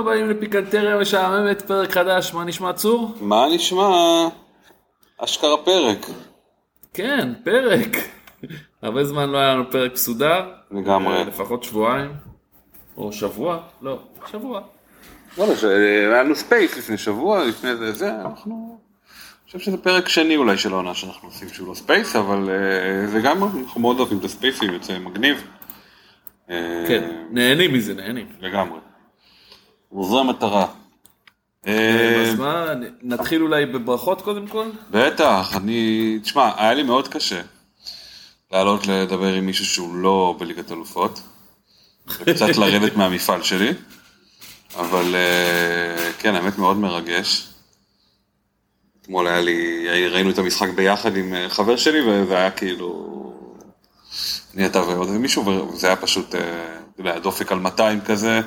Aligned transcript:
הבאים 0.00 0.30
לפיקנטריה 0.30 0.98
משעממת, 0.98 1.62
פרק 1.62 1.90
חדש, 1.90 2.34
מה 2.34 2.44
נשמע 2.44 2.72
צור? 2.72 3.14
מה 3.20 3.46
נשמע? 3.54 3.88
אשכרה 5.18 5.56
פרק. 5.56 6.06
כן, 6.94 7.32
פרק. 7.44 7.96
הרבה 8.82 9.04
זמן 9.04 9.30
לא 9.30 9.38
היה 9.38 9.54
לנו 9.54 9.70
פרק 9.70 9.92
מסודר. 9.92 10.50
לגמרי. 10.70 11.16
אה, 11.16 11.24
לפחות 11.24 11.64
שבועיים. 11.64 12.10
או 12.96 13.12
שבוע? 13.12 13.58
לא, 13.82 13.98
שבוע. 14.30 14.60
וואלה, 15.38 15.54
היה 16.10 16.22
לנו 16.22 16.34
space 16.34 16.78
לפני 16.78 16.98
שבוע, 16.98 17.44
לפני 17.44 17.76
זה, 17.76 17.92
זה, 17.92 18.14
אנחנו... 18.20 18.78
אני 19.42 19.46
חושב 19.46 19.58
שזה 19.58 19.76
פרק 19.76 20.08
שני 20.08 20.36
אולי 20.36 20.58
של 20.58 20.72
העונה 20.72 20.94
שאנחנו 20.94 21.28
עושים 21.28 21.48
שהוא 21.48 21.68
לא 21.68 21.74
space, 21.74 22.16
אבל 22.16 22.50
אה, 22.50 23.06
זה 23.06 23.20
גם, 23.20 23.44
אנחנו 23.44 23.80
מאוד 23.80 23.98
אוהבים 24.00 24.18
את 24.18 24.24
הספייסים, 24.24 24.72
יוצא 24.72 24.98
מגניב. 24.98 25.46
כן, 26.88 27.10
נהנים 27.30 27.72
מזה, 27.72 27.94
נהנים. 27.94 28.26
לגמרי. 28.40 28.78
וזו 29.92 30.20
המטרה. 30.20 30.66
אה, 31.66 32.22
אז 32.22 32.38
מה, 32.38 32.66
נתחיל 33.02 33.42
אולי 33.42 33.66
בברכות 33.66 34.22
קודם 34.22 34.46
כל? 34.46 34.66
בטח, 34.90 35.56
אני, 35.56 36.18
תשמע, 36.22 36.50
היה 36.56 36.74
לי 36.74 36.82
מאוד 36.82 37.08
קשה 37.08 37.40
לעלות 38.52 38.86
לדבר 38.86 39.34
עם 39.34 39.46
מישהו 39.46 39.64
שהוא 39.64 39.94
לא 39.94 40.34
בליגת 40.38 40.72
אלופות, 40.72 41.20
וקצת 42.06 42.56
לרדת 42.60 42.96
מהמפעל 42.96 43.42
שלי, 43.42 43.72
אבל 44.76 45.14
אה, 45.14 46.12
כן, 46.18 46.34
האמת 46.34 46.58
מאוד 46.58 46.76
מרגש. 46.76 47.46
אתמול 49.02 49.26
היה 49.26 49.40
לי, 49.40 49.88
ראינו 50.08 50.30
את 50.30 50.38
המשחק 50.38 50.68
ביחד 50.68 51.16
עם 51.16 51.34
אה, 51.34 51.48
חבר 51.48 51.76
שלי, 51.76 52.00
וזה 52.00 52.36
היה 52.36 52.50
כאילו, 52.50 53.10
אני 54.54 54.66
אתה 54.66 54.80
ועוד 54.80 55.10
מישהו, 55.10 55.46
וזה 55.46 55.86
היה 55.86 55.96
פשוט, 55.96 56.34
אתה 56.34 56.38
יודע, 56.98 57.18
דופק 57.18 57.52
על 57.52 57.58
200 57.58 58.00
כזה. 58.00 58.40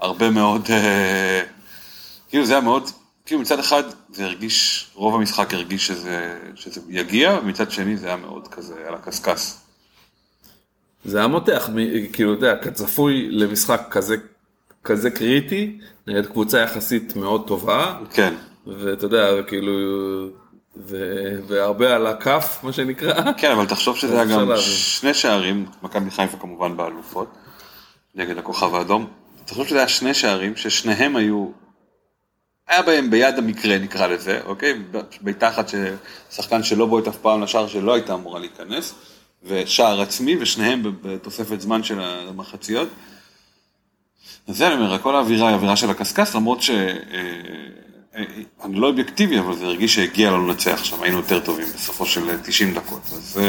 הרבה 0.00 0.30
מאוד, 0.30 0.66
אה, 0.70 1.42
כאילו 2.28 2.46
זה 2.46 2.52
היה 2.52 2.60
מאוד, 2.60 2.90
כאילו 3.26 3.40
מצד 3.40 3.58
אחד 3.58 3.82
זה 4.12 4.24
הרגיש, 4.24 4.86
רוב 4.94 5.14
המשחק 5.14 5.54
הרגיש 5.54 5.86
שזה, 5.86 6.38
שזה 6.54 6.80
יגיע, 6.88 7.38
ומצד 7.42 7.70
שני 7.70 7.96
זה 7.96 8.06
היה 8.06 8.16
מאוד 8.16 8.48
כזה 8.48 8.74
על 8.88 8.94
הקשקש. 8.94 9.52
זה 11.04 11.18
היה 11.18 11.26
מותח, 11.26 11.70
כאילו, 12.12 12.34
אתה 12.34 12.46
יודע, 12.46 12.62
כצפוי 12.62 13.28
למשחק 13.30 13.86
כזה, 13.90 14.16
כזה 14.84 15.10
קריטי, 15.10 15.78
נגד 16.06 16.26
קבוצה 16.26 16.58
יחסית 16.58 17.16
מאוד 17.16 17.46
טובה. 17.46 17.98
כן. 18.10 18.34
ואתה 18.66 19.06
יודע, 19.06 19.42
כאילו, 19.42 19.72
ו... 20.76 20.96
והרבה 21.46 21.94
על 21.94 22.06
הכף, 22.06 22.60
מה 22.62 22.72
שנקרא. 22.72 23.32
כן, 23.38 23.50
אבל 23.50 23.66
תחשוב 23.66 23.96
שזה 23.96 24.14
היה 24.14 24.24
גם 24.24 24.48
שני 24.56 25.14
שערים, 25.14 25.66
מכבי 25.82 26.10
חיפה 26.10 26.36
כמובן 26.36 26.76
באלופות, 26.76 27.34
נגד 28.14 28.38
הכוכב 28.38 28.74
האדום, 28.74 29.06
תחשוב 29.44 29.66
שזה 29.66 29.78
היה 29.78 29.88
שני 29.88 30.14
שערים 30.14 30.56
ששניהם 30.56 31.16
היו, 31.16 31.48
היה 32.68 32.82
בהם 32.82 33.10
ביד 33.10 33.38
המקרה 33.38 33.78
נקרא 33.78 34.06
לזה, 34.06 34.40
אוקיי? 34.44 34.74
בעיטה 35.20 35.48
אחת 35.48 35.70
ששחקן 36.30 36.62
שלא 36.62 36.86
בועט 36.86 37.08
אף 37.08 37.16
פעם 37.16 37.42
לשער 37.42 37.68
שלא 37.68 37.94
הייתה 37.94 38.14
אמורה 38.14 38.40
להיכנס, 38.40 38.94
ושער 39.44 40.00
עצמי 40.00 40.36
ושניהם 40.40 40.82
בתוספת 41.02 41.60
זמן 41.60 41.82
של 41.82 42.00
המחציות. 42.00 42.88
אז 44.48 44.56
זה 44.56 44.66
אני 44.66 44.74
אומר, 44.74 44.98
כל 44.98 45.16
האווירה 45.16 45.48
היא 45.48 45.54
אווירה 45.54 45.76
של 45.76 45.90
הקשקש, 45.90 46.34
למרות 46.34 46.62
שאני 46.62 46.92
אה, 48.16 48.24
אה, 48.64 48.68
לא 48.72 48.86
אובייקטיבי, 48.86 49.38
אבל 49.38 49.56
זה 49.56 49.64
הרגיש 49.64 49.94
שהגיע 49.94 50.30
לנו 50.30 50.48
לנצח 50.48 50.84
שם, 50.84 51.02
היינו 51.02 51.16
יותר 51.16 51.40
טובים 51.40 51.66
בסופו 51.74 52.06
של 52.06 52.38
90 52.42 52.74
דקות. 52.74 53.02
אז... 53.12 53.40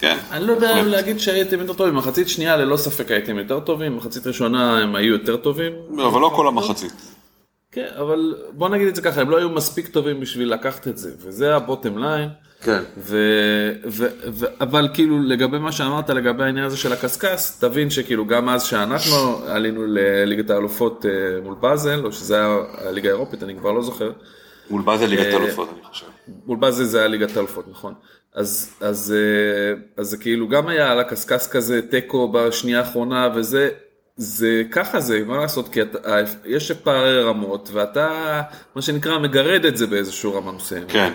כן. 0.00 0.16
אני 0.30 0.46
לא 0.46 0.52
יודע 0.52 0.82
להגיד 0.82 1.20
שהייתם 1.20 1.60
יותר 1.60 1.72
טובים, 1.72 1.94
מחצית 1.94 2.28
שנייה 2.28 2.56
ללא 2.56 2.76
ספק 2.76 3.10
הייתם 3.10 3.38
יותר 3.38 3.60
טובים, 3.60 3.96
מחצית 3.96 4.26
ראשונה 4.26 4.78
הם 4.78 4.94
היו 4.94 5.12
יותר 5.12 5.36
טובים. 5.36 5.72
לא, 5.90 6.08
אבל 6.08 6.20
לא 6.20 6.32
כל 6.36 6.48
המחצית. 6.48 6.92
כן, 7.72 7.86
אבל 7.98 8.34
בוא 8.52 8.68
נגיד 8.68 8.88
את 8.88 8.96
זה 8.96 9.02
ככה, 9.02 9.20
הם 9.20 9.30
לא 9.30 9.36
היו 9.38 9.50
מספיק 9.50 9.88
טובים 9.88 10.20
בשביל 10.20 10.52
לקחת 10.52 10.88
את 10.88 10.98
זה, 10.98 11.10
וזה 11.18 11.56
הבוטם 11.56 11.98
ליין. 11.98 12.28
כן. 12.62 12.82
אבל 14.60 14.88
כאילו 14.94 15.22
לגבי 15.22 15.58
מה 15.58 15.72
שאמרת 15.72 16.10
לגבי 16.10 16.44
העניין 16.44 16.64
הזה 16.64 16.76
של 16.76 16.92
הקשקש, 16.92 17.50
תבין 17.60 17.90
שכאילו 17.90 18.26
גם 18.26 18.48
אז 18.48 18.62
שאנחנו 18.62 19.44
עלינו 19.46 19.86
לליגת 19.86 20.50
האלופות 20.50 21.06
אה, 21.06 21.40
מול 21.42 21.54
באזל, 21.60 22.04
או 22.04 22.12
שזה 22.12 22.36
היה 22.36 22.58
הליגה 22.78 23.08
האירופית, 23.08 23.42
אני 23.42 23.56
כבר 23.56 23.72
לא 23.72 23.82
זוכר. 23.82 24.12
מול 24.70 24.82
באזל 24.82 25.06
ליגת 25.06 25.26
אה, 25.26 25.32
האלופות 25.34 25.68
אני 25.72 25.82
חושב. 25.82 26.06
מול 26.46 26.58
באזל 26.58 26.84
זה 26.84 26.98
היה 26.98 27.08
ליגת 27.08 27.36
האלופות, 27.36 27.64
נכון. 27.70 27.94
אז, 28.34 28.70
אז, 28.80 29.14
אה, 29.16 29.80
אז 29.96 30.06
זה 30.06 30.16
כאילו 30.16 30.48
גם 30.48 30.68
היה 30.68 30.92
על 30.92 31.00
הקשקש 31.00 31.46
כזה 31.46 31.82
תיקו 31.90 32.32
בשנייה 32.32 32.78
האחרונה 32.78 33.28
וזה, 33.34 33.68
זה 34.16 34.62
ככה 34.70 35.00
זה, 35.00 35.22
מה 35.26 35.36
לעשות, 35.38 35.68
כי 35.68 35.82
אתה, 35.82 35.98
יש 36.44 36.72
פערי 36.72 37.22
רמות 37.22 37.70
ואתה, 37.72 38.42
מה 38.74 38.82
שנקרא, 38.82 39.18
מגרד 39.18 39.64
את 39.64 39.76
זה 39.76 39.86
באיזשהו 39.86 40.34
רמה 40.34 40.52
מסוימת. 40.52 40.90
כן. 40.92 41.12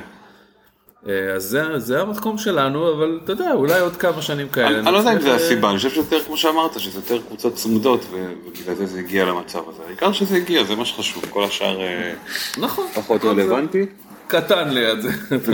אה, 1.07 1.33
אז 1.35 1.43
זה, 1.43 1.79
זה 1.79 2.01
המקום 2.01 2.37
שלנו, 2.37 2.93
אבל 2.93 3.19
אתה 3.23 3.31
יודע, 3.31 3.51
אולי 3.51 3.79
עוד 3.79 3.95
כמה 3.95 4.21
שנים 4.21 4.49
כאלה. 4.49 4.79
אני 4.79 4.93
לא 4.93 4.97
יודע 4.97 5.13
אם 5.13 5.21
זה 5.21 5.35
הסיבה, 5.35 5.69
אני 5.69 5.77
חושב 5.77 5.89
שיותר 5.89 6.19
כמו 6.23 6.37
שאמרת, 6.37 6.79
שזה 6.79 6.97
יותר 6.97 7.21
קבוצות 7.27 7.55
צמודות, 7.55 8.05
ובגלל 8.11 8.75
זה 8.75 8.85
זה 8.85 8.99
הגיע 8.99 9.25
למצב 9.25 9.69
הזה. 9.69 9.83
העיקר 9.87 10.11
שזה 10.11 10.35
הגיע, 10.37 10.63
זה 10.63 10.75
מה 10.75 10.85
שחשוב, 10.85 11.25
כל 11.29 11.43
השאר 11.43 11.81
אה, 11.81 12.13
נכון, 12.57 12.87
פחות 12.93 13.25
רלוונטי. 13.25 13.85
קטן 14.27 14.69
ליד 14.69 14.99
זה. 15.01 15.09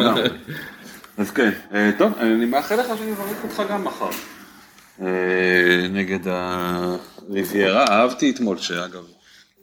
אז 1.17 1.31
כן, 1.31 1.51
אה, 1.73 1.91
טוב, 1.97 2.13
אני 2.17 2.45
מאחל 2.45 2.75
לך 2.75 2.87
שאני 2.97 3.11
אברך 3.11 3.43
אותך 3.43 3.63
גם 3.69 3.83
מחר. 3.83 4.09
אה, 5.01 5.87
נגד 5.89 6.19
הריביירה, 6.27 7.85
אהבתי 7.89 8.31
אתמול, 8.31 8.57
שאגב, 8.57 9.03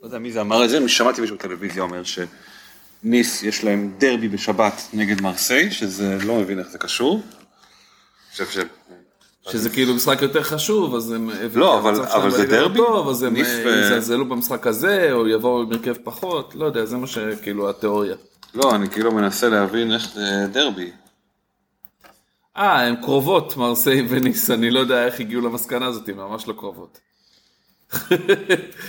לא 0.02 0.06
יודע 0.06 0.18
מי 0.18 0.32
זה 0.32 0.40
אמר 0.40 0.64
את 0.64 0.70
זה, 0.70 0.88
שמעתי 0.88 1.20
מישהו 1.20 1.36
בטלוויזיה 1.36 1.82
אומר 1.82 2.02
שניס 2.04 3.42
יש 3.42 3.64
להם 3.64 3.92
דרבי 3.98 4.28
בשבת 4.28 4.82
נגד 4.92 5.20
מרסיי, 5.22 5.70
שזה 5.70 6.18
לא 6.24 6.36
מבין 6.36 6.58
איך 6.58 6.68
זה 6.68 6.78
קשור. 6.78 7.22
חושב 8.30 8.46
ש... 8.50 8.58
שזה 9.50 9.70
כאילו 9.70 9.94
משחק 9.94 10.22
יותר 10.22 10.42
חשוב, 10.42 10.94
אז 10.94 11.12
הם... 11.12 11.30
לא, 11.54 11.78
אבל, 11.78 12.02
אבל 12.02 12.30
זה 12.30 12.46
דרבי. 12.46 12.78
טוב, 12.78 13.08
אז 13.08 13.22
הם 13.22 13.36
יזלזלו 13.36 14.28
במשחק 14.28 14.66
הזה, 14.66 15.12
או 15.12 15.28
יבואו 15.28 15.62
עם 15.62 15.72
הרכב 15.72 15.94
פחות, 16.04 16.54
לא 16.54 16.66
יודע, 16.66 16.84
זה 16.84 16.96
מה 16.96 17.06
שכאילו 17.06 17.70
התיאוריה. 17.70 18.14
לא, 18.54 18.74
אני 18.74 18.90
כאילו 18.90 19.12
מנסה 19.12 19.48
להבין 19.48 19.92
איך 19.92 20.08
זה 20.14 20.46
דרבי. 20.52 20.90
אה, 22.58 22.86
הן 22.86 22.96
קרובות, 22.96 23.56
מרסיי 23.56 24.06
וניס, 24.08 24.50
אני 24.50 24.70
לא 24.70 24.80
יודע 24.80 25.06
איך 25.06 25.20
הגיעו 25.20 25.42
למסקנה 25.42 25.86
הזאת, 25.86 26.08
הן 26.08 26.14
ממש 26.14 26.48
לא 26.48 26.52
קרובות. 26.52 26.98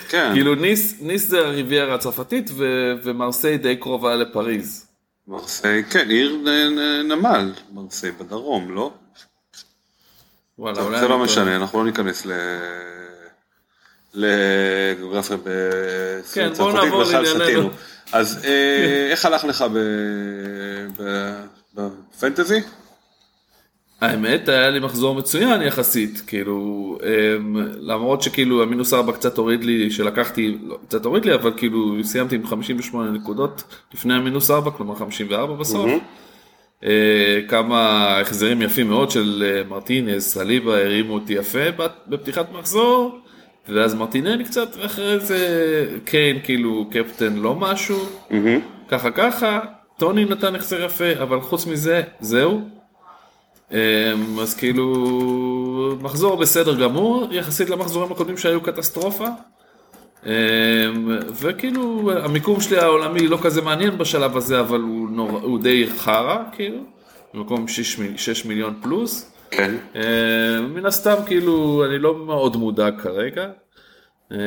כן. 0.09 0.31
כאילו 0.33 0.55
ניס, 0.55 1.01
ניס 1.01 1.27
זה 1.27 1.39
הריביירה 1.39 1.95
הצרפתית 1.95 2.51
ומרסיי 3.03 3.57
די 3.57 3.75
קרובה 3.77 4.15
לפריז. 4.15 4.85
מרסיי, 5.27 5.83
כן, 5.83 6.09
עיר 6.09 6.37
נמל, 7.03 7.53
מרסיי 7.73 8.11
בדרום, 8.11 8.75
לא? 8.75 8.91
וואלה, 10.59 10.81
אולי... 10.81 10.99
זה 10.99 11.07
לא 11.07 11.19
משנה, 11.19 11.55
אנחנו 11.55 11.79
לא 11.79 11.85
ניכנס 11.85 12.25
ל... 12.25 12.31
לגיאוגרפיה 14.13 15.37
כן, 16.33 16.53
בוא 16.53 16.71
נעבור 16.71 17.03
לענייננו. 17.03 17.69
אז 18.11 18.45
אה, 18.45 19.07
איך 19.11 19.25
הלך 19.25 19.43
לך 19.43 19.65
בפנטזי? 21.75 22.61
האמת, 24.01 24.49
היה 24.49 24.69
לי 24.69 24.79
מחזור 24.79 25.15
מצוין 25.15 25.61
יחסית, 25.61 26.23
כאילו, 26.27 26.97
אמ, 27.03 27.55
למרות 27.79 28.21
שכאילו 28.21 28.63
המינוס 28.63 28.93
4 28.93 29.11
קצת 29.11 29.37
הוריד 29.37 29.63
לי, 29.63 29.91
שלקחתי, 29.91 30.57
לא, 30.63 30.77
קצת 30.87 31.05
הוריד 31.05 31.25
לי, 31.25 31.33
אבל 31.33 31.53
כאילו 31.57 32.03
סיימתי 32.03 32.35
עם 32.35 32.47
58 32.47 33.11
נקודות 33.11 33.63
לפני 33.93 34.13
המינוס 34.13 34.51
4, 34.51 34.71
כלומר 34.71 34.95
54 34.95 35.53
בסוף. 35.53 35.91
Mm-hmm. 35.91 36.85
כמה 37.47 38.07
החזרים 38.19 38.61
יפים 38.61 38.89
מאוד 38.89 39.11
של 39.11 39.43
אה, 39.45 39.63
מרטינס, 39.69 40.33
סליבה, 40.33 40.83
הרימו 40.83 41.13
אותי 41.13 41.33
יפה 41.33 41.71
בפתיחת 42.07 42.51
מחזור, 42.59 43.19
ואז 43.69 43.95
מרטינני 43.95 44.43
קצת, 44.43 44.77
ואחרי 44.81 45.19
זה 45.19 45.37
קיין 46.05 46.39
כאילו 46.43 46.89
קפטן 46.91 47.35
לא 47.35 47.55
משהו, 47.55 48.05
mm-hmm. 48.29 48.33
ככה 48.87 49.11
ככה, 49.11 49.59
טוני 49.97 50.25
נתן 50.25 50.55
החזר 50.55 50.85
יפה, 50.85 51.13
אבל 51.23 51.41
חוץ 51.41 51.67
מזה, 51.67 52.01
זהו. 52.19 52.78
אמ, 53.71 54.39
אז 54.41 54.53
כאילו 54.53 55.97
מחזור 56.01 56.37
בסדר 56.37 56.81
גמור 56.81 57.27
יחסית 57.31 57.69
למחזורים 57.69 58.11
הקודמים 58.11 58.37
שהיו 58.37 58.61
קטסטרופה. 58.61 59.27
אמ, 60.25 60.31
וכאילו 61.33 62.11
המיקום 62.23 62.61
שלי 62.61 62.77
העולמי 62.77 63.27
לא 63.27 63.39
כזה 63.41 63.61
מעניין 63.61 63.97
בשלב 63.97 64.37
הזה 64.37 64.59
אבל 64.59 64.79
הוא, 64.79 65.09
נור, 65.09 65.39
הוא 65.43 65.59
די 65.59 65.87
חרא 65.97 66.37
כאילו, 66.51 66.83
במקום 67.33 67.67
6, 67.67 67.99
6 68.17 68.45
מיליון 68.45 68.73
פלוס. 68.81 69.31
כן. 69.51 69.75
אמ, 69.95 70.01
מן 70.73 70.85
הסתם 70.85 71.15
כאילו 71.25 71.85
אני 71.85 71.99
לא 71.99 72.25
מאוד 72.25 72.55
מודאג 72.57 73.01
כרגע. 73.01 73.47
אמ, 74.31 74.37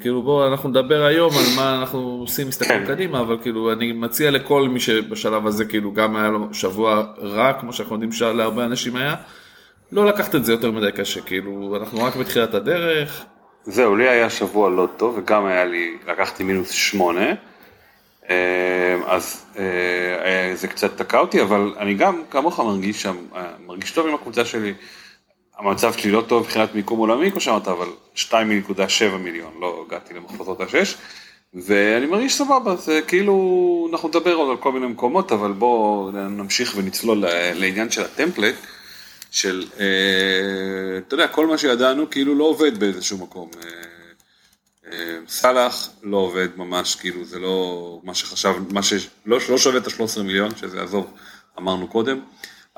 כאילו 0.00 0.22
בואו 0.22 0.46
אנחנו 0.46 0.68
נדבר 0.68 1.04
היום 1.04 1.32
על 1.32 1.56
מה 1.56 1.80
אנחנו 1.80 2.18
עושים 2.20 2.48
מסתכלים 2.48 2.86
כן. 2.86 2.94
קדימה 2.94 3.20
אבל 3.20 3.36
כאילו 3.42 3.72
אני 3.72 3.92
מציע 3.92 4.30
לכל 4.30 4.68
מי 4.68 4.80
שבשלב 4.80 5.46
הזה 5.46 5.64
כאילו 5.64 5.92
גם 5.92 6.16
היה 6.16 6.28
לו 6.28 6.54
שבוע 6.54 7.04
רע 7.18 7.52
כמו 7.52 7.72
שאנחנו 7.72 7.94
יודעים 7.94 8.12
שלהרבה 8.12 8.64
אנשים 8.64 8.96
היה 8.96 9.14
לא 9.92 10.06
לקחת 10.06 10.34
את 10.34 10.44
זה 10.44 10.52
יותר 10.52 10.70
מדי 10.70 10.92
קשה 10.92 11.20
כאילו 11.20 11.76
אנחנו 11.80 12.04
רק 12.04 12.16
בתחילת 12.16 12.54
הדרך. 12.54 13.24
זהו 13.64 13.96
לי 13.96 14.08
היה 14.08 14.30
שבוע 14.30 14.70
לא 14.70 14.88
טוב 14.96 15.18
וגם 15.18 15.46
היה 15.46 15.64
לי 15.64 15.96
לקחתי 16.08 16.44
מינוס 16.44 16.70
שמונה 16.70 17.34
אמ, 18.28 18.34
אז 19.06 19.44
אה, 19.58 19.64
אה, 20.24 20.52
זה 20.54 20.68
קצת 20.68 20.98
תקע 20.98 21.18
אותי 21.18 21.42
אבל 21.42 21.74
אני 21.78 21.94
גם 21.94 22.22
כמוך 22.30 22.60
מרגיש 22.60 23.02
שם 23.02 23.16
אה, 23.36 23.42
מרגיש 23.66 23.92
טוב 23.92 24.06
עם 24.06 24.14
הקבוצה 24.14 24.44
שלי. 24.44 24.74
המצב 25.58 25.92
שלי 25.92 26.10
לא 26.10 26.24
טוב 26.28 26.42
מבחינת 26.42 26.74
מיקום 26.74 26.98
עולמי, 26.98 27.30
כמו 27.30 27.40
שאמרת, 27.40 27.68
אבל 27.68 27.88
2.7 28.16 29.16
מיליון, 29.18 29.52
לא 29.60 29.84
הגעתי 29.86 30.14
למחוזות 30.14 30.60
ה-6, 30.60 30.96
ואני 31.54 32.06
מרגיש 32.06 32.34
סבבה, 32.34 32.76
זה 32.76 33.00
כאילו, 33.06 33.88
אנחנו 33.92 34.08
נדבר 34.08 34.34
עוד 34.34 34.50
על 34.50 34.56
כל 34.56 34.72
מיני 34.72 34.86
מקומות, 34.86 35.32
אבל 35.32 35.52
בואו 35.52 36.10
נמשיך 36.10 36.74
ונצלול 36.76 37.24
לעניין 37.54 37.90
של 37.90 38.02
הטמפלט, 38.02 38.54
של, 39.30 39.64
אה, 39.80 39.86
אתה 40.98 41.14
יודע, 41.14 41.28
כל 41.28 41.46
מה 41.46 41.58
שידענו 41.58 42.10
כאילו 42.10 42.34
לא 42.34 42.44
עובד 42.44 42.78
באיזשהו 42.78 43.18
מקום. 43.18 43.50
אה, 43.62 43.70
אה, 44.92 45.18
סאלח 45.28 45.88
לא 46.02 46.16
עובד 46.16 46.48
ממש, 46.56 46.94
כאילו 46.94 47.24
זה 47.24 47.38
לא 47.38 48.00
מה 48.04 48.14
שחשב, 48.14 48.54
מה 48.70 48.82
שלא 48.82 49.38
לא 49.48 49.58
שווה 49.58 49.78
את 49.78 49.86
ה-13 49.86 50.22
מיליון, 50.22 50.56
שזה 50.56 50.82
עזוב, 50.82 51.12
אמרנו 51.58 51.88
קודם. 51.88 52.20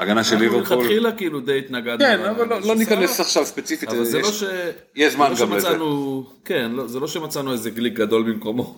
הגנה 0.00 0.24
של 0.24 0.36
ליברפול. 0.36 0.60
אנחנו 0.60 0.76
מלכתחילה 0.76 1.12
כאילו 1.12 1.40
די 1.40 1.58
התנגדנו. 1.58 1.98
כן, 1.98 2.20
אבל 2.20 2.48
לא, 2.48 2.60
לא 2.60 2.76
ניכנס 2.76 3.20
עכשיו 3.20 3.44
ספציפית. 3.44 3.88
אבל 3.88 4.04
זה 4.04 4.20
לא 4.20 4.32
ש... 4.32 4.44
יש 4.96 5.12
זמן 5.12 5.30
לא 5.30 5.36
גם 5.36 5.52
לזה. 5.52 5.68
כן, 6.44 6.70
לא, 6.74 6.86
זה 6.86 7.00
לא 7.00 7.08
שמצאנו 7.08 7.52
איזה 7.52 7.70
גליק 7.70 7.94
גדול 7.94 8.32
במקומו. 8.32 8.74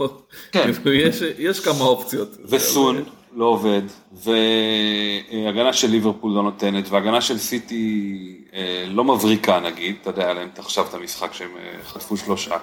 כן. 0.52 0.72
כאילו, 0.72 0.92
יש 1.38 1.60
כמה 1.60 1.84
אופציות. 1.84 2.36
וסון 2.44 3.04
לא 3.34 3.44
עובד, 3.44 3.82
והגנה 4.12 5.72
של 5.72 5.90
ליברפול 5.90 6.32
לא 6.32 6.42
נותנת, 6.42 6.88
והגנה 6.88 7.20
של 7.20 7.38
סיטי 7.38 8.44
אה, 8.54 8.84
לא 8.88 9.04
מבריקה 9.04 9.60
נגיד, 9.60 9.96
אתה 10.00 10.10
יודע 10.10 10.30
עליהם 10.30 10.48
עכשיו 10.58 10.86
את 10.88 10.94
המשחק 10.94 11.32
שהם 11.32 11.50
אה, 11.56 11.84
חטפו 11.84 12.16
שלושה. 12.16 12.56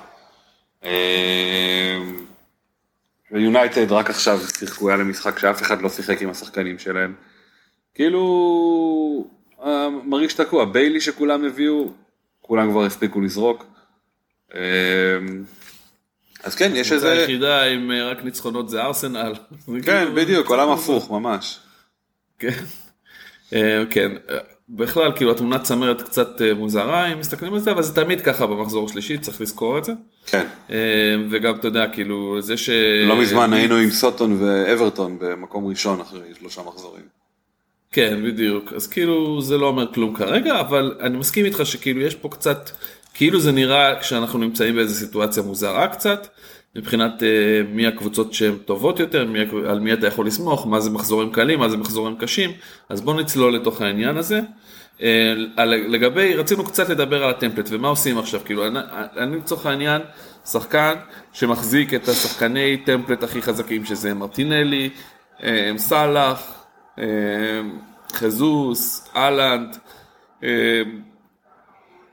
אה, 0.83 1.99
ויונייטד 3.31 3.91
רק 3.91 4.09
עכשיו 4.09 4.39
שיחקו, 4.59 4.87
היה 4.87 4.97
להם 4.97 5.09
משחק 5.09 5.39
שאף 5.39 5.61
אחד 5.61 5.81
לא 5.81 5.89
שיחק 5.89 6.21
עם 6.21 6.29
השחקנים 6.29 6.79
שלהם. 6.79 7.13
כאילו 7.99 9.25
אה, 9.63 9.89
מרגיש 9.89 10.33
תקוע, 10.33 10.65
ביילי 10.65 11.01
שכולם 11.01 11.45
הביאו, 11.45 11.91
כולם 12.41 12.71
כבר 12.71 12.83
הספיקו 12.83 13.21
לזרוק. 13.21 13.65
אה, 14.55 14.59
אז 16.43 16.55
כן, 16.55 16.71
יש 16.75 16.91
איזה... 16.91 17.07
הקבוצה 17.07 17.21
היחידה 17.21 17.63
עם 17.63 17.91
אה, 17.91 18.09
רק 18.09 18.23
ניצחונות 18.23 18.69
זה 18.69 18.81
ארסנל. 18.81 19.33
כן, 19.65 19.81
כאילו 19.81 20.15
בדיוק, 20.15 20.47
עולם 20.47 20.69
הפוך, 20.69 21.11
ממש. 21.11 21.59
כן, 22.39 22.59
כן. 23.89 24.11
בכלל, 24.69 25.11
כאילו 25.15 25.31
התמונת 25.31 25.63
צמרת 25.63 26.01
קצת 26.01 26.41
מוזרה, 26.55 27.13
אם 27.13 27.19
מסתכלים 27.19 27.53
על 27.53 27.59
זה, 27.59 27.71
אבל 27.71 27.83
זה 27.83 27.95
תמיד 27.95 28.21
ככה 28.21 28.47
במחזור 28.47 28.85
השלישי, 28.85 29.17
צריך 29.17 29.41
לזכור 29.41 29.77
את 29.77 29.83
זה. 29.85 29.93
כן. 30.25 30.47
וגם, 31.29 31.55
אתה 31.55 31.67
יודע, 31.67 31.87
כאילו, 31.93 32.41
זה 32.41 32.57
ש... 32.57 32.69
לא 33.07 33.21
מזמן 33.21 33.53
היינו 33.53 33.75
עם 33.75 33.89
סוטון 33.89 34.37
ואברטון 34.39 35.17
במקום 35.19 35.67
ראשון 35.67 36.01
אחרי 36.01 36.35
שלושה 36.39 36.61
מחזורים. 36.61 37.18
כן, 37.91 38.23
בדיוק. 38.23 38.73
אז 38.73 38.87
כאילו 38.87 39.41
זה 39.41 39.57
לא 39.57 39.65
אומר 39.65 39.93
כלום 39.93 40.15
כרגע, 40.15 40.59
אבל 40.59 40.97
אני 40.99 41.17
מסכים 41.17 41.45
איתך 41.45 41.65
שכאילו 41.65 42.01
יש 42.01 42.15
פה 42.15 42.29
קצת, 42.29 42.69
כאילו 43.13 43.39
זה 43.39 43.51
נראה 43.51 43.99
כשאנחנו 43.99 44.39
נמצאים 44.39 44.75
באיזו 44.75 44.95
סיטואציה 44.95 45.43
מוזרה 45.43 45.87
קצת, 45.87 46.27
מבחינת 46.75 47.13
uh, 47.19 47.23
מי 47.69 47.87
הקבוצות 47.87 48.33
שהן 48.33 48.55
טובות 48.65 48.99
יותר, 48.99 49.25
מי, 49.25 49.39
על 49.67 49.79
מי 49.79 49.93
אתה 49.93 50.07
יכול 50.07 50.27
לסמוך, 50.27 50.67
מה 50.67 50.79
זה 50.79 50.89
מחזורים 50.89 51.31
קלים, 51.31 51.59
מה 51.59 51.69
זה 51.69 51.77
מחזורים 51.77 52.15
קשים, 52.17 52.51
אז 52.89 53.01
בוא 53.01 53.13
נצלול 53.13 53.55
לתוך 53.55 53.81
העניין 53.81 54.17
הזה. 54.17 54.41
Uh, 54.99 55.01
לגבי, 55.65 56.35
רצינו 56.35 56.65
קצת 56.65 56.89
לדבר 56.89 57.23
על 57.23 57.29
הטמפלט 57.29 57.67
ומה 57.71 57.87
עושים 57.87 58.17
עכשיו, 58.17 58.39
כאילו 58.45 58.67
אני, 58.67 59.37
לצורך 59.37 59.65
העניין 59.65 60.01
שחקן 60.45 60.93
שמחזיק 61.33 61.93
את 61.93 62.07
השחקני 62.07 62.77
טמפלט 62.77 63.23
הכי 63.23 63.41
חזקים 63.41 63.85
שזה 63.85 64.13
מרטינלי, 64.13 64.89
אה, 65.43 65.71
סאלח, 65.77 66.58
חזוס, 68.13 69.07
אהלנד, 69.15 69.77
אמ, 70.43 70.47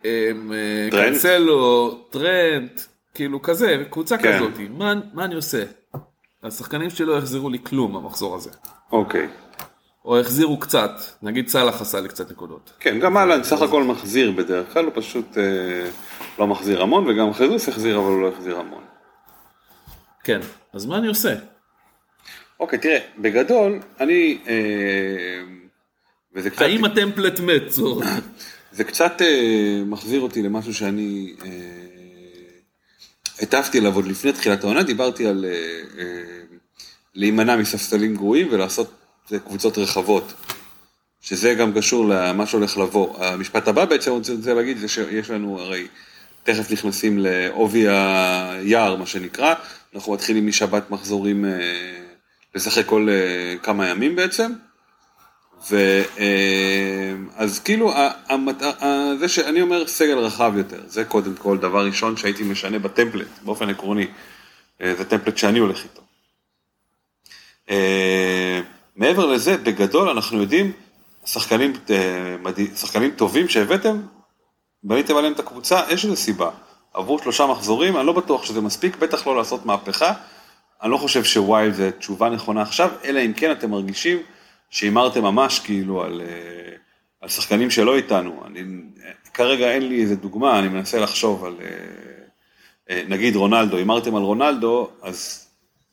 אמ, 0.04 0.52
קרסלו, 0.90 1.90
טרנט, 2.10 2.80
כאילו 3.14 3.42
כזה, 3.42 3.84
קבוצה 3.90 4.18
כן. 4.18 4.36
כזאת, 4.36 4.52
מה, 4.70 4.94
מה 5.14 5.24
אני 5.24 5.34
עושה? 5.34 5.64
השחקנים 6.42 6.90
שלי 6.90 7.06
לא 7.06 7.18
יחזירו 7.18 7.50
לי 7.50 7.58
כלום 7.64 7.92
במחזור 7.92 8.34
הזה. 8.34 8.50
אוקיי. 8.92 9.28
או 10.04 10.20
החזירו 10.20 10.58
קצת, 10.58 10.90
נגיד 11.22 11.48
סאלח 11.48 11.80
עשה 11.80 12.00
לי 12.00 12.08
קצת 12.08 12.30
נקודות. 12.30 12.72
כן, 12.80 13.00
גם 13.00 13.16
אהלנד 13.16 13.44
סך 13.44 13.62
הכל 13.62 13.82
מחזיר 13.82 14.30
בדרך 14.30 14.72
כלל, 14.72 14.84
הוא 14.84 14.92
פשוט 14.94 15.38
אה, 15.38 15.90
לא 16.38 16.46
מחזיר 16.46 16.82
המון, 16.82 17.08
וגם 17.08 17.32
חזוס 17.32 17.68
החזיר 17.68 17.98
אבל 17.98 18.06
הוא 18.06 18.22
לא 18.22 18.28
החזיר 18.28 18.58
המון. 18.58 18.84
כן, 20.24 20.40
אז 20.72 20.86
מה 20.86 20.98
אני 20.98 21.08
עושה? 21.08 21.34
אוקיי, 22.60 22.78
תראה, 22.78 22.98
בגדול, 23.18 23.80
אני... 24.00 24.38
אה, 24.48 24.54
וזה 26.34 26.50
קצת... 26.50 26.62
האם 26.62 26.84
הטמפלט 26.84 27.40
מת? 27.40 27.72
זה 28.72 28.84
קצת 28.84 29.22
אה, 29.22 29.82
מחזיר 29.86 30.20
אותי 30.20 30.42
למשהו 30.42 30.75
שאני 30.75 31.34
אה, 31.44 31.50
הטפתי 33.42 33.78
אליו 33.78 33.94
עוד 33.94 34.06
לפני 34.06 34.32
תחילת 34.32 34.64
העונה, 34.64 34.82
דיברתי 34.82 35.26
על 35.26 35.44
להימנע 37.14 37.56
מספסלים 37.56 38.14
גרועים 38.14 38.48
ולעשות 38.50 38.92
קבוצות 39.44 39.78
רחבות. 39.78 40.32
שזה 41.20 41.54
גם 41.54 41.72
קשור 41.72 42.08
למה 42.08 42.46
שהולך 42.46 42.78
לבוא. 42.78 43.25
המשפט 43.25 43.68
הבא 43.68 43.84
בעצם 43.84 44.10
אני 44.10 44.36
רוצה 44.36 44.54
להגיד 44.54 44.78
זה 44.78 44.88
שיש 44.88 45.30
לנו 45.30 45.60
הרי 45.60 45.86
תכף 46.42 46.70
נכנסים 46.70 47.18
לעובי 47.18 47.86
היער 47.88 48.96
מה 48.96 49.06
שנקרא, 49.06 49.54
אנחנו 49.94 50.12
מתחילים 50.12 50.46
משבת 50.46 50.90
מחזורים 50.90 51.44
לשחק 52.56 52.86
כל 52.86 53.08
uh, 53.08 53.64
כמה 53.64 53.88
ימים 53.88 54.16
בעצם. 54.16 54.52
ואז 55.70 57.58
uh, 57.58 57.64
כאילו, 57.64 57.92
המת... 58.28 58.62
זה 59.18 59.28
שאני 59.28 59.62
אומר 59.62 59.86
סגל 59.86 60.18
רחב 60.18 60.52
יותר, 60.56 60.80
זה 60.86 61.04
קודם 61.04 61.34
כל 61.34 61.58
דבר 61.58 61.86
ראשון 61.86 62.16
שהייתי 62.16 62.42
משנה 62.42 62.78
בטמפלט, 62.78 63.28
באופן 63.42 63.70
עקרוני, 63.70 64.06
uh, 64.06 64.84
זה 64.98 65.04
טמפלט 65.04 65.36
שאני 65.36 65.58
הולך 65.58 65.84
איתו. 65.84 66.02
מעבר 68.96 69.26
לזה, 69.26 69.56
בגדול 69.56 70.08
אנחנו 70.08 70.40
יודעים, 70.40 70.72
שחקנים. 71.26 71.72
שחקנים 72.76 73.10
טובים 73.10 73.48
שהבאתם, 73.48 74.00
בניתם 74.82 75.16
עליהם 75.16 75.32
את 75.32 75.40
הקבוצה, 75.40 75.80
יש 75.90 76.04
איזה 76.04 76.16
סיבה. 76.16 76.50
עברו 76.94 77.18
שלושה 77.18 77.46
מחזורים, 77.46 77.96
אני 77.96 78.06
לא 78.06 78.12
בטוח 78.12 78.44
שזה 78.44 78.60
מספיק, 78.60 78.96
בטח 78.96 79.26
לא 79.26 79.36
לעשות 79.36 79.66
מהפכה. 79.66 80.12
אני 80.83 80.90
לא 80.90 80.97
חושב 80.97 81.25
שווייל 81.25 81.73
זה 81.73 81.90
תשובה 81.99 82.28
נכונה 82.30 82.62
עכשיו, 82.62 82.90
אלא 83.04 83.21
אם 83.21 83.33
כן 83.33 83.52
אתם 83.52 83.71
מרגישים 83.71 84.18
שהימרתם 84.71 85.23
ממש 85.23 85.59
כאילו 85.59 86.02
על, 86.02 86.21
אה, 86.21 86.76
על 87.21 87.28
שחקנים 87.28 87.71
שלא 87.71 87.97
איתנו. 87.97 88.42
אני, 88.47 88.62
כרגע 89.35 89.71
אין 89.71 89.88
לי 89.88 90.02
איזה 90.02 90.16
דוגמה, 90.16 90.59
אני 90.59 90.68
מנסה 90.68 91.00
לחשוב 91.00 91.45
על, 91.45 91.54
אה, 91.61 91.66
אה, 92.90 93.02
נגיד 93.09 93.37
רונלדו, 93.37 93.76
הימרתם 93.76 94.16
על 94.16 94.23
רונלדו, 94.23 94.90
אז 95.02 95.47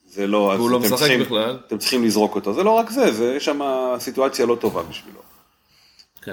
זה 0.06 0.28
לא, 0.28 0.54
והוא 0.58 0.70
לא 0.70 0.80
משחק 0.80 0.98
צריכים, 0.98 1.20
בכלל. 1.20 1.60
אתם 1.68 1.78
צריכים 1.78 2.04
לזרוק 2.04 2.36
אותו. 2.36 2.54
זה 2.54 2.64
לא 2.64 2.70
רק 2.70 2.90
זה, 2.90 3.12
זה 3.12 3.34
יש 3.36 3.46
שם 3.46 3.62
סיטואציה 4.00 4.46
לא 4.46 4.56
טובה 4.56 4.84
בשבילו. 4.84 5.20
כן. 6.22 6.32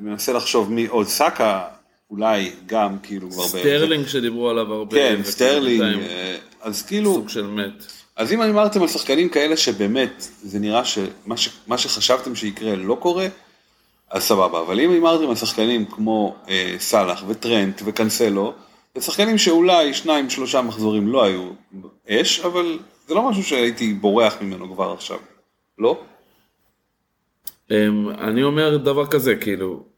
אני 0.00 0.10
מנסה 0.10 0.32
לחשוב 0.32 0.72
מי 0.72 0.86
עוד, 0.86 1.06
סאקה 1.06 1.64
אולי 2.12 2.50
גם 2.66 2.96
כאילו 3.02 3.30
כבר... 3.30 3.42
סטרלינג 3.42 4.06
שדיברו 4.06 4.50
עליו 4.50 4.72
הרבה. 4.72 4.96
כן, 4.96 5.20
סטרלינג, 5.24 6.02
אה, 6.02 6.36
אז 6.60 6.82
כאילו, 6.82 7.14
סוג 7.14 7.28
של 7.28 7.46
מת. 7.46 7.86
אז 8.16 8.32
אם 8.32 8.42
אמרתם 8.42 8.82
על 8.82 8.88
שחקנים 8.88 9.28
כאלה 9.28 9.56
שבאמת 9.56 10.28
זה 10.42 10.58
נראה 10.58 10.84
שמה 10.84 11.36
ש, 11.36 11.48
מה 11.66 11.78
שחשבתם 11.78 12.34
שיקרה 12.34 12.76
לא 12.76 12.96
קורה, 13.00 13.26
אז 14.10 14.22
סבבה, 14.22 14.60
אבל 14.60 14.80
אם 14.80 14.90
אמרתם 14.90 15.28
על 15.28 15.36
שחקנים 15.36 15.84
כמו 15.84 16.36
אה, 16.48 16.74
סאלח 16.78 17.24
וטרנט 17.28 17.82
וקנסלו, 17.84 18.52
זה 18.94 19.00
שחקנים 19.00 19.38
שאולי 19.38 19.94
שניים 19.94 20.30
שלושה 20.30 20.62
מחזורים 20.62 21.08
לא 21.08 21.24
היו 21.24 21.50
אש, 22.08 22.40
אבל 22.40 22.78
זה 23.08 23.14
לא 23.14 23.28
משהו 23.30 23.42
שהייתי 23.42 23.92
בורח 23.94 24.36
ממנו 24.40 24.74
כבר 24.74 24.92
עכשיו, 24.92 25.18
לא? 25.78 26.00
אמ, 27.70 28.10
אני 28.10 28.42
אומר 28.42 28.76
דבר 28.76 29.06
כזה, 29.06 29.36
כאילו, 29.36 29.91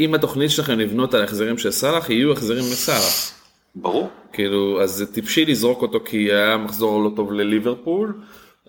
אם 0.00 0.14
התוכנית 0.14 0.50
שלכם 0.50 0.78
לבנות 0.78 1.14
על 1.14 1.24
החזרים 1.24 1.58
של 1.58 1.70
סאלח, 1.70 2.10
יהיו 2.10 2.32
החזרים 2.32 2.64
לסאלח. 2.72 3.32
ברור. 3.74 4.08
כאילו, 4.32 4.82
אז 4.82 4.90
זה 4.90 5.12
טיפשי 5.12 5.44
לזרוק 5.44 5.82
אותו 5.82 6.00
כי 6.04 6.32
היה 6.32 6.56
מחזור 6.56 7.04
לא 7.04 7.10
טוב 7.16 7.32
לליברפול. 7.32 8.14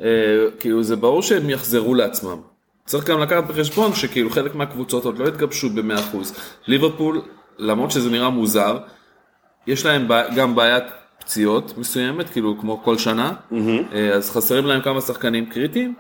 אה, 0.02 0.06
כאילו, 0.60 0.84
זה 0.84 0.96
ברור 0.96 1.22
שהם 1.22 1.50
יחזרו 1.50 1.96
לעצמם. 1.96 2.38
צריך 2.86 3.06
גם 3.06 3.20
לקחת 3.20 3.44
בחשבון 3.48 3.94
שכאילו 3.94 4.30
חלק 4.30 4.56
מהקבוצות 4.56 5.06
עוד 5.06 5.18
לא 5.18 5.28
התגבשו 5.28 5.70
ב-100%. 5.70 6.18
ליברפול, 6.68 7.22
למרות 7.58 7.92
שזה 7.92 8.10
נראה 8.10 8.30
מוזר, 8.30 8.78
יש 9.68 9.86
להם 9.86 10.08
גם 10.36 10.56
בעיית 10.56 10.84
פציעות 11.22 11.78
מסוימת, 11.78 12.30
כאילו 12.30 12.58
כמו 12.60 12.84
כל 12.84 12.98
שנה, 12.98 13.34
אה, 13.94 14.14
אז 14.14 14.32
חסרים 14.32 14.66
להם 14.66 14.82
כמה 14.82 15.02
שחקנים 15.02 15.46
קריטיים, 15.46 15.94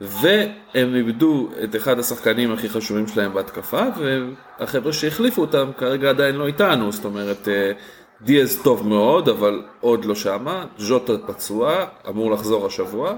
והם 0.00 0.94
איבדו 0.94 1.48
את 1.64 1.76
אחד 1.76 1.98
השחקנים 1.98 2.52
הכי 2.52 2.68
חשובים 2.68 3.06
שלהם 3.06 3.34
בהתקפה, 3.34 3.82
והחבר'ה 3.96 4.92
שהחליפו 4.92 5.40
אותם 5.40 5.70
כרגע 5.78 6.10
עדיין 6.10 6.34
לא 6.34 6.46
איתנו, 6.46 6.92
זאת 6.92 7.04
אומרת, 7.04 7.48
אה, 7.48 7.72
דיאז 8.20 8.62
טוב 8.62 8.88
מאוד, 8.88 9.28
אבל 9.28 9.62
עוד 9.80 10.04
לא 10.04 10.14
שמה, 10.14 10.64
ז'וטה 10.78 11.12
פצוע, 11.26 11.84
אמור 12.08 12.30
לחזור 12.30 12.66
השבוע. 12.66 13.16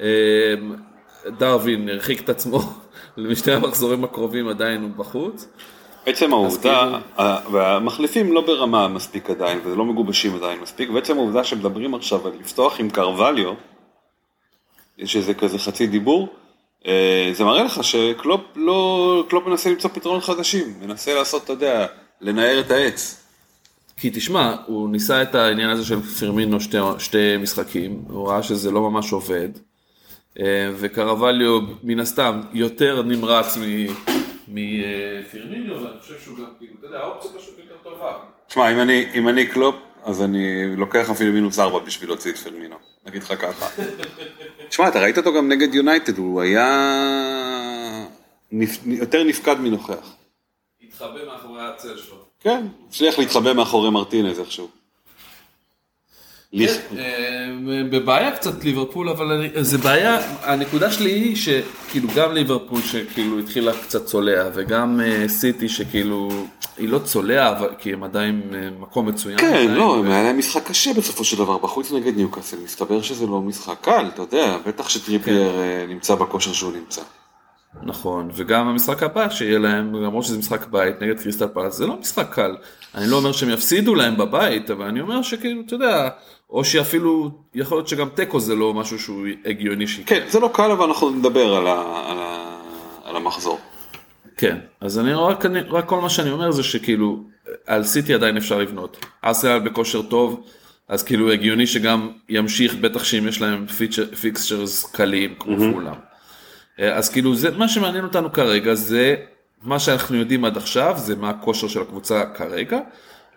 אה, 0.00 0.54
דרווין 1.38 1.88
הרחיק 1.88 2.20
את 2.20 2.28
עצמו 2.28 2.60
משתי 3.16 3.52
המחזורים 3.52 4.04
הקרובים, 4.04 4.48
עדיין 4.48 4.82
הוא 4.82 4.90
בחוץ. 4.96 5.48
עצם 6.06 6.32
העובדה, 6.32 7.00
כאילו- 7.16 7.52
והמחליפים 7.52 8.32
לא 8.32 8.40
ברמה 8.40 8.88
מספיק 8.88 9.30
עדיין, 9.30 9.60
וזה 9.64 9.76
לא 9.76 9.84
מגובשים 9.84 10.34
עדיין 10.34 10.60
מספיק, 10.60 10.90
ועצם 10.94 11.16
העובדה 11.18 11.44
שמדברים 11.44 11.94
עכשיו 11.94 12.26
על 12.26 12.32
לפתוח 12.40 12.80
עם 12.80 12.90
קרווליו, 12.90 13.52
יש 14.98 15.16
איזה 15.16 15.34
כזה 15.34 15.58
חצי 15.58 15.86
דיבור, 15.86 16.28
אה, 16.86 17.30
זה 17.32 17.44
מראה 17.44 17.62
לך 17.62 17.84
שקלופ 17.84 18.40
לא, 18.56 19.24
קלופ 19.28 19.46
מנסה 19.46 19.70
למצוא 19.70 19.90
פתרונות 19.90 20.24
חדשים, 20.24 20.74
מנסה 20.80 21.14
לעשות, 21.14 21.44
אתה 21.44 21.52
יודע, 21.52 21.86
לנער 22.20 22.60
את 22.60 22.70
העץ. 22.70 23.22
כי 23.96 24.10
תשמע, 24.10 24.56
הוא 24.66 24.90
ניסה 24.90 25.22
את 25.22 25.34
העניין 25.34 25.70
הזה 25.70 25.84
של 25.84 26.00
פירמינו 26.00 26.60
שתי, 26.60 26.78
שתי 26.98 27.36
משחקים, 27.36 28.02
הוא 28.08 28.28
ראה 28.28 28.42
שזה 28.42 28.70
לא 28.70 28.90
ממש 28.90 29.12
עובד, 29.12 29.48
אה, 30.40 30.70
וקרווליו 30.76 31.60
מן 31.82 32.00
הסתם 32.00 32.40
יותר 32.52 33.02
נמרץ 33.02 33.56
מ- 33.56 34.15
מפירמינו, 34.48 35.82
ואני 35.82 36.00
חושב 36.00 36.20
שהוא 36.20 36.38
גם, 36.38 36.44
כאילו, 36.58 36.72
אתה 36.78 36.86
יודע, 36.86 36.98
האופציה 36.98 37.30
פשוט 37.38 37.58
יותר 37.58 37.74
טובה. 37.82 38.18
תשמע, 38.46 38.70
אם 39.14 39.28
אני, 39.28 39.46
קלופ, 39.46 39.74
אז 40.04 40.22
אני 40.22 40.76
לוקח 40.76 41.10
אפילו 41.10 41.32
מינוס 41.32 41.58
ארבע 41.58 41.78
בשביל 41.78 42.10
להוציא 42.10 42.30
את 42.30 42.36
פרמינו, 42.36 42.76
נגיד 43.06 43.22
לך 43.22 43.32
ככה. 43.40 43.82
תשמע, 44.68 44.88
אתה 44.88 45.00
ראית 45.00 45.18
אותו 45.18 45.34
גם 45.34 45.48
נגד 45.48 45.74
יונייטד, 45.74 46.18
הוא 46.18 46.40
היה. 46.40 46.66
יותר 48.86 49.24
נפקד 49.24 49.60
מנוכח. 49.60 50.14
התחבא 50.82 51.24
מאחורי 51.26 51.62
הצל 51.62 51.96
שלו. 51.96 52.16
כן, 52.40 52.66
הצליח 52.88 53.18
להתחבא 53.18 53.52
מאחורי 53.52 53.90
מרטינז 53.90 54.40
איכשהו. 54.40 54.68
אה, 56.54 56.64
בבעיה 57.90 58.30
קצת 58.30 58.64
ליברפול, 58.64 59.08
אבל 59.08 59.46
זה 59.60 59.78
בעיה, 59.78 60.18
הנקודה 60.42 60.90
שלי 60.90 61.10
היא 61.10 61.36
שכאילו 61.36 62.08
גם 62.16 62.32
ליברפול 62.32 62.80
שכאילו 62.82 63.38
התחילה 63.38 63.72
קצת 63.82 64.06
צולע, 64.06 64.48
וגם 64.54 65.00
אה, 65.00 65.28
סיטי 65.28 65.68
שכאילו, 65.68 66.28
היא 66.78 66.88
לא 66.88 66.98
צולע, 66.98 67.54
כי 67.78 67.92
הם 67.92 68.04
עדיין 68.04 68.42
אה, 68.54 68.68
מקום 68.80 69.08
מצוין. 69.08 69.38
כן, 69.38 69.70
לא, 69.70 69.82
ו- 69.82 70.12
היה 70.12 70.22
להם 70.22 70.38
משחק 70.38 70.66
קשה 70.66 70.92
בסופו 70.92 71.24
של 71.24 71.38
דבר, 71.38 71.58
בחוץ 71.58 71.92
נגד 71.92 72.16
ניוקאסל, 72.16 72.56
מסתבר 72.64 73.02
שזה 73.02 73.26
לא 73.26 73.40
משחק 73.40 73.76
קל, 73.80 74.06
אתה 74.14 74.22
יודע, 74.22 74.56
בטח 74.66 74.88
שטריפייר 74.88 75.52
כן. 75.52 75.86
נמצא 75.88 76.14
בכושר 76.14 76.52
שהוא 76.52 76.72
נמצא. 76.72 77.02
נכון, 77.82 78.30
וגם 78.34 78.68
המשחק 78.68 79.02
הבא 79.02 79.30
שיהיה 79.30 79.58
להם, 79.58 79.94
למרות 79.94 80.24
שזה 80.24 80.38
משחק 80.38 80.66
בית 80.66 81.02
נגד 81.02 81.20
קריסטל 81.20 81.48
פלס, 81.48 81.74
זה 81.76 81.86
לא 81.86 81.96
משחק 82.00 82.34
קל. 82.34 82.56
אני 82.94 83.10
לא 83.10 83.16
אומר 83.16 83.32
שהם 83.32 83.50
יפסידו 83.50 83.94
להם 83.94 84.16
בבית, 84.16 84.70
אבל 84.70 84.86
אני 84.86 85.00
אומר 85.00 85.22
שכאילו, 85.22 85.62
אתה 85.66 85.74
יודע, 85.74 86.08
או 86.50 86.64
שאפילו, 86.64 87.30
יכול 87.54 87.78
להיות 87.78 87.88
שגם 87.88 88.08
תיקו 88.08 88.40
זה 88.40 88.54
לא 88.54 88.74
משהו 88.74 88.98
שהוא 88.98 89.26
הגיוני 89.44 89.86
שיקרה. 89.86 90.20
כן, 90.20 90.26
זה 90.28 90.40
לא 90.40 90.50
קל, 90.54 90.70
אבל 90.70 90.86
אנחנו 90.86 91.10
נדבר 91.10 91.54
על, 91.54 91.66
ה... 91.66 91.72
על, 92.10 92.18
ה... 92.18 92.56
על 93.04 93.16
המחזור. 93.16 93.60
כן, 94.36 94.58
אז 94.80 94.98
אני 94.98 95.12
רק, 95.12 95.46
אני, 95.46 95.60
רק 95.60 95.86
כל 95.86 96.00
מה 96.00 96.08
שאני 96.08 96.30
אומר 96.30 96.50
זה 96.50 96.62
שכאילו, 96.62 97.20
על 97.66 97.84
סיטי 97.84 98.14
עדיין 98.14 98.36
אפשר 98.36 98.58
לבנות. 98.58 99.06
ארסנל 99.24 99.58
בכושר 99.58 100.02
טוב, 100.02 100.44
אז 100.88 101.02
כאילו 101.02 101.32
הגיוני 101.32 101.66
שגם 101.66 102.10
ימשיך, 102.28 102.74
בטח 102.74 103.04
שאם 103.04 103.28
יש 103.28 103.42
להם 103.42 103.66
fixtures 104.20 104.84
קלים 104.92 105.34
כמו 105.38 105.72
כולם. 105.74 105.94
אה, 106.80 106.94
אז 106.96 107.08
כאילו 107.08 107.34
זה, 107.34 107.50
מה 107.50 107.68
שמעניין 107.68 108.04
אותנו 108.04 108.32
כרגע 108.32 108.74
זה 108.74 109.14
מה 109.62 109.78
שאנחנו 109.78 110.16
יודעים 110.16 110.44
עד 110.44 110.56
עכשיו, 110.56 110.94
זה 110.96 111.16
מה 111.16 111.30
הכושר 111.30 111.68
של 111.68 111.80
הקבוצה 111.80 112.24
כרגע, 112.34 112.78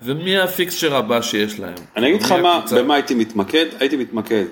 ומי 0.02 0.38
ה 0.38 0.45
fixture 0.45 0.96
הבא 0.96 1.22
שיש 1.22 1.60
להם. 1.60 1.76
אני 1.96 2.10
אגיד 2.10 2.22
לך 2.22 2.32
מה, 2.32 2.66
במה 2.76 2.96
הייתי 2.96 3.16
מתמקד, 3.16 3.66
הייתי 3.80 3.96
מתמקד 3.96 4.46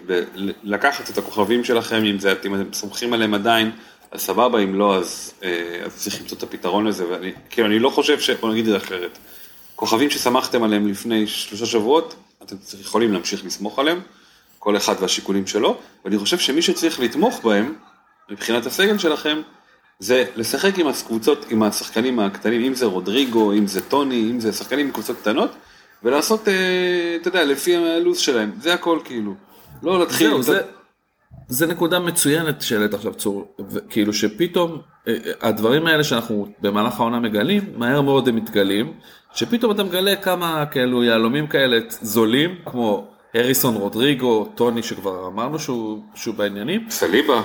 בלקחת 0.64 1.10
את 1.10 1.18
הכוכבים 1.18 1.64
שלכם, 1.64 2.04
אם 2.06 2.20
זה, 2.20 2.34
אם 2.46 2.56
אתם 2.56 2.74
סומכים 2.74 3.14
עליהם 3.14 3.34
עדיין, 3.34 3.72
אז 4.12 4.22
סבבה, 4.22 4.60
אם 4.60 4.76
לא, 4.76 4.98
אז, 4.98 5.34
אה, 5.44 5.82
אז 5.86 5.96
צריך 5.96 6.22
למצוא 6.22 6.38
את 6.38 6.44
הפתרון 6.44 6.88
לזה, 6.88 7.10
ואני, 7.10 7.32
כאילו, 7.50 7.68
אני 7.68 7.80
לא 7.80 7.90
חושב 7.90 8.20
ש... 8.20 8.30
בוא 8.30 8.52
נגיד 8.52 8.68
את 8.68 8.72
זה 8.72 8.78
אחרת. 8.78 9.18
כוכבים 9.76 10.10
שסמכתם 10.10 10.64
עליהם 10.64 10.88
לפני 10.88 11.28
שלושה 11.28 11.66
שבועות, 11.66 12.16
אתם 12.44 12.56
יכולים 12.82 13.14
להמשיך 13.14 13.46
לסמוך 13.46 13.80
עליהם, 13.80 14.02
כל 14.60 14.78
אחד 14.78 14.96
והשיקולים 15.00 15.48
שלו, 15.48 15.78
ואני 16.06 16.18
חושב 16.18 16.40
שמי 16.40 16.62
שצריך 16.62 17.00
לתמוך 17.00 17.40
בהם, 17.44 17.74
מבחינת 18.30 18.66
הסגל 18.66 18.98
שלכם, 18.98 19.42
זה 20.00 20.26
לשחק 20.36 20.80
עם 20.80 20.88
הקבוצות, 20.88 21.46
עם 21.50 21.64
השחקנים 21.64 22.20
הקטנים, 22.20 22.64
אם 22.64 22.74
זה 22.74 22.86
רודריגו, 22.86 23.54
אם 23.54 23.68
זה 23.68 23.82
טוני, 23.82 24.30
אם 24.32 24.40
זה 24.40 24.54
שחקנים 24.54 24.88
מקבוצות 24.88 25.18
קטנות, 25.18 25.52
ולעשות, 26.04 26.48
אה, 26.48 27.18
אתה 27.22 27.28
יודע, 27.28 27.46
לפי 27.46 27.76
הלו"ז 27.76 28.18
שלהם, 28.18 28.52
זה 28.62 28.74
הכל 28.74 29.00
כאילו. 29.04 29.34
לא 29.84 30.00
להתחיל, 30.00 30.30
זהו, 30.30 30.44
זה, 30.44 30.62
זה 31.48 31.68
נקודה 31.68 32.00
מצוינת 32.00 32.62
שהעלית 32.62 32.94
עכשיו 32.94 33.14
צור, 33.14 33.56
ו- 33.70 33.80
כאילו 33.90 34.14
שפתאום 34.14 34.82
אה, 35.08 35.14
אה, 35.14 35.32
הדברים 35.42 35.88
האלה 35.88 36.04
שאנחנו 36.04 36.48
במהלך 36.62 37.00
העונה 37.00 37.20
מגלים, 37.20 37.64
מהר 37.76 38.02
מאוד 38.02 38.28
הם 38.28 38.36
מתגלים, 38.36 38.94
שפתאום 39.34 39.72
אתה 39.72 39.84
מגלה 39.84 40.16
כמה 40.16 40.66
כאלו 40.66 41.04
יהלומים 41.04 41.48
כאלה 41.48 41.80
זולים, 41.90 42.56
כמו 42.66 43.08
הריסון 43.34 43.76
רודריגו, 43.76 44.46
טוני 44.56 44.84
שכבר 44.84 45.28
אמרנו 45.28 45.60
שהוא, 45.60 46.04
שהוא 46.16 46.36
בעניינים, 46.36 46.86
סליבה, 46.90 47.42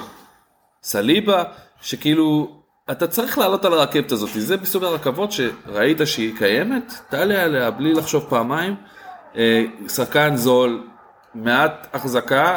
סליבה, 0.82 1.44
שכאילו 1.82 2.56
אתה 2.90 3.06
צריך 3.06 3.38
לעלות 3.38 3.64
על 3.64 3.72
הרכבת 3.72 4.12
הזאת, 4.12 4.30
זה 4.36 4.56
בסוג 4.56 4.84
הרכבות 4.84 5.30
שראית 5.32 5.98
שהיא 6.04 6.36
קיימת, 6.38 6.92
תעלה 7.10 7.42
עליה 7.42 7.70
בלי 7.70 7.92
לחשוב 7.92 8.26
פעמיים, 8.28 8.74
אה, 9.36 9.64
שחקן 9.88 10.36
זול, 10.36 10.82
מעט 11.34 11.86
החזקה 11.92 12.56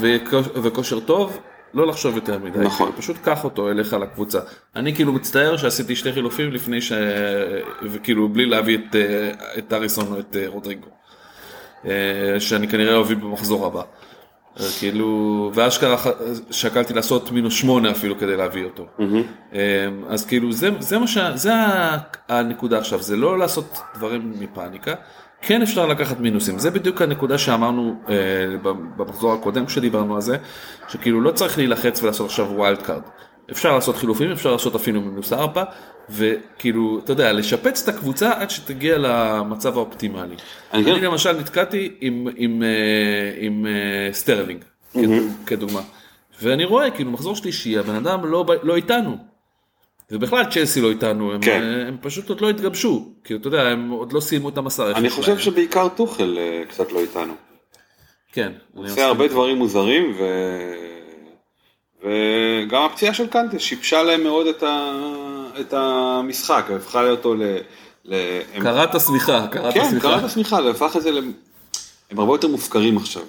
וכוש- 0.00 0.48
וכושר 0.62 1.00
טוב, 1.00 1.38
לא 1.74 1.86
לחשוב 1.86 2.14
יותר 2.16 2.38
מדי, 2.38 2.58
נכון. 2.58 2.92
פשוט 2.96 3.16
קח 3.24 3.44
אותו 3.44 3.70
אליך 3.70 3.92
לקבוצה. 3.92 4.38
אני 4.76 4.94
כאילו 4.94 5.12
מצטער 5.12 5.56
שעשיתי 5.56 5.96
שתי 5.96 6.12
חילופים 6.12 6.52
לפני 6.52 6.80
ש... 6.80 6.92
וכאילו 7.82 8.28
בלי 8.28 8.46
להביא 8.46 8.78
את, 8.78 8.96
אה, 8.96 9.30
את 9.58 9.72
אריסון 9.72 10.06
או 10.14 10.20
את 10.20 10.36
אה, 10.36 10.44
רודריגו, 10.46 10.86
שאני 12.38 12.68
כנראה 12.68 13.00
אביא 13.00 13.16
במחזור 13.16 13.66
הבא. 13.66 13.82
כאילו, 14.78 15.50
ואשכרה 15.54 15.96
שקלתי 16.50 16.94
לעשות 16.94 17.32
מינוס 17.32 17.54
שמונה 17.54 17.90
אפילו 17.90 18.18
כדי 18.18 18.36
להביא 18.36 18.64
אותו. 18.64 18.86
אז 20.08 20.26
כאילו 20.26 20.52
זה, 20.52 20.70
זה 20.78 20.98
מה 20.98 21.06
ש... 21.06 21.18
זה 21.34 21.52
הנקודה 22.28 22.78
עכשיו, 22.78 23.02
זה 23.02 23.16
לא 23.16 23.38
לעשות 23.38 23.78
דברים 23.94 24.32
מפאניקה, 24.38 24.94
כן 25.42 25.62
אפשר 25.62 25.86
לקחת 25.86 26.20
מינוסים, 26.20 26.58
זה 26.58 26.70
בדיוק 26.70 27.02
הנקודה 27.02 27.38
שאמרנו 27.38 27.94
אה, 28.08 28.14
במחזור 28.96 29.32
הקודם 29.32 29.66
כשדיברנו 29.66 30.14
על 30.14 30.20
זה, 30.20 30.36
שכאילו 30.88 31.20
לא 31.20 31.30
צריך 31.30 31.58
להילחץ 31.58 32.02
ולעשות 32.02 32.26
עכשיו 32.26 32.46
wild 32.46 32.82
card. 32.82 33.02
אפשר 33.50 33.74
לעשות 33.74 33.96
חילופים, 33.96 34.32
אפשר 34.32 34.52
לעשות 34.52 34.74
אפילו 34.74 35.00
מינוס 35.00 35.32
ארבע, 35.32 35.64
וכאילו, 36.10 37.00
אתה 37.04 37.12
יודע, 37.12 37.32
לשפץ 37.32 37.82
את 37.82 37.94
הקבוצה 37.94 38.32
עד 38.40 38.50
שתגיע 38.50 38.98
למצב 38.98 39.76
האופטימלי. 39.76 40.36
אני, 40.72 40.92
אני 40.92 41.00
למשל 41.00 41.32
נתקעתי 41.32 41.94
עם, 42.00 42.28
עם, 42.36 42.62
אה, 42.62 42.68
עם, 43.40 43.52
עם 43.52 43.66
אה, 43.66 44.12
סטרלינג, 44.12 44.64
mm-hmm. 44.94 44.98
כדוגמה, 45.46 45.80
ואני 46.42 46.64
רואה, 46.64 46.90
כאילו, 46.90 47.10
מחזור 47.10 47.36
שלישי, 47.36 47.78
הבן 47.78 47.94
אדם 47.94 48.24
לא, 48.24 48.46
לא 48.62 48.76
איתנו. 48.76 49.16
ובכלל 50.10 50.44
צ'לסי 50.44 50.80
לא 50.80 50.90
איתנו, 50.90 51.32
הם, 51.32 51.40
כן. 51.40 51.62
הם 51.88 51.96
פשוט 52.00 52.28
עוד 52.28 52.40
לא 52.40 52.50
התגבשו, 52.50 53.12
כי 53.24 53.34
אתה 53.34 53.48
יודע, 53.48 53.62
הם 53.62 53.90
עוד 53.90 54.12
לא 54.12 54.20
סיימו 54.20 54.48
את 54.48 54.58
המסע. 54.58 54.90
אני 54.90 55.10
חושב 55.10 55.32
להם. 55.32 55.40
שבעיקר 55.40 55.88
טוחל 55.88 56.38
אה, 56.38 56.62
קצת 56.68 56.92
לא 56.92 57.00
איתנו. 57.00 57.34
כן. 58.32 58.52
הוא 58.72 58.84
עושה 58.84 59.06
הרבה 59.06 59.28
דברים 59.28 59.56
מוזרים, 59.56 60.14
ו... 60.18 60.24
וגם 62.02 62.82
הפציעה 62.82 63.14
של 63.14 63.26
קנטה 63.26 63.58
שיבשה 63.58 64.02
להם 64.02 64.22
מאוד 64.22 64.46
את, 64.46 64.62
ה... 64.62 64.92
את 65.60 65.72
המשחק, 65.72 66.66
הפכה 66.76 67.10
אותו 67.10 67.34
ל... 67.34 67.42
ל... 68.04 68.14
קראת 68.60 68.94
השמיכה, 68.94 69.46
קראת 69.50 69.76
השמיכה. 69.76 69.90
כן, 69.90 70.00
קראת 70.00 70.24
השמיכה, 70.24 70.62
זה 70.62 70.70
הפך 70.70 70.96
את 70.96 71.02
זה 71.02 71.10
ל... 71.10 71.32
הם 72.10 72.18
הרבה 72.18 72.32
יותר 72.32 72.48
מופקרים 72.48 72.96
עכשיו. 72.96 73.22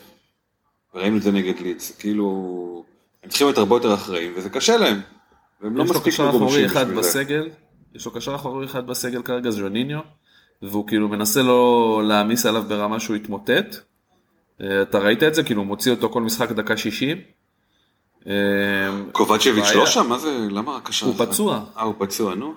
וראינו 0.93 1.17
את 1.17 1.21
זה 1.21 1.31
נגד 1.31 1.59
ליץ, 1.59 1.91
כאילו, 1.99 2.83
הם 3.23 3.29
צריכים 3.29 3.47
להיות 3.47 3.57
הרבה 3.57 3.75
יותר 3.75 3.93
אחראים, 3.93 4.33
וזה 4.35 4.49
קשה 4.49 4.77
להם. 4.77 5.01
והם 5.61 5.77
לא 5.77 5.83
מספיק 5.83 6.19
מגובשים 6.19 6.67
בשביל 6.67 7.01
זה. 7.01 7.23
יש 7.95 8.05
לו 8.05 8.11
קשר 8.11 8.35
אחורי 8.35 8.65
אחד 8.65 8.87
בסגל 8.87 9.21
כרגע, 9.21 9.51
זה 9.51 9.57
ז'וניניו, 9.57 9.99
והוא 10.61 10.87
כאילו 10.87 11.09
מנסה 11.09 11.41
לא 11.41 12.01
להעמיס 12.05 12.45
עליו 12.45 12.63
ברמה 12.67 12.99
שהוא 12.99 13.15
יתמוטט. 13.15 13.75
אה, 14.61 14.81
אתה 14.81 14.99
ראית 14.99 15.23
את 15.23 15.35
זה? 15.35 15.43
כאילו 15.43 15.61
הוא 15.61 15.67
מוציא 15.67 15.91
אותו 15.91 16.09
כל 16.09 16.21
משחק 16.21 16.51
דקה 16.51 16.77
60. 16.77 17.17
אה, 18.27 18.33
קובצ'ביץ' 19.11 19.71
לא 19.75 19.85
שם? 19.85 20.09
מה 20.09 20.17
זה? 20.17 20.47
למה 20.49 20.77
הקשר? 20.77 21.05
הוא 21.05 21.15
פצוע. 21.17 21.59
אה, 21.77 21.83
הוא 21.83 21.93
פצוע, 21.97 22.35
נו. 22.35 22.53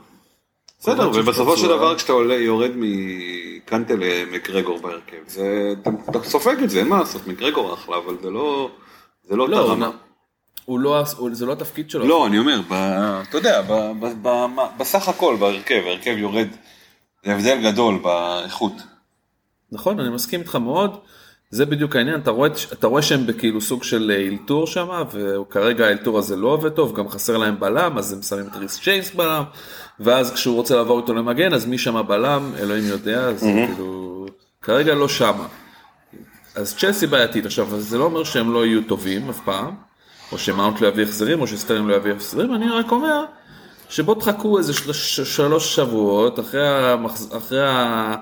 בסדר, 0.81 1.11
ובסופו 1.15 1.57
של 1.57 1.69
דבר 1.69 1.97
כשאתה 1.97 2.13
עולה, 2.13 2.35
יורד 2.35 2.71
מקנטה 2.75 3.95
למקרגור 3.95 4.79
בהרכב, 4.81 5.17
אתה 6.11 6.23
סופג 6.23 6.63
את 6.63 6.71
זה, 6.71 6.79
אין 6.79 6.89
מה 6.89 6.99
לעשות, 6.99 7.27
מקרגור 7.27 7.75
אחלה, 7.75 7.97
אבל 7.97 8.17
זה 8.23 8.31
לא, 8.31 8.71
זה 9.25 9.37
לא, 9.37 9.49
לא 9.49 9.59
אותה 9.59 9.73
רמה. 9.73 9.91
הוא 10.65 10.81
לא, 10.81 11.03
זה 11.33 11.47
לא 11.47 11.53
התפקיד 11.53 11.91
שלו. 11.91 12.07
לא, 12.07 12.27
אני 12.27 12.39
אומר, 12.39 12.61
ב, 12.69 12.73
אתה 13.29 13.39
יודע, 13.39 13.63
ב, 13.63 13.73
ב, 14.01 14.07
ב, 14.23 14.29
ב, 14.29 14.61
בסך 14.79 15.09
הכל, 15.09 15.37
בהרכב, 15.41 15.83
ההרכב 15.87 16.15
יורד, 16.19 16.49
זה 17.25 17.35
הבדל 17.35 17.71
גדול 17.71 17.99
באיכות. 17.99 18.73
נכון, 19.73 20.01
אני 20.01 20.09
מסכים 20.11 20.41
איתך 20.41 20.57
מאוד. 20.57 20.99
זה 21.53 21.67
בדיוק 21.67 21.97
העניין, 21.97 22.21
אתה 22.21 22.31
רואה, 22.31 22.49
אתה 22.73 22.87
רואה 22.87 23.03
שהם 23.03 23.27
בכאילו 23.27 23.61
סוג 23.61 23.83
של 23.83 24.13
אה, 24.15 24.29
אלתור 24.29 24.67
שם, 24.67 24.89
וכרגע 25.13 25.87
האלתור 25.87 26.19
הזה 26.19 26.37
לא 26.37 26.49
עובד 26.49 26.69
טוב, 26.69 26.97
גם 26.97 27.09
חסר 27.09 27.37
להם 27.37 27.61
בלם, 27.61 27.99
אז 27.99 28.13
הם 28.13 28.23
שמים 28.23 28.47
את 28.47 28.57
ריס 28.57 28.81
צ'ייס 28.81 29.15
בלם, 29.15 29.43
ואז 30.01 30.33
כשהוא 30.33 30.57
רוצה 30.57 30.77
לעבור 30.77 31.01
איתו 31.01 31.15
למגן, 31.15 31.55
אז 31.55 31.67
מי 31.67 31.79
שם 31.79 32.03
בלם, 32.09 32.53
אלוהים 32.59 32.85
יודע, 32.89 33.21
אז 33.21 33.43
mm-hmm. 33.43 33.67
כאילו, 33.67 34.27
כרגע 34.63 34.95
לא 34.95 35.09
שמה. 35.09 35.47
אז 36.55 36.77
צ'לסי 36.77 37.07
בעייתית, 37.07 37.47
עכשיו, 37.47 37.81
זה 37.81 37.99
לא 37.99 38.05
אומר 38.05 38.25
שהם 38.25 38.53
לא 38.53 38.67
יהיו 38.67 38.83
טובים 38.83 39.29
אף 39.29 39.41
פעם, 39.45 39.75
או 40.33 40.39
שמאונט 40.39 40.81
לא 40.81 40.87
יביא 40.87 41.05
החזרים, 41.05 41.41
או 41.41 41.47
שסטרלינג 41.47 41.89
לא 41.89 41.95
יביא 41.95 42.13
החזרים, 42.13 42.55
אני 42.55 42.69
רק 42.69 42.93
אומר 42.93 43.25
שבוא 43.89 44.15
תחכו 44.15 44.59
איזה 44.59 44.73
שלוש 45.25 45.77
שבועות 45.77 46.41
אחרי, 46.41 46.69
המחז... 46.69 47.37
אחרי 47.37 47.69
ה... 47.69 48.15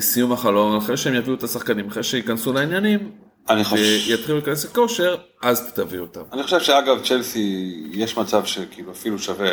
סיום 0.00 0.32
החלון, 0.32 0.76
אחרי 0.76 0.96
שהם 0.96 1.14
יביאו 1.14 1.34
את 1.34 1.42
השחקנים, 1.42 1.88
אחרי 1.88 2.02
שייכנסו 2.02 2.52
לעניינים, 2.52 3.12
אני 3.48 3.64
חושב... 3.64 4.10
ויתחילו 4.10 4.36
להיכנס 4.36 4.64
לכושר, 4.64 5.16
אז 5.42 5.72
תביאו 5.72 6.02
אותם. 6.02 6.20
אני 6.32 6.42
חושב 6.42 6.60
שאגב 6.60 7.04
צ'לסי, 7.04 7.74
יש 7.92 8.16
מצב 8.16 8.44
שכאילו 8.44 8.92
אפילו 8.92 9.18
שווה 9.18 9.50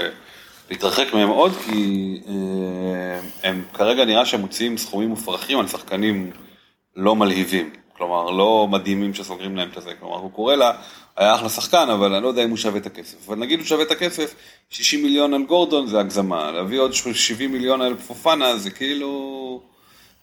להתרחק 0.69 1.13
מהם 1.13 1.29
עוד, 1.29 1.51
כי 1.65 2.21
אה, 2.27 3.19
הם 3.43 3.63
כרגע 3.73 4.05
נראה 4.05 4.25
שהם 4.25 4.41
מוציאים 4.41 4.77
סכומים 4.77 5.09
מופרכים 5.09 5.59
על 5.59 5.67
שחקנים 5.67 6.31
לא 6.95 7.15
מלהיבים. 7.15 7.69
כלומר, 7.97 8.31
לא 8.31 8.67
מדהימים 8.71 9.13
שסוגרים 9.13 9.55
להם 9.55 9.69
את 9.77 9.83
זה, 9.83 9.91
כלומר, 9.99 10.15
הוא 10.15 10.31
קורא 10.31 10.55
לה, 10.55 10.71
היה 11.17 11.35
אחלה 11.35 11.49
שחקן, 11.49 11.89
אבל 11.89 12.13
אני 12.13 12.23
לא 12.23 12.27
יודע 12.27 12.43
אם 12.43 12.49
הוא 12.49 12.57
שווה 12.57 12.79
את 12.79 12.85
הכסף. 12.85 13.17
אבל 13.27 13.37
נגיד 13.37 13.59
הוא 13.59 13.67
שווה 13.67 13.83
את 13.83 13.91
הכסף, 13.91 14.35
60 14.69 15.03
מיליון 15.03 15.33
על 15.33 15.43
גורדון 15.43 15.87
זה 15.87 15.99
הגזמה, 15.99 16.51
להביא 16.51 16.79
עוד 16.79 16.93
70 16.93 17.51
מיליון 17.51 17.81
על 17.81 17.95
פופנה 17.97 18.57
זה 18.57 18.69
כאילו... 18.69 19.61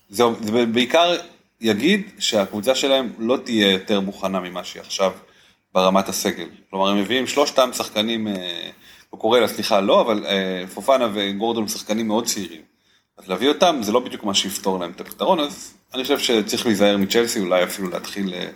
זה, 0.08 0.24
זה 0.40 0.66
בעיקר 0.66 1.16
יגיד 1.60 2.10
שהקבוצה 2.18 2.74
שלהם 2.74 3.12
לא 3.18 3.38
תהיה 3.44 3.72
יותר 3.72 4.00
מוכנה 4.00 4.40
ממה 4.40 4.64
שהיא 4.64 4.80
עכשיו 4.80 5.12
ברמת 5.74 6.08
הסגל. 6.08 6.48
כלומר, 6.70 6.88
הם 6.88 6.98
מביאים 6.98 7.26
שלושתם 7.26 7.70
שחקנים, 7.72 8.28
אה, 8.28 8.70
הוא 9.10 9.20
קורא 9.20 9.40
לה, 9.40 9.48
סליחה, 9.48 9.80
לא, 9.80 10.00
אבל 10.00 10.26
אה, 10.26 10.64
פופנה 10.74 11.08
וגורדון 11.14 11.68
שחקנים 11.68 12.06
מאוד 12.06 12.26
צעירים. 12.26 12.62
אז 13.18 13.28
להביא 13.28 13.48
אותם 13.48 13.78
זה 13.82 13.92
לא 13.92 14.00
בדיוק 14.00 14.24
מה 14.24 14.34
שיפתור 14.34 14.78
להם 14.80 14.90
את 14.90 15.00
הפתרון, 15.00 15.40
אז 15.40 15.74
אני 15.94 16.02
חושב 16.02 16.18
שצריך 16.18 16.66
להיזהר 16.66 16.96
מצ'לסי, 16.96 17.40
אולי 17.40 17.64
אפילו 17.64 17.90
להתחיל 17.90 18.34
אה, 18.34 18.48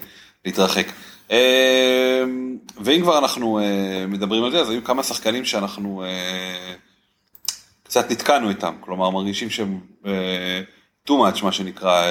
להתרחק. 0.44 0.86
אה, 1.30 2.24
ואם 2.80 3.02
כבר 3.02 3.18
אנחנו 3.18 3.58
אה, 3.58 4.04
מדברים 4.08 4.44
על 4.44 4.50
זה, 4.50 4.60
אז 4.60 4.70
היו 4.70 4.84
כמה 4.84 5.02
שחקנים 5.02 5.44
שאנחנו 5.44 6.04
קצת 7.82 8.10
נתקענו 8.10 8.48
איתם, 8.48 8.74
כלומר 8.80 9.10
מרגישים 9.10 9.50
שהם 9.50 9.80
too 11.08 11.12
much, 11.12 11.44
מה 11.44 11.52
שנקרא, 11.52 12.04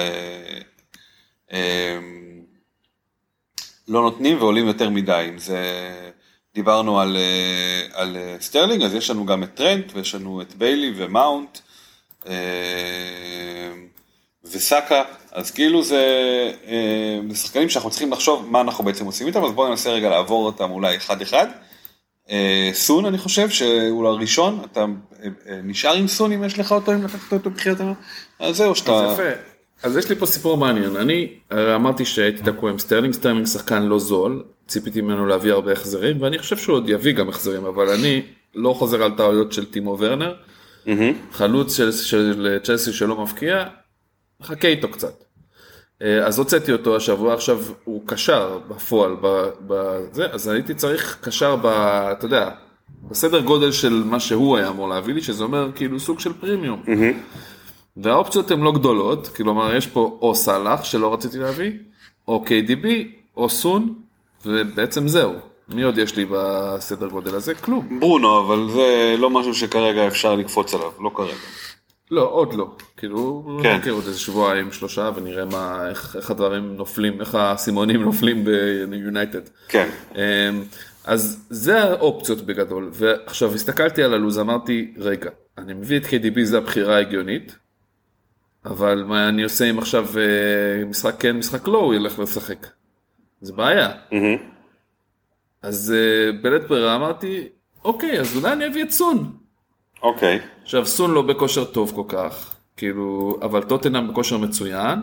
לא 3.88 4.02
נותנים 4.02 4.38
ועולים 4.38 4.66
יותר 4.66 4.90
מדי, 4.90 5.26
אם 5.28 5.38
זה... 5.38 5.62
דיברנו 6.54 7.00
על, 7.00 7.16
על 7.92 8.16
סטרלינג, 8.40 8.82
אז 8.82 8.94
יש 8.94 9.10
לנו 9.10 9.26
גם 9.26 9.42
את 9.42 9.54
טרנט, 9.54 9.92
ויש 9.94 10.14
לנו 10.14 10.42
את 10.42 10.54
ביילי 10.54 10.92
ומאונט, 10.96 11.58
וסאקה, 14.52 15.02
אז 15.32 15.50
כאילו 15.50 15.82
זה, 15.82 16.02
אה, 16.66 17.20
זה 17.30 17.36
שחקנים 17.36 17.68
שאנחנו 17.68 17.90
צריכים 17.90 18.12
לחשוב 18.12 18.46
מה 18.50 18.60
אנחנו 18.60 18.84
בעצם 18.84 19.04
עושים 19.04 19.26
איתם, 19.26 19.44
אז 19.44 19.52
בואו 19.52 19.68
ננסה 19.68 19.90
רגע 19.90 20.08
לעבור 20.08 20.46
אותם 20.46 20.70
אולי 20.70 20.96
אחד 20.96 21.22
אחד. 21.22 21.46
אה, 22.30 22.70
סון 22.72 23.06
אני 23.06 23.18
חושב 23.18 23.50
שהוא 23.50 24.06
הראשון, 24.06 24.60
אתה 24.72 24.84
אה, 25.22 25.28
נשאר 25.64 25.94
עם 25.94 26.08
סון 26.08 26.32
אם 26.32 26.44
יש 26.44 26.58
לך 26.58 26.72
אותו, 26.72 26.92
אם 26.92 27.04
לקחת 27.04 27.32
אותו 27.32 27.50
בחירת 27.50 27.80
המאה? 27.80 27.92
אז 28.40 28.56
זהו 28.56 28.74
שאתה... 28.74 28.92
אז 28.92 29.12
יפה, 29.12 29.30
אז 29.82 29.96
יש 29.96 30.08
לי 30.08 30.16
פה 30.16 30.26
סיפור 30.26 30.56
מעניין, 30.56 30.96
אני 30.96 31.28
אמרתי 31.52 32.04
שהייתי 32.04 32.42
תקוע 32.42 32.70
עם 32.70 32.78
סטרלינג, 32.78 33.14
סטרלינג 33.14 33.46
שחקן 33.46 33.82
לא 33.82 33.98
זול, 33.98 34.44
ציפיתי 34.68 35.00
ממנו 35.00 35.26
להביא 35.26 35.52
הרבה 35.52 35.72
החזרים, 35.72 36.22
ואני 36.22 36.38
חושב 36.38 36.56
שהוא 36.56 36.76
עוד 36.76 36.88
יביא 36.88 37.12
גם 37.12 37.28
החזרים, 37.28 37.64
אבל 37.64 37.88
אני 37.88 38.22
לא 38.54 38.72
חוזר 38.72 39.02
על 39.02 39.10
טעויות 39.16 39.52
של 39.52 39.64
טימו 39.64 39.96
ורנר, 40.00 40.34
חלוץ 41.32 41.76
של 42.02 42.58
צ'לסי 42.62 42.92
שלא 42.92 43.22
מבקיע, 43.22 43.64
חכה 44.42 44.68
איתו 44.68 44.88
קצת. 44.88 45.24
אה, 46.02 46.26
אז 46.26 46.38
הוצאתי 46.38 46.72
אותו 46.72 46.96
השבוע, 46.96 47.34
עכשיו 47.34 47.58
הוא 47.84 48.02
קשר 48.06 48.58
בפועל, 48.68 49.16
בזה, 49.66 50.26
אז 50.32 50.48
הייתי 50.48 50.74
צריך 50.74 51.18
קשר, 51.20 51.56
ב, 51.56 51.66
אתה 51.66 52.24
יודע, 52.24 52.50
בסדר 53.10 53.40
גודל 53.40 53.72
של 53.72 54.02
מה 54.06 54.20
שהוא 54.20 54.56
היה 54.56 54.68
אמור 54.68 54.88
להביא 54.88 55.14
לי, 55.14 55.22
שזה 55.22 55.44
אומר 55.44 55.70
כאילו 55.74 56.00
סוג 56.00 56.20
של 56.20 56.32
פרימיום. 56.32 56.82
והאופציות 57.96 58.50
הן 58.50 58.60
לא 58.60 58.72
גדולות, 58.72 59.28
כלומר 59.28 59.74
יש 59.74 59.86
פה 59.86 60.18
או 60.22 60.34
סאלח 60.34 60.84
שלא 60.84 61.14
רציתי 61.14 61.38
להביא, 61.38 61.72
או 62.28 62.44
KDB, 62.46 62.86
או 63.36 63.48
סון, 63.48 63.94
ובעצם 64.46 65.08
זהו. 65.08 65.34
מי 65.68 65.82
עוד 65.82 65.98
יש 65.98 66.16
לי 66.16 66.26
בסדר 66.30 67.06
גודל 67.08 67.34
הזה? 67.34 67.54
כלום. 67.54 68.00
ברונו, 68.00 68.40
אבל 68.40 68.68
זה 68.70 69.14
לא 69.18 69.30
משהו 69.30 69.54
שכרגע 69.54 70.06
אפשר 70.06 70.34
לקפוץ 70.34 70.74
עליו, 70.74 70.90
לא 71.00 71.10
כרגע. 71.14 71.32
לא, 72.10 72.30
עוד 72.30 72.54
לא. 72.54 72.76
כאילו, 72.96 73.48
כן. 73.62 73.76
נחכה 73.76 73.90
עוד 73.90 74.04
איזה 74.06 74.18
שבועיים, 74.18 74.72
שלושה, 74.72 75.10
ונראה 75.14 75.44
מה, 75.44 75.88
איך, 75.88 76.16
איך 76.16 76.30
הדברים 76.30 76.76
נופלים, 76.76 77.20
איך 77.20 77.34
האסימונים 77.34 78.02
נופלים 78.08 78.44
ביונייטד. 78.90 79.40
כן. 79.68 79.88
אמ, 80.14 80.20
אז 81.04 81.46
זה 81.50 81.82
האופציות 81.82 82.40
בגדול. 82.40 82.90
ועכשיו, 82.92 83.54
הסתכלתי 83.54 84.02
על 84.02 84.14
הלו"ז, 84.14 84.38
אמרתי, 84.38 84.94
רגע, 84.96 85.30
אני 85.58 85.74
מביא 85.74 85.96
את 85.96 86.04
KDB, 86.04 86.40
זה 86.42 86.58
הבחירה 86.58 86.96
ההגיונית, 86.96 87.56
אבל 88.64 89.04
מה 89.06 89.28
אני 89.28 89.42
עושה 89.42 89.70
אם 89.70 89.78
עכשיו 89.78 90.06
אה, 90.18 90.84
משחק 90.84 91.14
כן, 91.18 91.36
משחק 91.36 91.68
לא, 91.68 91.78
הוא 91.78 91.94
ילך 91.94 92.18
לשחק. 92.18 92.66
זה 93.40 93.52
בעיה. 93.52 93.90
Mm-hmm. 94.10 94.42
אז 95.62 95.94
אה, 95.96 96.32
בלית 96.42 96.62
ברירה 96.68 96.96
אמרתי, 96.96 97.48
אוקיי, 97.84 98.20
אז 98.20 98.36
אולי 98.36 98.52
אני 98.52 98.66
אביא 98.66 98.84
את 98.84 98.90
סון. 98.90 99.32
אוקיי. 100.02 100.40
עכשיו 100.66 100.86
סון 100.86 101.10
לא 101.10 101.22
בכושר 101.22 101.64
טוב 101.64 101.92
כל 101.94 102.02
כך, 102.08 102.54
כאילו, 102.76 103.38
אבל 103.42 103.62
טוטנאם 103.62 104.08
בכושר 104.08 104.38
מצוין, 104.38 104.98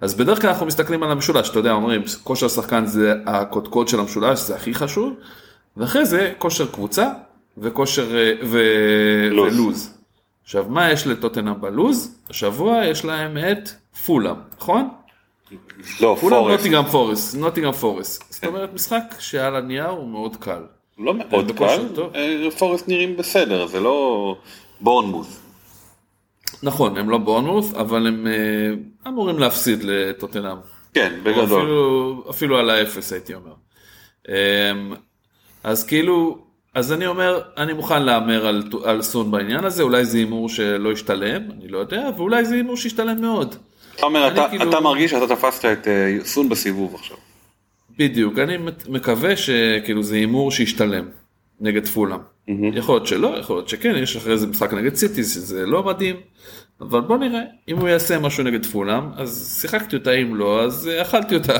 אז 0.00 0.14
בדרך 0.14 0.40
כלל 0.40 0.50
אנחנו 0.50 0.66
מסתכלים 0.66 1.02
על 1.02 1.10
המשולש, 1.10 1.50
אתה 1.50 1.58
יודע, 1.58 1.72
אומרים, 1.72 2.02
כושר 2.24 2.48
שחקן 2.48 2.86
זה 2.86 3.14
הקודקוד 3.26 3.88
של 3.88 4.00
המשולש, 4.00 4.40
זה 4.40 4.54
הכי 4.54 4.74
חשוב, 4.74 5.14
ואחרי 5.76 6.06
זה 6.06 6.32
כושר 6.38 6.66
קבוצה 6.66 7.08
וכושר 7.58 8.16
אה, 8.16 8.32
ו... 8.42 8.58
לוז. 9.30 9.54
ולוז. 9.54 9.94
עכשיו, 10.44 10.64
מה 10.68 10.92
יש 10.92 11.06
לטוטנאם 11.06 11.60
בלוז? 11.60 12.18
השבוע 12.30 12.84
יש 12.84 13.04
להם 13.04 13.38
את 13.38 13.68
פולאם, 14.06 14.36
נכון? 14.58 14.88
לא, 16.00 16.16
פולאם 16.20 16.40
פורסט. 16.40 16.58
נוטינגהאם 16.58 16.84
פורסט, 16.84 17.34
נוטינגהאם 17.34 17.72
פורסט. 17.72 18.24
זאת 18.32 18.44
אומרת, 18.44 18.74
משחק 18.74 19.14
שעל 19.18 19.56
הנייר 19.56 19.88
הוא 19.88 20.08
מאוד 20.08 20.36
קל. 20.36 20.62
לא 20.98 21.14
מאוד 21.14 21.52
קל. 21.52 21.80
אה, 22.14 22.48
פורסט 22.58 22.88
נראים 22.88 23.16
בסדר, 23.16 23.66
זה 23.66 23.80
לא 23.80 24.36
בורנמות'. 24.80 25.40
נכון, 26.62 26.96
הם 26.96 27.10
לא 27.10 27.18
בורנמות', 27.18 27.74
אבל 27.74 28.06
הם 28.06 28.26
אה, 28.26 28.32
אמורים 29.10 29.38
להפסיד 29.38 29.82
לטוטנאם. 29.82 30.56
כן, 30.94 31.12
בגדול. 31.22 31.44
אפילו, 31.62 32.24
אפילו 32.30 32.58
על 32.58 32.70
האפס 32.70 33.12
הייתי 33.12 33.34
אומר. 33.34 33.52
אמ, 34.28 34.34
אז 35.64 35.84
כאילו, 35.84 36.38
אז 36.74 36.92
אני 36.92 37.06
אומר, 37.06 37.40
אני 37.56 37.72
מוכן 37.72 38.02
להמר 38.02 38.46
על, 38.46 38.62
על 38.84 39.02
סון 39.02 39.30
בעניין 39.30 39.64
הזה, 39.64 39.82
אולי 39.82 40.04
זה 40.04 40.18
הימור 40.18 40.48
שלא 40.48 40.92
ישתלם, 40.92 41.42
אני 41.50 41.68
לא 41.68 41.78
יודע, 41.78 42.08
ואולי 42.16 42.44
זה 42.44 42.54
הימור 42.54 42.76
שישתלם 42.76 43.20
מאוד. 43.20 43.54
אתה 43.96 44.02
אומר, 44.06 44.28
אתה- 44.28 44.46
כאילו- 44.50 44.70
אתה 44.70 44.80
מרגיש 44.80 45.10
שאתה 45.10 45.36
תפסת 45.36 45.64
את 45.64 45.88
אה, 45.88 46.16
סון 46.24 46.48
בסיבוב 46.48 46.94
עכשיו. 46.94 47.16
בדיוק, 47.98 48.38
אני 48.38 48.56
מקווה 48.88 49.36
שכאילו 49.36 50.02
זה 50.02 50.14
הימור 50.14 50.50
שישתלם 50.50 51.04
נגד 51.60 51.86
פולאם. 51.86 52.18
יכול 52.74 52.94
להיות 52.94 53.06
שלא, 53.06 53.36
יכול 53.38 53.56
להיות 53.56 53.68
שכן, 53.68 53.94
יש 53.96 54.16
אחרי 54.16 54.38
זה 54.38 54.46
משחק 54.46 54.72
נגד 54.74 54.94
סיטי, 54.94 55.24
שזה 55.24 55.66
לא 55.66 55.82
מדהים, 55.82 56.16
אבל 56.80 57.00
בוא 57.00 57.18
נראה, 57.18 57.40
אם 57.68 57.78
הוא 57.78 57.88
יעשה 57.88 58.18
משהו 58.18 58.44
נגד 58.44 58.66
פולאם, 58.66 59.04
אז 59.16 59.58
שיחקתי 59.60 59.96
אותה, 59.96 60.12
אם 60.12 60.36
לא, 60.36 60.62
אז 60.64 60.88
אה, 60.88 61.02
אכלתי 61.02 61.34
אותה. 61.34 61.56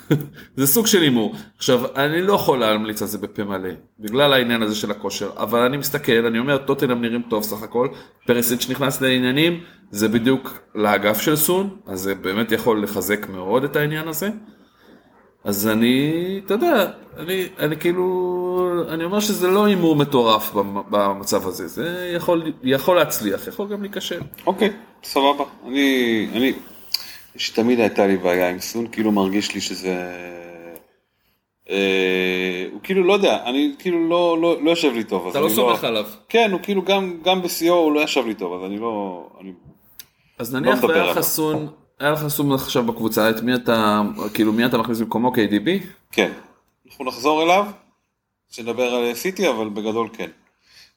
זה 0.56 0.66
סוג 0.66 0.86
של 0.86 1.02
הימור. 1.02 1.34
עכשיו, 1.56 1.96
אני 1.96 2.22
לא 2.22 2.32
יכול 2.32 2.58
להמליץ 2.58 3.02
על 3.02 3.08
זה 3.08 3.18
בפה 3.18 3.44
מלא, 3.44 3.68
בגלל 4.00 4.32
העניין 4.32 4.62
הזה 4.62 4.74
של 4.74 4.90
הכושר, 4.90 5.30
אבל 5.36 5.60
אני 5.60 5.76
מסתכל, 5.76 6.26
אני 6.26 6.38
אומר, 6.38 6.56
טוטנאם 6.56 7.00
נראים 7.00 7.22
טוב 7.30 7.42
סך 7.42 7.62
הכל, 7.62 7.88
פרסיץ' 8.26 8.70
נכנס 8.70 9.00
לעניינים, 9.00 9.60
זה 9.90 10.08
בדיוק 10.08 10.58
לאגף 10.74 11.20
של 11.20 11.36
סון, 11.36 11.76
אז 11.86 12.00
זה 12.00 12.14
באמת 12.14 12.52
יכול 12.52 12.82
לחזק 12.82 13.28
מאוד 13.28 13.64
את 13.64 13.76
העניין 13.76 14.08
הזה. 14.08 14.30
אז 15.46 15.68
אני, 15.68 16.12
אתה 16.46 16.54
יודע, 16.54 16.90
אני, 17.16 17.46
אני 17.58 17.76
כאילו, 17.76 18.84
אני 18.88 19.04
אומר 19.04 19.20
שזה 19.20 19.48
לא 19.48 19.64
הימור 19.64 19.96
מטורף 19.96 20.52
במ- 20.52 20.82
במצב 20.90 21.46
הזה, 21.46 21.68
זה 21.68 22.12
יכול, 22.16 22.52
יכול 22.62 22.96
להצליח, 22.96 23.46
יכול 23.48 23.68
גם 23.68 23.82
להיכשל. 23.82 24.20
אוקיי, 24.46 24.70
סבבה. 25.04 25.44
אני, 25.66 26.28
אני, 26.32 26.52
שתמיד 27.36 27.80
הייתה 27.80 28.06
לי 28.06 28.16
בעיה 28.16 28.50
עם 28.50 28.60
סון, 28.60 28.86
כאילו 28.92 29.12
מרגיש 29.12 29.54
לי 29.54 29.60
שזה... 29.60 29.94
אה, 31.70 32.66
הוא 32.72 32.80
כאילו, 32.82 33.04
לא 33.04 33.12
יודע, 33.12 33.44
אני 33.44 33.74
כאילו 33.78 34.08
לא, 34.08 34.38
לא, 34.40 34.62
לא 34.62 34.70
יושב 34.70 34.92
לי 34.94 35.04
טוב. 35.04 35.28
אתה 35.28 35.40
לא 35.40 35.46
אני 35.46 35.54
סומך 35.54 35.84
עליו. 35.84 36.04
כן, 36.28 36.50
הוא 36.52 36.60
כאילו 36.62 36.82
גם, 36.82 37.16
גם 37.24 37.42
בשיאו 37.42 37.74
הוא 37.74 37.92
לא 37.92 38.00
ישב 38.00 38.26
לי 38.26 38.34
טוב, 38.34 38.52
אז 38.54 38.70
אני 38.70 38.78
לא... 38.78 39.26
אני... 39.40 39.52
אז 40.38 40.54
נניח 40.54 40.78
מדבר 40.78 40.88
והיה 40.88 41.02
עליו. 41.02 41.14
היה 42.00 42.10
לך 42.10 42.28
סון 42.28 42.52
עכשיו 42.52 42.84
בקבוצה, 42.84 43.30
את 43.30 43.42
מי 43.42 43.54
אתה, 43.54 44.02
כאילו 44.34 44.52
מי 44.52 44.66
אתה 44.66 44.78
מכניס 44.78 45.00
במקומו 45.00 45.32
KDB? 45.32 45.68
כן. 46.12 46.32
אנחנו 46.86 47.04
נחזור 47.04 47.42
אליו, 47.42 47.66
שנדבר 48.50 48.94
על 48.94 49.14
סיטי, 49.14 49.48
אבל 49.48 49.68
בגדול 49.68 50.08
כן. 50.12 50.30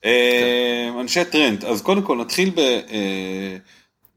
אה, 0.06 0.90
אנשי 1.00 1.26
טרנט, 1.26 1.66
אז 1.66 1.82
קודם 1.82 2.02
כל 2.02 2.18
נתחיל 2.18 2.50
ב... 2.50 2.60
אה, 2.60 3.58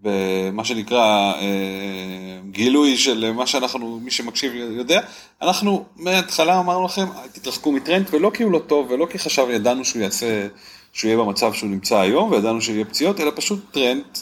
במה 0.05 0.64
שנקרא 0.64 1.33
אה, 1.35 2.38
גילוי 2.51 2.97
של 2.97 3.33
מה 3.33 3.47
שאנחנו, 3.47 4.01
מי 4.03 4.11
שמקשיב 4.11 4.53
יודע, 4.55 5.01
אנחנו 5.42 5.85
מההתחלה 5.97 6.61
אמרנו 6.61 6.85
לכם, 6.85 7.07
"אל 7.16 7.29
תתרחקו 7.29 7.73
מטרנט, 7.72 8.07
ולא 8.11 8.31
כי 8.35 8.42
הוא 8.42 8.53
לא 8.53 8.59
טוב, 8.59 8.90
ולא 8.90 9.07
כי 9.11 9.18
חשב, 9.18 9.47
ידענו 9.51 9.85
שהוא 9.85 10.03
יעשה, 10.03 10.47
שהוא 10.92 11.09
יהיה 11.09 11.18
במצב 11.18 11.53
שהוא 11.53 11.71
נמצא 11.71 11.99
היום, 11.99 12.31
וידענו 12.31 12.62
שיהיה 12.62 12.85
פציעות, 12.85 13.21
אלא 13.21 13.33
פשוט 13.35 13.59
טרנט 13.70 14.18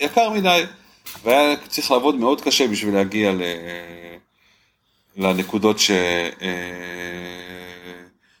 יקר 0.00 0.30
מדי, 0.30 0.64
והיה 1.22 1.56
צריך 1.68 1.90
לעבוד 1.90 2.14
מאוד 2.14 2.40
קשה 2.40 2.68
בשביל 2.68 2.94
להגיע 2.94 3.32
ל... 3.32 3.42
לנקודות 5.16 5.78
ש... 5.78 5.90
אה, 5.90 6.46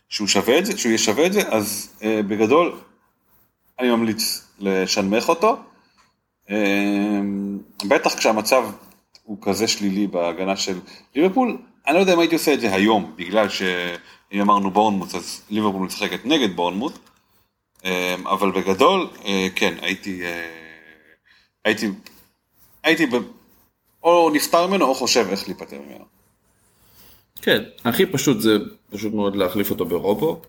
שהוא 0.08 0.28
שווה 0.28 0.58
את 0.58 0.66
זה, 0.66 0.78
שהוא 0.78 0.90
יהיה 0.90 0.98
שווה 0.98 1.26
את 1.26 1.32
זה, 1.32 1.48
אז 1.48 1.96
אה, 2.02 2.22
בגדול 2.22 2.80
אני 3.78 3.90
ממליץ 3.90 4.48
לשנמך 4.58 5.28
אותו. 5.28 5.56
אה, 6.50 7.20
בטח 7.88 8.14
כשהמצב 8.14 8.64
הוא 9.22 9.38
כזה 9.42 9.68
שלילי 9.68 10.06
בהגנה 10.06 10.56
של 10.56 10.78
ליברפול, 11.14 11.58
אני 11.86 11.94
לא 11.94 12.00
יודע 12.00 12.14
אם 12.14 12.18
הייתי 12.18 12.34
עושה 12.34 12.54
את 12.54 12.60
זה 12.60 12.74
היום, 12.74 13.12
בגלל 13.16 13.48
שאם 13.48 14.40
אמרנו 14.40 14.70
בורנמוט, 14.70 15.14
אז 15.14 15.42
ליברפול 15.50 15.86
משחקת 15.86 16.24
נגד 16.24 16.56
בורנמוט, 16.56 16.98
אבל 18.24 18.50
בגדול, 18.50 19.08
כן, 19.54 19.74
הייתי, 19.82 20.22
הייתי, 21.64 21.86
הייתי, 22.86 23.06
ב... 23.06 23.14
או 24.02 24.30
נפטר 24.30 24.66
ממנו 24.66 24.84
או 24.84 24.94
חושב 24.94 25.26
איך 25.30 25.48
להיפטר 25.48 25.76
ממנו. 25.86 26.04
כן, 27.42 27.62
הכי 27.84 28.06
פשוט 28.06 28.40
זה 28.40 28.56
פשוט 28.90 29.14
מאוד 29.14 29.36
להחליף 29.36 29.70
אותו 29.70 29.84
ברובו, 29.84 30.42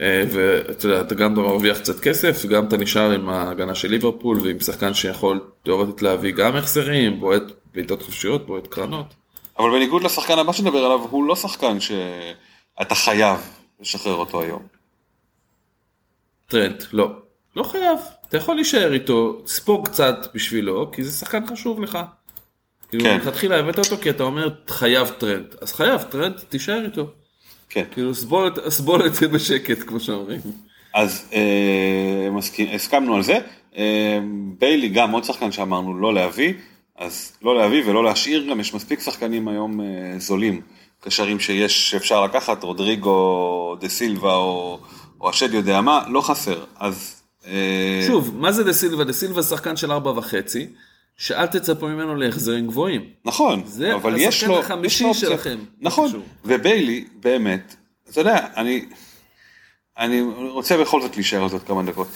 אה, 0.00 0.22
ואתה 0.30 0.86
יודע, 0.86 1.00
אתה 1.00 1.14
גם 1.14 1.34
מרוויח 1.34 1.78
קצת 1.78 2.00
כסף, 2.00 2.42
וגם 2.44 2.68
אתה 2.68 2.76
נשאר 2.76 3.10
עם 3.10 3.28
ההגנה 3.28 3.74
של 3.74 3.88
ליברפול, 3.88 4.40
ועם 4.40 4.60
שחקן 4.60 4.94
שיכול 4.94 5.50
תאורטית 5.62 6.02
להביא 6.02 6.32
גם 6.32 6.56
החזרים, 6.56 7.20
בועט 7.20 7.42
בעיטות 7.74 8.02
חופשיות, 8.02 8.46
בועט 8.46 8.66
קרנות. 8.66 9.14
אבל 9.58 9.70
בניגוד 9.70 10.02
לשחקן 10.02 10.38
הבא 10.38 10.52
שנדבר 10.52 10.84
עליו, 10.84 11.00
הוא 11.10 11.24
לא 11.24 11.36
שחקן 11.36 11.80
שאתה 11.80 12.94
חייב 12.94 13.38
לשחרר 13.80 14.14
אותו 14.14 14.40
היום. 14.40 14.62
טרנד, 16.46 16.84
לא. 16.92 17.10
לא 17.56 17.62
חייב, 17.62 17.98
אתה 18.28 18.36
יכול 18.36 18.54
להישאר 18.54 18.92
איתו, 18.92 19.32
תספוג 19.44 19.88
קצת 19.88 20.26
בשבילו, 20.34 20.90
כי 20.92 21.04
זה 21.04 21.18
שחקן 21.18 21.46
חשוב 21.46 21.80
לך. 21.80 21.98
כאילו, 22.88 23.04
כן. 23.04 23.14
מלכתחילה 23.14 23.58
הבאת 23.58 23.78
אותו 23.78 23.96
כי 23.96 24.10
אתה 24.10 24.22
אומר, 24.22 24.48
חייב 24.68 25.08
טרנט. 25.08 25.54
אז 25.60 25.72
חייב 25.72 26.02
טרנט, 26.02 26.38
תישאר 26.48 26.84
איתו. 26.84 27.10
כן. 27.68 27.84
כאילו, 27.92 28.14
סבול, 28.14 28.52
סבול 28.68 29.06
את 29.06 29.14
זה 29.14 29.28
בשקט, 29.28 29.78
כמו 29.86 30.00
שאומרים. 30.00 30.40
אז 30.94 31.28
אה, 31.32 32.30
מסכים, 32.30 32.68
הסכמנו 32.74 33.16
על 33.16 33.22
זה. 33.22 33.38
אה, 33.76 34.18
ביילי 34.58 34.88
גם 34.88 35.10
עוד 35.10 35.24
שחקן 35.24 35.52
שאמרנו 35.52 35.98
לא 35.98 36.14
להביא, 36.14 36.54
אז 36.98 37.32
לא 37.42 37.56
להביא 37.56 37.82
ולא 37.86 38.04
להשאיר, 38.04 38.46
גם 38.50 38.60
יש 38.60 38.74
מספיק 38.74 39.00
שחקנים 39.00 39.48
היום 39.48 39.80
אה, 39.80 40.18
זולים, 40.18 40.60
קשרים 41.00 41.40
שיש, 41.40 41.90
שאפשר 41.90 42.24
לקחת, 42.24 42.62
רודריגו, 42.62 43.76
דה 43.80 43.88
סילבה 43.88 44.34
או, 44.34 44.78
או 45.20 45.28
השד 45.28 45.54
יודע 45.54 45.80
מה, 45.80 46.04
לא 46.08 46.20
חסר. 46.20 46.64
אז... 46.78 47.15
אה, 47.46 48.04
שוב, 48.06 48.36
מה 48.36 48.52
זה 48.52 48.64
דה 48.64 48.72
סילבה? 48.72 49.04
דה 49.04 49.12
סילבה 49.12 49.42
שחקן 49.42 49.76
של 49.76 49.92
ארבע 49.92 50.10
וחצי, 50.10 50.66
שאל 51.16 51.46
תצפו 51.46 51.88
ממנו 51.88 52.16
להחזרים 52.16 52.66
גבוהים. 52.66 53.04
נכון, 53.24 53.62
זה 53.66 53.94
אבל 53.94 54.16
יש 54.16 54.26
השחקן 54.26 54.52
לו, 54.52 54.60
החמישי 54.60 54.94
יש 54.96 55.02
לו 55.02 55.08
אופציה. 55.08 55.28
שלכם. 55.28 55.58
נכון. 55.80 56.22
וביילי, 56.44 57.04
באמת, 57.20 57.76
אתה 58.10 58.20
יודע, 58.20 58.46
אני, 58.56 58.84
אני 59.98 60.20
רוצה 60.50 60.76
בכל 60.76 61.02
זאת 61.02 61.16
להישאר 61.16 61.42
על 61.42 61.48
זאת 61.48 61.62
כמה 61.66 61.82
דקות. 61.82 62.08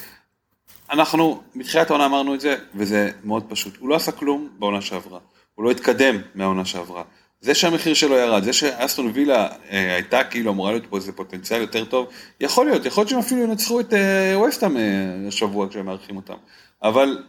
אנחנו, 0.91 1.41
מתחילת 1.55 1.89
העונה 1.89 2.05
אמרנו 2.05 2.35
את 2.35 2.41
זה, 2.41 2.55
וזה 2.75 3.11
מאוד 3.23 3.43
פשוט. 3.49 3.77
הוא 3.77 3.89
לא 3.89 3.95
עשה 3.95 4.11
כלום 4.11 4.49
בעונה 4.59 4.81
שעברה. 4.81 5.19
הוא 5.55 5.65
לא 5.65 5.71
התקדם 5.71 6.17
מהעונה 6.35 6.65
שעברה. 6.65 7.03
זה 7.41 7.55
שהמחיר 7.55 7.93
שלו 7.93 8.15
ירד, 8.15 8.43
זה 8.43 8.53
שאסטון 8.53 9.11
וילה 9.13 9.47
אה, 9.69 9.93
הייתה 9.93 10.23
כאילו 10.23 10.51
אמורה 10.51 10.71
להיות 10.71 10.85
פה 10.89 10.97
איזה 10.97 11.11
פוטנציאל 11.11 11.61
יותר 11.61 11.85
טוב, 11.85 12.07
יכול 12.39 12.65
להיות, 12.65 12.85
יכול 12.85 13.01
להיות 13.01 13.09
שהם 13.09 13.19
אפילו 13.19 13.43
ינצחו 13.43 13.79
את 13.79 13.93
אה, 13.93 14.33
ווסטהאם 14.35 14.77
אה, 14.77 14.81
השבוע 15.27 15.69
כשהם 15.69 15.85
מארחים 15.85 16.15
אותם. 16.15 16.37
אבל 16.83 17.23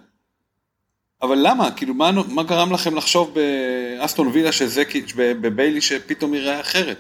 אבל 1.22 1.38
למה? 1.42 1.70
כאילו, 1.70 1.94
מה, 1.94 2.10
מה 2.28 2.42
גרם 2.42 2.72
לכם 2.72 2.96
לחשוב 2.96 3.34
באסטון 3.34 4.26
וילה 4.26 4.52
שזה, 4.52 4.82
בביילי 5.16 5.80
שפתאום 5.80 6.34
ייראה 6.34 6.60
אחרת? 6.60 6.98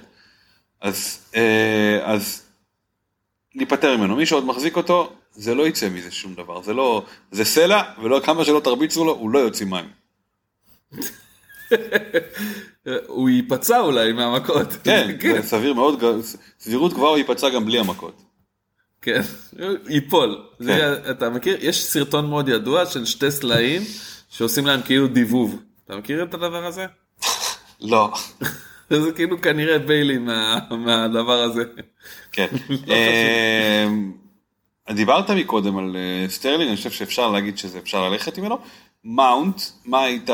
אז, 0.80 1.18
אה, 1.36 2.00
אז 2.04 2.42
להיפטר 3.54 3.96
ממנו. 3.96 4.16
מי 4.16 4.26
שעוד 4.26 4.44
מחזיק 4.44 4.76
אותו, 4.76 5.12
זה 5.32 5.54
לא 5.54 5.66
יצא 5.68 5.88
מזה 5.88 6.10
שום 6.10 6.34
דבר. 6.34 6.62
זה 6.62 6.72
לא, 6.72 7.04
זה 7.30 7.44
סלע, 7.44 7.82
ולא 8.02 8.20
כמה 8.24 8.44
שלא 8.44 8.60
תרביצו 8.60 9.04
לו, 9.04 9.12
הוא 9.12 9.30
לא 9.30 9.38
יוציא 9.38 9.66
מים. 9.66 9.88
הוא 13.06 13.30
ייפצע 13.30 13.80
אולי 13.80 14.12
מהמכות. 14.12 14.76
כן, 14.84 15.16
זה 15.22 15.42
סביר 15.52 15.74
מאוד, 15.74 16.02
סבירות 16.60 16.92
גבוהה 16.92 17.10
הוא 17.10 17.18
ייפצע 17.18 17.48
גם 17.48 17.64
בלי 17.64 17.78
המכות. 17.78 18.22
כן, 19.02 19.20
ייפול. 19.88 20.42
זה, 20.58 21.10
אתה 21.10 21.30
מכיר? 21.30 21.56
יש 21.60 21.84
סרטון 21.84 22.26
מאוד 22.30 22.48
ידוע 22.48 22.86
של 22.86 23.04
שתי 23.04 23.30
סלעים 23.30 23.82
שעושים 24.28 24.66
להם 24.66 24.82
כאילו 24.82 25.06
דיבוב. 25.06 25.62
אתה 25.84 25.96
מכיר 25.96 26.22
את 26.22 26.34
הדבר 26.34 26.66
הזה? 26.66 26.86
לא. 27.80 28.12
זה 28.90 29.12
כאילו 29.12 29.40
כנראה 29.40 29.78
ביילי 29.78 30.18
מה, 30.18 30.58
מהדבר 30.70 31.42
הזה. 31.42 31.62
כן. 32.32 32.46
אה, 32.90 33.86
דיברת 34.94 35.30
מקודם 35.30 35.78
על 35.78 35.96
אה, 35.96 36.28
סטרלינג, 36.28 36.68
אני 36.68 36.76
חושב 36.76 36.90
שאפשר 36.90 37.30
להגיד 37.30 37.58
שזה 37.58 37.78
אפשר 37.78 38.08
ללכת 38.08 38.38
ממנו. 38.38 38.58
מאונט, 39.04 39.62
מה 39.84 40.02
היית 40.04 40.30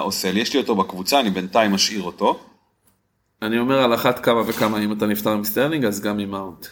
עושה 0.00 0.32
לי? 0.32 0.40
יש 0.40 0.52
לי 0.54 0.60
אותו 0.60 0.74
בקבוצה, 0.76 1.20
אני 1.20 1.30
בינתיים 1.30 1.74
אשאיר 1.74 2.02
אותו. 2.02 2.40
אני 3.42 3.58
אומר 3.58 3.82
על 3.82 3.94
אחת 3.94 4.18
כמה 4.24 4.42
וכמה 4.46 4.78
אם 4.84 4.92
אתה 4.92 5.06
נפטר 5.06 5.36
מסטרלינג 5.36 5.84
אז 5.84 6.00
גם 6.00 6.18
עם 6.18 6.30
מאונט. 6.30 6.66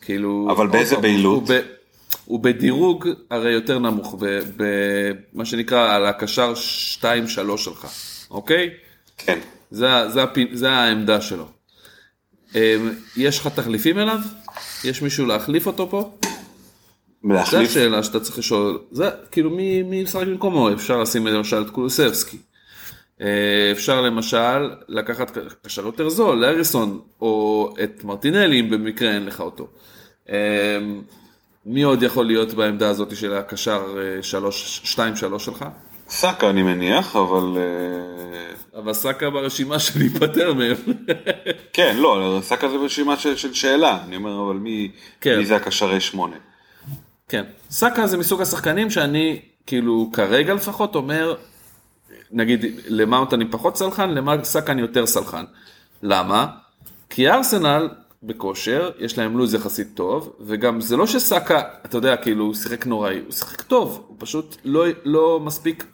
כאילו... 0.00 0.48
אבל 0.50 0.66
באיזה 0.66 0.96
בהילות? 0.96 1.38
הוא, 1.38 1.48
ב, 1.48 1.60
הוא 2.24 2.40
בדירוג 2.40 3.08
הרי 3.30 3.52
יותר 3.52 3.78
נמוך, 3.78 4.14
במה 4.56 5.44
שנקרא 5.44 5.94
על 5.94 6.06
הקשר 6.06 6.52
2-3 7.02 7.06
שלך, 7.56 7.86
אוקיי? 8.30 8.70
כן. 9.18 9.38
זה, 9.70 10.08
זה, 10.08 10.22
הפי- 10.22 10.48
זה 10.52 10.70
העמדה 10.70 11.20
שלו. 11.20 11.46
אמ, 12.54 12.60
יש 13.16 13.38
לך 13.38 13.46
תחליפים 13.46 13.98
אליו? 13.98 14.18
יש 14.84 15.02
מישהו 15.02 15.26
להחליף 15.26 15.66
אותו 15.66 15.90
פה? 15.90 16.18
זו 17.22 17.28
להחליף? 17.28 17.70
השאלה 17.70 18.02
שאתה 18.02 18.20
צריך 18.20 18.38
לשאול, 18.38 18.78
זה 18.90 19.10
כאילו 19.30 19.50
מי, 19.50 19.82
מי 19.82 20.02
משחק 20.02 20.26
במקומו, 20.26 20.72
אפשר 20.72 21.00
לשים 21.00 21.26
למשל 21.26 21.62
את 21.62 21.70
קולוסבסקי. 21.70 22.36
אה, 23.20 23.72
אפשר 23.72 24.00
למשל 24.00 24.70
לקחת 24.88 25.38
קשר 25.66 25.86
יותר 25.86 26.08
זול, 26.08 26.38
לאריסון, 26.38 27.00
או 27.20 27.74
את 27.84 28.04
מרטינלי 28.04 28.60
אם 28.60 28.70
במקרה 28.70 29.14
אין 29.14 29.26
לך 29.26 29.40
אותו. 29.40 29.66
אה, 30.30 30.78
מי 31.66 31.82
עוד 31.82 32.02
יכול 32.02 32.26
להיות 32.26 32.54
בעמדה 32.54 32.88
הזאת 32.88 33.16
של 33.16 33.34
הקשר 33.34 33.96
2-3 34.84 35.38
שלך? 35.38 35.64
סאקה 36.08 36.50
אני 36.50 36.62
מניח, 36.62 37.16
אבל... 37.16 37.56
אה, 37.56 38.80
אבל 38.80 38.92
סאקה 38.92 39.30
ברשימה 39.30 39.78
של 39.78 39.98
להיפטר 39.98 40.54
מהם. 40.54 40.76
כן, 41.72 41.96
לא, 41.96 42.38
סאקה 42.42 42.68
זה 42.68 42.76
רשימה 42.76 43.16
של, 43.16 43.36
של 43.36 43.54
שאלה, 43.54 43.98
אני 44.04 44.16
אומר, 44.16 44.44
אבל 44.46 44.54
מי, 44.54 44.90
כן. 45.20 45.38
מי 45.38 45.46
זה 45.46 45.56
הקשרי 45.56 46.00
שמונה? 46.00 46.36
כן, 47.28 47.44
סאקה 47.70 48.06
זה 48.06 48.16
מסוג 48.16 48.42
השחקנים 48.42 48.90
שאני 48.90 49.40
כאילו 49.66 50.10
כרגע 50.12 50.54
לפחות 50.54 50.94
אומר, 50.94 51.34
נגיד 52.30 52.64
למאונט 52.88 53.34
אני 53.34 53.50
פחות 53.50 53.76
סלחן, 53.76 54.10
לסאקה 54.10 54.72
אני 54.72 54.80
יותר 54.80 55.06
סלחן. 55.06 55.44
למה? 56.02 56.46
כי 57.10 57.28
ארסנל 57.30 57.88
בכושר, 58.22 58.90
יש 58.98 59.18
להם 59.18 59.38
לו"ז 59.38 59.54
יחסית 59.54 59.88
טוב, 59.94 60.32
וגם 60.40 60.80
זה 60.80 60.96
לא 60.96 61.06
שסאקה, 61.06 61.62
אתה 61.84 61.96
יודע, 61.96 62.16
כאילו 62.16 62.44
הוא 62.44 62.54
שיחק 62.54 62.86
נוראי, 62.86 63.18
הוא 63.24 63.32
שיחק 63.32 63.62
טוב, 63.62 64.04
הוא 64.08 64.16
פשוט 64.20 64.56
לא, 64.64 64.84
לא 65.04 65.40
מספיק 65.40 65.84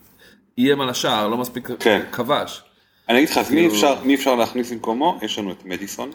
איים 0.58 0.80
על 0.80 0.88
השער, 0.88 1.28
לא 1.28 1.36
מספיק 1.36 1.68
כן. 1.80 2.02
כבש. 2.12 2.62
אני 3.08 3.18
אגיד 3.18 3.28
לך, 3.28 3.38
אז 3.38 3.50
מי 3.50 3.56
כאילו- 3.56 3.74
אפשר, 3.74 3.94
מי 4.04 4.14
אפשר 4.14 4.34
להכניס 4.34 4.72
במקומו? 4.72 5.18
יש 5.22 5.38
לנו 5.38 5.52
את 5.52 5.64
מדיסון, 5.64 6.10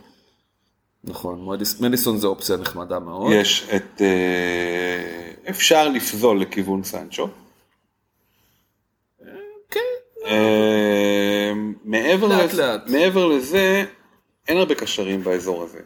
נכון, 1.03 1.45
מדיס- 1.45 1.81
מדיסון 1.81 2.17
זה 2.17 2.27
אופציה 2.27 2.57
נחמדה 2.57 2.99
מאוד. 2.99 3.31
יש 3.35 3.67
את... 3.75 4.01
אה, 4.01 5.49
אפשר 5.49 5.89
לפזול 5.89 6.41
לכיוון 6.41 6.83
סנצ'ו. 6.83 7.27
כן, 9.69 9.79
אה, 10.25 11.51
מעבר, 11.83 12.27
לאט, 12.27 12.49
לזה, 12.53 12.65
לאט. 12.65 12.87
מעבר 12.89 13.27
לזה, 13.27 13.85
אין 14.47 14.57
הרבה 14.57 14.75
קשרים 14.75 15.23
באזור 15.23 15.63
הזה. 15.63 15.79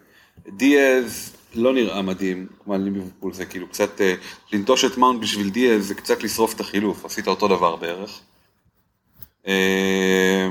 דיאז 0.47 1.33
לא 1.55 1.73
נראה 1.73 2.01
מדהים, 2.01 2.47
כמו 2.63 2.77
ליברפול 2.77 3.33
זה 3.33 3.45
כאילו 3.45 3.67
קצת 3.67 4.01
אה, 4.01 4.15
לנטוש 4.53 4.85
את 4.85 4.97
מאונט 4.97 5.21
בשביל 5.21 5.49
דיאז 5.49 5.85
זה 5.87 5.95
קצת 5.95 6.23
לשרוף 6.23 6.53
את 6.55 6.59
החילוף, 6.59 7.05
עשית 7.05 7.27
אותו 7.27 7.47
דבר 7.47 7.75
בערך. 7.75 8.19
אה, 9.47 10.47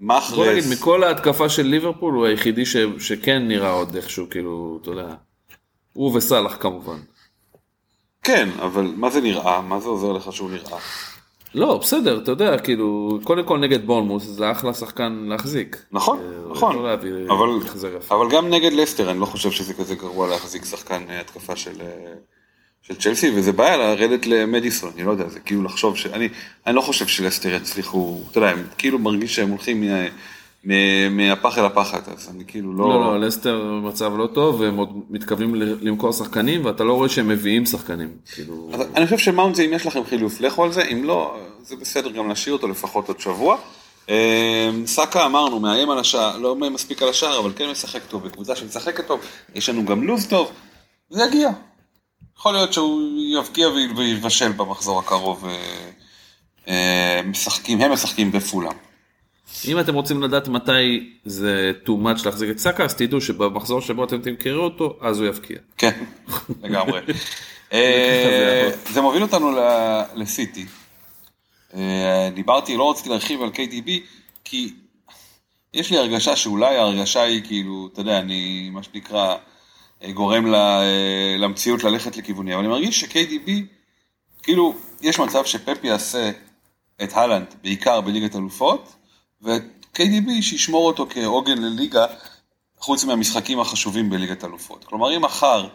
בוא 0.00 0.46
נגיד, 0.46 0.64
מכל 0.72 1.04
ההתקפה 1.04 1.48
של 1.48 1.62
ליברפול 1.62 2.14
הוא 2.14 2.26
היחידי 2.26 2.66
ש, 2.66 2.76
שכן 2.98 3.48
נראה 3.48 3.70
עוד 3.70 3.96
איכשהו, 3.96 4.30
כאילו, 4.30 4.78
אתה 4.82 4.90
יודע, 4.90 5.14
הוא 5.92 6.16
וסאלח 6.16 6.56
כמובן. 6.60 6.98
כן, 8.22 8.48
אבל 8.62 8.92
מה 8.96 9.10
זה 9.10 9.20
נראה? 9.20 9.60
מה 9.60 9.80
זה 9.80 9.88
עוזר 9.88 10.12
לך 10.12 10.32
שהוא 10.32 10.50
נראה? 10.50 10.78
לא, 11.54 11.78
בסדר, 11.78 12.22
אתה 12.22 12.30
יודע, 12.30 12.58
כאילו, 12.58 13.18
קודם 13.24 13.44
כל 13.44 13.58
נגד 13.58 13.86
בורנמוס 13.86 14.22
זה 14.22 14.50
אחלה 14.50 14.74
שחקן 14.74 15.26
להחזיק. 15.28 15.76
נכון, 15.92 16.18
אה, 16.18 16.50
נכון, 16.50 16.76
לא 16.76 16.84
להביא 16.84 17.12
אבל. 17.28 17.48
אבל 18.10 18.30
גם 18.30 18.48
נגד 18.50 18.72
לסטר 18.72 19.10
אני 19.10 19.20
לא 19.20 19.26
חושב 19.26 19.50
שזה 19.50 19.74
כזה 19.74 19.94
גרוע 19.94 20.28
להחזיק 20.28 20.64
שחקן 20.64 21.02
אה, 21.08 21.20
התקפה 21.20 21.56
של, 21.56 21.80
אה, 21.80 22.14
של 22.88 22.94
צ'לסי, 22.94 23.30
וזה 23.34 23.52
בעיה 23.52 23.76
לרדת 23.76 24.26
למדיסון, 24.26 24.90
אני 24.96 25.06
לא 25.06 25.10
יודע, 25.10 25.28
זה 25.28 25.40
כאילו 25.40 25.62
לחשוב 25.62 25.96
ש... 25.96 26.06
אני, 26.06 26.28
אני 26.66 26.76
לא 26.76 26.80
חושב 26.80 27.06
שלסטר 27.06 27.54
יצליחו, 27.54 28.20
אתה 28.30 28.38
יודע, 28.38 28.50
הם 28.50 28.64
כאילו 28.78 28.98
מרגיש 28.98 29.34
שהם 29.36 29.50
הולכים 29.50 29.80
מה, 29.80 30.04
מה, 30.64 31.08
מהפח 31.10 31.58
אל 31.58 31.64
הפחת, 31.64 32.08
אז 32.08 32.30
אני 32.34 32.44
כאילו 32.46 32.72
לא... 32.72 32.88
לא, 32.88 33.00
לא, 33.00 33.20
לסטר 33.20 33.60
במצב 33.60 34.12
לא 34.16 34.26
טוב, 34.26 34.60
והם 34.60 34.76
עוד 34.76 35.00
מתכוונים 35.10 35.54
למכור 35.54 36.12
שחקנים, 36.12 36.64
ואתה 36.64 36.84
לא 36.84 36.92
רואה 36.92 37.08
שהם 37.08 37.28
מביאים 37.28 37.66
שחקנים. 37.66 38.08
כאילו, 38.34 38.70
אז 38.72 38.80
אני 38.94 39.04
חושב 39.04 39.18
שמאונט 39.18 39.54
זה 39.54 39.62
אם 39.62 39.72
יש 39.72 39.86
לכם 39.86 40.04
חילוף, 40.04 40.40
לכו 40.40 40.64
על 40.64 40.72
זה, 40.72 40.82
אם 40.82 41.04
לא, 41.04 41.36
זה 41.62 41.76
בסדר 41.76 42.10
גם 42.10 42.28
להשאיר 42.28 42.54
אותו 42.54 42.68
לפחות 42.68 43.08
עוד 43.08 43.20
שבוע. 43.20 43.56
אה, 44.10 44.70
סאקה 44.86 45.26
אמרנו, 45.26 45.60
מאיים 45.60 45.90
על 45.90 45.98
השער, 45.98 46.38
לא 46.38 46.56
מספיק 46.56 47.02
על 47.02 47.08
השער, 47.08 47.38
אבל 47.38 47.52
כן 47.56 47.70
משחק 47.70 48.00
טוב, 48.08 48.24
בקבוצה 48.24 48.56
שמשחקת 48.56 49.06
טוב, 49.06 49.20
יש 49.54 49.68
לנו 49.68 49.84
גם 49.84 50.02
לו"ז 50.02 50.26
טוב, 50.26 50.50
זה 51.10 51.24
יגיע. 51.24 51.50
יכול 52.38 52.52
להיות 52.52 52.72
שהוא 52.72 53.20
יבקיע 53.38 53.68
ויבשל 53.96 54.52
במחזור 54.52 54.98
הקרוב, 54.98 55.46
אה, 55.46 55.90
אה, 56.68 57.20
משחקים, 57.24 57.80
הם 57.80 57.92
משחקים 57.92 58.32
בפולה. 58.32 58.70
אם 59.68 59.80
אתם 59.80 59.94
רוצים 59.94 60.22
לדעת 60.22 60.48
מתי 60.48 61.12
זה 61.24 61.72
too 61.86 61.88
much 61.88 62.24
להחזיק 62.24 62.50
את 62.50 62.58
סאקה, 62.58 62.84
אז 62.84 62.94
תדעו 62.94 63.20
שבמחזור 63.20 63.80
שבו 63.80 64.04
אתם 64.04 64.22
תמכרו 64.22 64.64
אותו, 64.64 64.98
אז 65.00 65.20
הוא 65.20 65.28
יבקיע. 65.28 65.56
כן, 65.78 66.04
לגמרי. 66.62 67.00
אה, 67.72 68.70
זה 68.92 69.00
מוביל 69.00 69.22
אותנו 69.22 69.58
לסיטי. 70.14 70.66
דיברתי, 72.34 72.76
לא 72.76 72.90
רציתי 72.90 73.08
להרחיב 73.08 73.42
על 73.42 73.48
KDB, 73.48 73.90
כי 74.44 74.72
יש 75.74 75.90
לי 75.90 75.98
הרגשה 75.98 76.36
שאולי 76.36 76.76
ההרגשה 76.76 77.22
היא 77.22 77.42
כאילו, 77.44 77.88
אתה 77.92 78.00
יודע, 78.00 78.18
אני, 78.18 78.70
מה 78.72 78.82
שנקרא, 78.82 79.34
גורם 80.14 80.46
ל- 80.46 80.54
אה, 80.54 81.36
למציאות 81.38 81.84
ללכת 81.84 82.16
לכיווני, 82.16 82.54
אבל 82.54 82.60
אני 82.60 82.68
מרגיש 82.68 83.00
ש-KDB, 83.00 83.50
כאילו, 84.42 84.74
יש 85.02 85.18
מצב 85.18 85.44
שפפ 85.44 85.84
יעשה 85.84 86.30
את 87.02 87.12
הלנד 87.12 87.54
בעיקר 87.62 88.00
בליגת 88.00 88.36
אלופות, 88.36 88.92
ואת 89.42 89.62
KDB 89.96 90.42
שישמור 90.42 90.86
אותו 90.86 91.06
כעוגן 91.10 91.58
לליגה, 91.58 92.06
חוץ 92.78 93.04
מהמשחקים 93.04 93.60
החשובים 93.60 94.10
בליגת 94.10 94.44
אלופות. 94.44 94.84
כלומר, 94.84 95.16
אם 95.16 95.22
מחר 95.22 95.68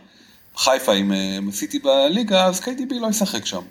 חיפה 0.58 0.94
עם 0.94 1.14
אה, 1.14 1.38
סיטי 1.52 1.80
בליגה, 1.80 2.46
אז 2.46 2.60
KDB 2.60 2.94
לא 3.02 3.08
ישחק 3.08 3.46
שם. 3.46 3.62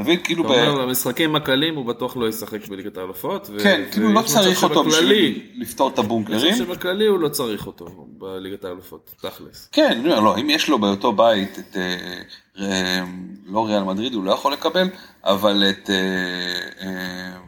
מבין? 0.00 0.20
כאילו, 0.24 0.44
אתה. 0.44 0.52
אומר, 0.52 0.86
במשחקים 0.86 1.36
הקלים 1.36 1.76
הוא 1.76 1.84
בטוח 1.84 2.16
לא 2.16 2.28
ישחק 2.28 2.68
בליגת 2.68 2.96
האלופות. 2.96 3.50
כן, 3.62 3.82
כאילו 3.92 4.12
לא 4.12 4.22
צריך 4.22 4.62
אותו 4.62 4.84
בשביל 4.84 5.42
לפתור 5.54 5.88
את 5.88 5.98
אני 5.98 6.06
הבונקרים. 6.06 6.38
חושב 6.38 6.56
שבכללי 6.56 7.06
הוא 7.06 7.18
לא 7.18 7.28
צריך 7.28 7.66
אותו 7.66 8.06
בליגת 8.18 8.64
האלופות, 8.64 9.10
תכלס. 9.20 9.68
כן, 9.72 9.88
אני 9.90 10.08
אומר, 10.08 10.20
לא, 10.20 10.38
אם 10.38 10.50
יש 10.50 10.68
לו 10.68 10.78
באותו 10.78 11.12
בית 11.12 11.58
את, 11.58 11.76
אה, 11.76 12.22
אה, 12.58 13.04
לא 13.46 13.66
ריאל 13.66 13.82
מדריד, 13.82 14.14
הוא 14.14 14.24
לא 14.24 14.32
יכול 14.32 14.52
לקבל, 14.52 14.88
אבל 15.24 15.64
את 15.70 15.90
אה, 15.90 17.38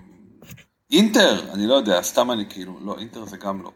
אינטר, 0.93 1.41
אני 1.55 1.67
לא 1.67 1.75
יודע, 1.75 2.03
סתם 2.03 2.31
אני 2.31 2.45
כאילו, 2.49 2.79
לא, 2.85 2.97
אינטר 2.99 3.25
זה 3.25 3.37
גם 3.37 3.63
לא. 3.63 3.71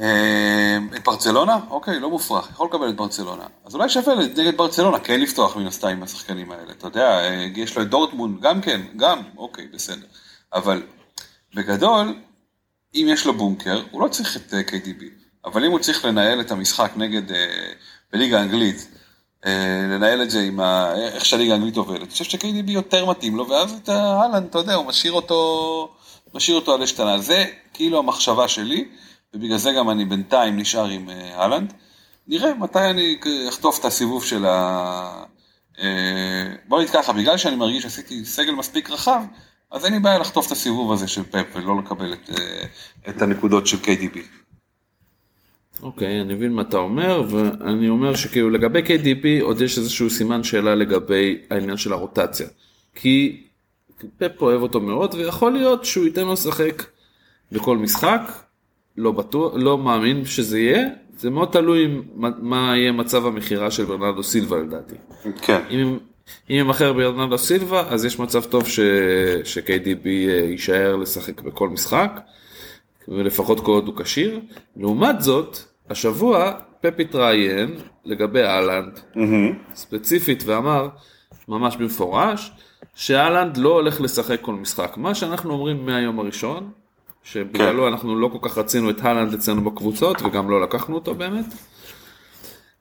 אה, 0.00 0.78
את 0.96 1.04
ברצלונה? 1.04 1.58
אוקיי, 1.70 2.00
לא 2.00 2.10
מופרך, 2.10 2.50
יכול 2.50 2.66
לקבל 2.66 2.88
את 2.88 2.96
ברצלונה. 2.96 3.44
אז 3.64 3.74
אולי 3.74 3.88
שווה 3.88 4.14
נגד 4.14 4.56
ברצלונה 4.56 4.98
כן 4.98 5.20
לפתוח 5.20 5.56
מן 5.56 5.66
הסתם 5.66 5.88
עם 5.88 6.02
השחקנים 6.02 6.52
האלה, 6.52 6.72
אתה 6.72 6.86
יודע, 6.86 7.20
אה, 7.20 7.46
יש 7.56 7.76
לו 7.76 7.82
את 7.82 7.88
דורטמונד, 7.88 8.40
גם 8.40 8.60
כן, 8.60 8.80
גם, 8.96 9.22
אוקיי, 9.36 9.66
בסדר. 9.66 10.06
אבל 10.54 10.82
בגדול, 11.54 12.14
אם 12.94 13.06
יש 13.08 13.26
לו 13.26 13.34
בונקר, 13.34 13.82
הוא 13.90 14.02
לא 14.02 14.08
צריך 14.08 14.36
את 14.36 14.54
אה, 14.54 14.60
KDB, 14.60 15.02
אבל 15.44 15.64
אם 15.64 15.70
הוא 15.70 15.78
צריך 15.78 16.04
לנהל 16.04 16.40
את 16.40 16.50
המשחק 16.50 16.92
נגד, 16.96 17.32
אה, 17.32 17.72
בליגה 18.12 18.40
האנגלית, 18.40 18.88
לנהל 19.90 20.22
את 20.22 20.30
זה 20.30 20.40
עם 20.40 20.60
ה... 20.60 20.94
איך 20.94 21.24
שהליגה 21.24 21.52
האנגלית 21.52 21.76
עובדת, 21.76 22.00
אני 22.00 22.10
חושב 22.10 22.24
ש-KDB 22.24 22.70
יותר 22.70 23.06
מתאים 23.06 23.36
לו, 23.36 23.48
ואז 23.48 23.72
את 23.72 23.88
אהלן, 23.88 24.44
אתה 24.44 24.58
יודע, 24.58 24.74
הוא 24.74 24.86
משאיר 24.86 25.12
אותו, 25.12 25.94
משאיר 26.34 26.56
אותו 26.56 26.74
על 26.74 26.82
השתנה. 26.82 27.18
זה 27.18 27.44
כאילו 27.74 27.98
המחשבה 27.98 28.48
שלי, 28.48 28.88
ובגלל 29.36 29.58
זה 29.58 29.72
גם 29.72 29.90
אני 29.90 30.04
בינתיים 30.04 30.56
נשאר 30.56 30.86
עם 30.86 31.10
אה, 31.10 31.40
אהלנד. 31.42 31.72
נראה 32.28 32.54
מתי 32.54 32.90
אני 32.90 33.18
אחטוף 33.48 33.80
את 33.80 33.84
הסיבוב 33.84 34.24
של 34.24 34.44
ה... 34.46 35.24
אה, 35.78 36.54
בוא 36.68 36.78
נגיד 36.78 36.90
ככה, 36.90 37.12
בגלל 37.12 37.36
שאני 37.36 37.56
מרגיש 37.56 37.82
שעשיתי 37.82 38.24
סגל 38.24 38.52
מספיק 38.52 38.90
רחב, 38.90 39.22
אז 39.70 39.84
אין 39.84 39.92
לי 39.92 39.98
בעיה 39.98 40.18
לחטוף 40.18 40.46
את 40.46 40.52
הסיבוב 40.52 40.92
הזה 40.92 41.08
של 41.08 41.22
פפ 41.22 41.46
ולא 41.54 41.78
לקבל 41.78 42.12
את, 42.12 42.30
אה, 42.30 42.66
את 43.08 43.22
הנקודות 43.22 43.66
של 43.66 43.76
KDB. 43.76 44.18
אוקיי, 45.82 46.20
אני 46.20 46.34
מבין 46.34 46.52
מה 46.52 46.62
אתה 46.62 46.76
אומר, 46.76 47.22
ואני 47.30 47.88
אומר 47.88 48.14
שכאילו 48.14 48.50
לגבי 48.50 48.80
KDP 48.80 49.42
עוד 49.42 49.60
יש 49.60 49.78
איזשהו 49.78 50.10
סימן 50.10 50.42
שאלה 50.42 50.74
לגבי 50.74 51.38
העניין 51.50 51.76
של 51.76 51.92
הרוטציה. 51.92 52.46
כי 52.94 53.42
פפ 54.18 54.42
אוהב 54.42 54.62
אותו 54.62 54.80
מאוד, 54.80 55.14
ויכול 55.14 55.52
להיות 55.52 55.84
שהוא 55.84 56.06
ייתן 56.06 56.24
לו 56.24 56.32
לשחק 56.32 56.82
בכל 57.52 57.76
משחק, 57.76 58.45
לא 58.96 59.12
בטוח, 59.12 59.52
לא 59.56 59.78
מאמין 59.78 60.24
שזה 60.24 60.58
יהיה, 60.58 60.88
זה 61.18 61.30
מאוד 61.30 61.48
תלוי 61.48 62.00
מה, 62.14 62.76
יהיה 62.76 62.92
מצב 62.92 63.26
המכירה 63.26 63.70
של 63.70 63.84
ברנרדו 63.84 64.22
סילבה 64.22 64.56
לדעתי. 64.56 64.94
כן. 65.42 65.60
אם 65.70 65.98
אם 66.50 66.54
ימכר 66.54 66.92
ברנרדו 66.92 67.38
סילבה 67.38 67.84
אז 67.88 68.04
יש 68.04 68.18
מצב 68.18 68.44
טוב 68.44 68.66
ש, 68.66 68.80
ש-KDB 69.44 70.06
אה, 70.06 70.10
יישאר 70.50 70.96
לשחק 70.96 71.40
בכל 71.40 71.68
משחק, 71.68 72.20
ולפחות 73.08 73.60
כל 73.60 73.72
עוד 73.72 73.86
הוא 73.86 73.96
כשיר. 73.96 74.40
לעומת 74.76 75.20
זאת, 75.20 75.58
השבוע 75.90 76.52
פפ 76.80 77.00
התראיין 77.00 77.76
לגבי 78.04 78.42
אהלנד, 78.42 79.00
ספציפית 79.74 80.42
ואמר, 80.46 80.88
ממש 81.48 81.76
במפורש, 81.76 82.52
שאהלנד 82.94 83.56
לא 83.56 83.68
הולך 83.68 84.00
לשחק 84.00 84.40
כל 84.40 84.52
משחק. 84.54 84.96
מה 84.96 85.14
שאנחנו 85.14 85.52
אומרים 85.52 85.86
מהיום 85.86 86.18
הראשון, 86.18 86.70
שבגללו 87.32 87.82
כן. 87.82 87.88
אנחנו 87.88 88.16
לא 88.16 88.28
כל 88.28 88.48
כך 88.48 88.58
רצינו 88.58 88.90
את 88.90 89.04
אהלנד 89.04 89.34
אצלנו 89.34 89.64
בקבוצות 89.64 90.22
וגם 90.22 90.50
לא 90.50 90.62
לקחנו 90.62 90.94
אותו 90.94 91.14
באמת. 91.14 91.44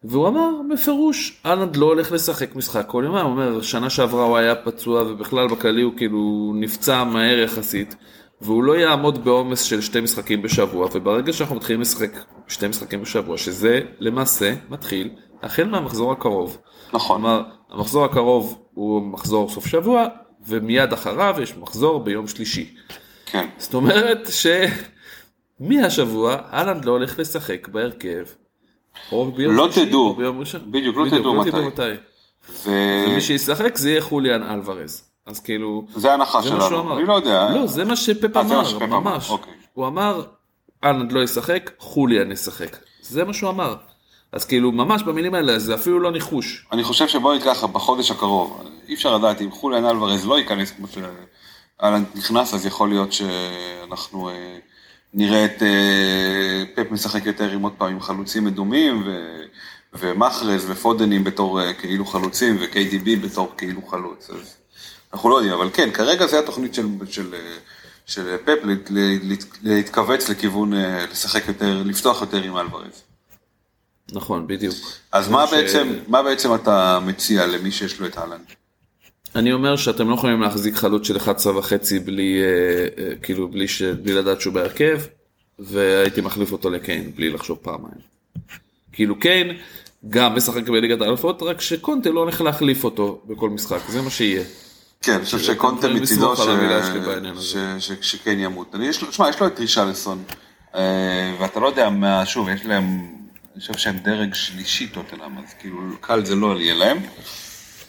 והוא 0.03 0.27
אמר 0.27 0.49
בפירוש, 0.73 1.41
אהלנד 1.45 1.75
לא 1.75 1.85
הולך 1.85 2.11
לשחק 2.11 2.55
משחק 2.55 2.85
כל 2.87 3.03
יומיים, 3.05 3.25
הוא 3.25 3.31
אומר, 3.31 3.61
שנה 3.61 3.89
שעברה 3.89 4.23
הוא 4.23 4.37
היה 4.37 4.55
פצוע 4.55 5.01
ובכלל 5.01 5.47
בכללי 5.47 5.81
הוא 5.81 5.93
כאילו 5.97 6.53
נפצע 6.55 7.03
מהר 7.03 7.39
יחסית, 7.39 7.95
והוא 8.41 8.63
לא 8.63 8.77
יעמוד 8.77 9.25
בעומס 9.25 9.61
של 9.61 9.81
שתי 9.81 10.01
משחקים 10.01 10.41
בשבוע, 10.41 10.87
וברגע 10.93 11.33
שאנחנו 11.33 11.55
מתחילים 11.55 11.81
לשחק 11.81 12.11
שתי 12.47 12.67
משחקים 12.67 13.01
בשבוע, 13.01 13.37
שזה 13.37 13.81
למעשה 13.99 14.53
מתחיל 14.69 15.09
החל 15.43 15.63
מהמחזור 15.63 16.11
הקרוב. 16.11 16.57
נכון. 16.93 17.21
כלומר, 17.21 17.43
המחזור 17.71 18.05
הקרוב 18.05 18.59
הוא 18.73 19.01
מחזור 19.01 19.49
סוף 19.49 19.67
שבוע, 19.67 20.05
ומיד 20.47 20.93
אחריו 20.93 21.35
יש 21.41 21.57
מחזור 21.57 22.03
ביום 22.03 22.27
שלישי. 22.27 22.75
כן. 23.25 23.47
זאת 23.57 23.73
אומרת 23.73 24.27
שמהשבוע 25.59 26.35
אהלנד 26.53 26.85
לא 26.85 26.91
הולך 26.91 27.19
לשחק 27.19 27.67
בהרכב. 27.67 28.25
או 29.11 29.31
ביום 29.31 29.55
לא 29.55 29.69
תדעו. 29.75 30.07
או 30.07 30.15
ביום 30.15 30.39
ראשון. 30.39 30.71
בדיוק, 30.71 30.97
לא 30.97 31.05
תדעו 31.09 31.33
מתי. 31.65 31.81
ו... 32.49 32.69
ומי 33.07 33.21
שישחק 33.21 33.77
זה 33.77 33.89
יהיה 33.89 34.01
חוליאן 34.01 34.43
אלוורז. 34.43 35.03
אז 35.25 35.39
כאילו, 35.39 35.85
זה 35.95 36.11
ההנחה 36.11 36.43
שלנו. 36.43 36.97
אני 36.97 37.07
לא 37.07 37.13
יודע. 37.13 37.49
לא, 37.49 37.67
זה 37.67 37.85
מה 37.85 37.95
שפפ 37.95 38.37
אה, 38.37 38.41
אמר, 38.41 38.87
ממש. 38.87 39.29
אוקיי. 39.29 39.53
הוא 39.73 39.87
אמר, 39.87 40.23
אהלנד 40.83 41.11
לא 41.11 41.23
ישחק, 41.23 41.71
חוליאן 41.79 42.31
ישחק. 42.31 42.77
זה 43.01 43.23
מה 43.23 43.33
שהוא 43.33 43.49
אמר. 43.49 43.75
אז 44.31 44.45
כאילו, 44.45 44.71
ממש 44.71 45.03
במילים 45.03 45.33
האלה, 45.33 45.59
זה 45.59 45.75
אפילו 45.75 45.99
לא 45.99 46.11
ניחוש. 46.11 46.65
אני 46.71 46.83
חושב 46.83 47.07
שבוא 47.07 47.33
נגיד 47.33 47.45
ככה, 47.45 47.67
בחודש 47.67 48.11
הקרוב, 48.11 48.63
אי 48.87 48.93
אפשר 48.93 49.17
לדעת 49.17 49.41
אם 49.41 49.51
חוליאן 49.51 49.85
אלוורז 49.85 50.25
לא 50.25 50.39
ייכנס 50.39 50.71
כמו 50.71 50.87
שאלן 51.81 52.03
נכנס, 52.15 52.53
אז 52.53 52.65
יכול 52.65 52.89
להיות 52.89 53.13
שאנחנו 53.13 54.29
אה, 54.29 54.57
נראה 55.13 55.45
את 55.45 55.63
אה, 55.63 56.63
פפ 56.75 56.91
משחק 56.91 57.25
יותר 57.25 57.51
עם 57.51 57.61
עוד 57.61 57.73
פעם 57.77 57.91
עם 57.91 58.01
חלוצים 58.01 58.43
מדומים, 58.45 59.03
ו... 59.05 59.35
ומחרז 59.99 60.65
ופודנים 60.69 61.23
בתור 61.23 61.61
אה, 61.61 61.73
כאילו 61.73 62.05
חלוצים, 62.05 62.57
ו-KDB 62.61 63.09
בתור 63.25 63.53
כאילו 63.57 63.81
חלוץ. 63.87 64.29
אז 64.29 64.55
אנחנו 65.13 65.29
לא 65.29 65.35
יודעים, 65.35 65.53
אבל 65.53 65.69
כן, 65.73 65.91
כרגע 65.91 66.27
זה 66.27 66.39
התוכנית 66.39 66.73
של, 66.73 66.85
של, 67.09 67.35
של 68.05 68.37
פפ 68.45 68.57
להת- 68.63 68.89
להת- 69.23 69.57
להתכווץ 69.63 70.29
לכיוון, 70.29 70.73
אה, 70.73 71.05
לשחק 71.11 71.47
יותר, 71.47 71.81
לפתוח 71.85 72.21
יותר 72.21 72.43
עם 72.43 72.57
אלוורז. 72.57 73.01
נכון, 74.11 74.47
בדיוק. 74.47 74.75
אז 75.11 75.27
מה 75.29 75.47
ש- 75.47 75.51
בעצם, 75.53 75.93
מה 76.07 76.23
בעצם 76.23 76.55
אתה 76.55 76.99
מציע 77.05 77.45
למי 77.45 77.71
שיש 77.71 77.99
לו 77.99 78.07
את 78.07 78.17
אהלן? 78.17 78.41
אני 79.35 79.53
אומר 79.53 79.75
שאתם 79.75 80.09
לא 80.09 80.13
יכולים 80.13 80.41
להחזיק 80.41 80.75
חלוץ 80.75 81.07
של 81.07 81.17
11 81.17 81.57
וחצי 81.57 81.99
בלי, 81.99 82.41
אה, 82.41 83.03
אה, 83.03 83.15
כאילו, 83.15 83.47
בלי, 83.47 83.67
ש... 83.67 83.81
בלי 83.81 84.13
לדעת 84.13 84.41
שהוא 84.41 84.53
בהרכב, 84.53 85.01
והייתי 85.59 86.21
מחליף 86.21 86.51
אותו 86.51 86.69
לקיין, 86.69 87.11
בלי 87.15 87.29
לחשוב 87.29 87.57
פעמיים. 87.61 88.15
כאילו 88.91 89.19
קיין 89.19 89.57
גם 90.09 90.35
משחק 90.35 90.69
בליגת 90.69 91.01
האלופות, 91.01 91.43
רק 91.43 91.61
שקונטה 91.61 92.09
לא 92.09 92.19
הולך 92.19 92.41
להחליף 92.41 92.83
אותו 92.83 93.21
בכל 93.27 93.49
משחק, 93.49 93.79
זה 93.89 94.01
מה 94.01 94.09
שיהיה. 94.09 94.43
כן, 95.01 95.13
אני 95.13 95.25
חושב 95.25 95.37
אתם 95.37 95.45
שקונטה 95.45 95.87
מצידו 95.87 96.33
שכן 98.01 98.39
ימות. 98.39 98.75
אני, 98.75 98.87
יש 98.87 99.01
לו, 99.01 99.07
תשמע, 99.07 99.29
יש 99.29 99.39
לו 99.39 99.47
את 99.47 99.59
רישלסון, 99.59 100.23
אה, 100.75 101.35
ואתה 101.39 101.59
לא 101.59 101.67
יודע 101.67 101.89
מה, 101.89 102.25
שוב, 102.25 102.49
יש 102.49 102.65
להם, 102.65 102.83
אני 103.53 103.61
חושב 103.61 103.73
שהם 103.77 103.97
דרג 103.97 104.33
שלישי 104.33 104.87
טוטנאם, 104.87 105.37
אז 105.37 105.53
כאילו 105.59 105.79
קל 106.01 106.25
זה 106.25 106.35
לא 106.35 106.59
יהיה 106.59 106.73
להם. 106.73 106.97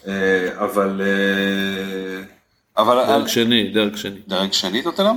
אה, 0.07 0.65
אבל, 0.65 1.01
אה, 1.05 2.23
אבל, 2.77 3.05
דרג 3.05 3.27
שני, 3.27 3.69
דרג 3.69 3.95
שני. 3.95 4.19
דרג 4.27 4.53
שני 4.53 4.83
טוטנאם? 4.83 5.15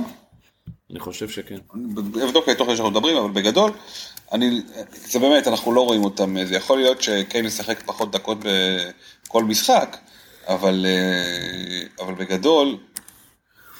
אני 0.91 0.99
חושב 0.99 1.29
שכן. 1.29 1.57
אבדוק 2.23 2.49
תוך 2.49 2.65
כדי 2.65 2.75
שאנחנו 2.75 2.91
מדברים, 2.91 3.17
אבל 3.17 3.31
בגדול, 3.31 3.71
אני, 4.31 4.61
זה 4.91 5.19
באמת, 5.19 5.47
אנחנו 5.47 5.73
לא 5.73 5.81
רואים 5.81 6.03
אותם, 6.03 6.45
זה 6.45 6.55
יכול 6.55 6.77
להיות 6.77 7.01
שקיין 7.01 7.45
ישחק 7.45 7.83
פחות 7.85 8.11
דקות 8.11 8.37
בכל 9.25 9.43
משחק, 9.43 9.97
אבל, 10.47 10.85
אה, 10.85 12.05
אבל 12.05 12.13
בגדול, 12.13 12.77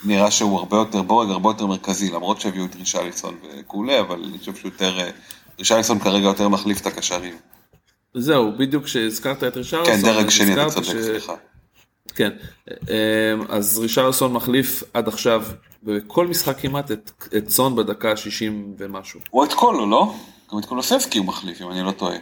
נראה 0.03 0.31
שהוא 0.31 0.59
הרבה 0.59 0.77
יותר 0.77 1.01
בורג, 1.01 1.29
הרבה 1.29 1.49
יותר 1.49 1.65
מרכזי, 1.65 2.09
למרות 2.09 2.41
שהביאו 2.41 2.65
את 2.65 2.75
רישליסון 2.75 3.37
וכולי, 3.43 3.99
אבל 3.99 4.23
אני 4.29 4.39
חושב 4.39 4.55
שהוא 4.55 4.71
יותר, 4.71 4.97
רישליסון 5.59 5.99
כרגע 5.99 6.25
יותר 6.25 6.47
מחליף 6.47 6.81
את 6.81 6.85
הקשרים. 6.85 7.37
זהו, 8.13 8.51
בדיוק 8.57 8.83
כשהזכרת 8.83 9.43
את 9.43 9.57
רישרלסון, 9.57 9.95
כן, 9.95 10.01
דרג 10.01 10.29
שני, 10.29 10.53
אתה 10.53 10.69
צודק, 10.69 10.85
ש- 10.87 10.91
סליחה. 10.91 11.33
כן, 12.15 12.29
אה, 12.89 13.33
אז 13.49 13.79
רישרלסון 13.79 14.33
מחליף 14.33 14.83
עד 14.93 15.07
עכשיו 15.07 15.43
בכל 15.83 16.27
משחק 16.27 16.59
כמעט 16.59 16.91
את, 16.91 17.11
את 17.37 17.49
סון 17.49 17.75
בדקה 17.75 18.17
60 18.17 18.73
ומשהו. 18.77 19.19
או 19.33 19.43
את 19.43 19.53
קולו, 19.53 19.89
לא? 19.89 20.13
גם 20.53 20.59
את 20.59 20.65
קולוסבסקי 20.65 21.17
הוא 21.17 21.25
מחליף, 21.25 21.61
אם 21.61 21.71
אני 21.71 21.81
לא 21.83 21.91
טועה. 21.91 22.17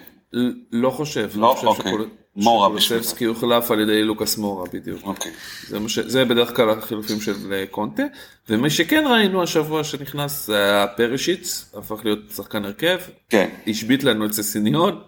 לא 0.71 0.89
חושב, 0.89 1.29
לא? 1.35 1.47
אני 1.47 1.55
חושב 1.55 1.67
אוקיי. 1.67 1.91
שקול- 1.91 2.09
מורה 2.35 2.69
בשביל 2.69 2.81
שקולוסבסקי 2.81 3.25
הוחלף 3.25 3.71
על 3.71 3.79
ידי 3.79 4.03
לוקאס 4.03 4.37
מורה 4.37 4.65
בדיוק. 4.73 4.99
אוקיי. 5.03 5.31
זה, 5.67 5.79
מה 5.79 5.89
ש... 5.89 5.99
זה 5.99 6.25
בדרך 6.25 6.55
כלל 6.55 6.69
החילופים 6.69 7.21
של 7.21 7.53
אה, 7.53 7.63
קונטה, 7.71 8.03
ומי 8.49 8.69
שכן 8.69 9.03
ראינו 9.11 9.43
השבוע 9.43 9.83
שנכנס 9.83 10.47
זה 10.47 10.57
היה 10.63 10.87
פרישיץ, 10.87 11.71
הפך 11.77 11.99
להיות 12.03 12.19
שחקן 12.35 12.65
הרכב, 12.65 12.97
כן. 13.29 13.49
השבית 13.67 14.03
לנו 14.03 14.25
את 14.25 14.31
ססיניון, 14.33 14.91
אה, 14.93 14.99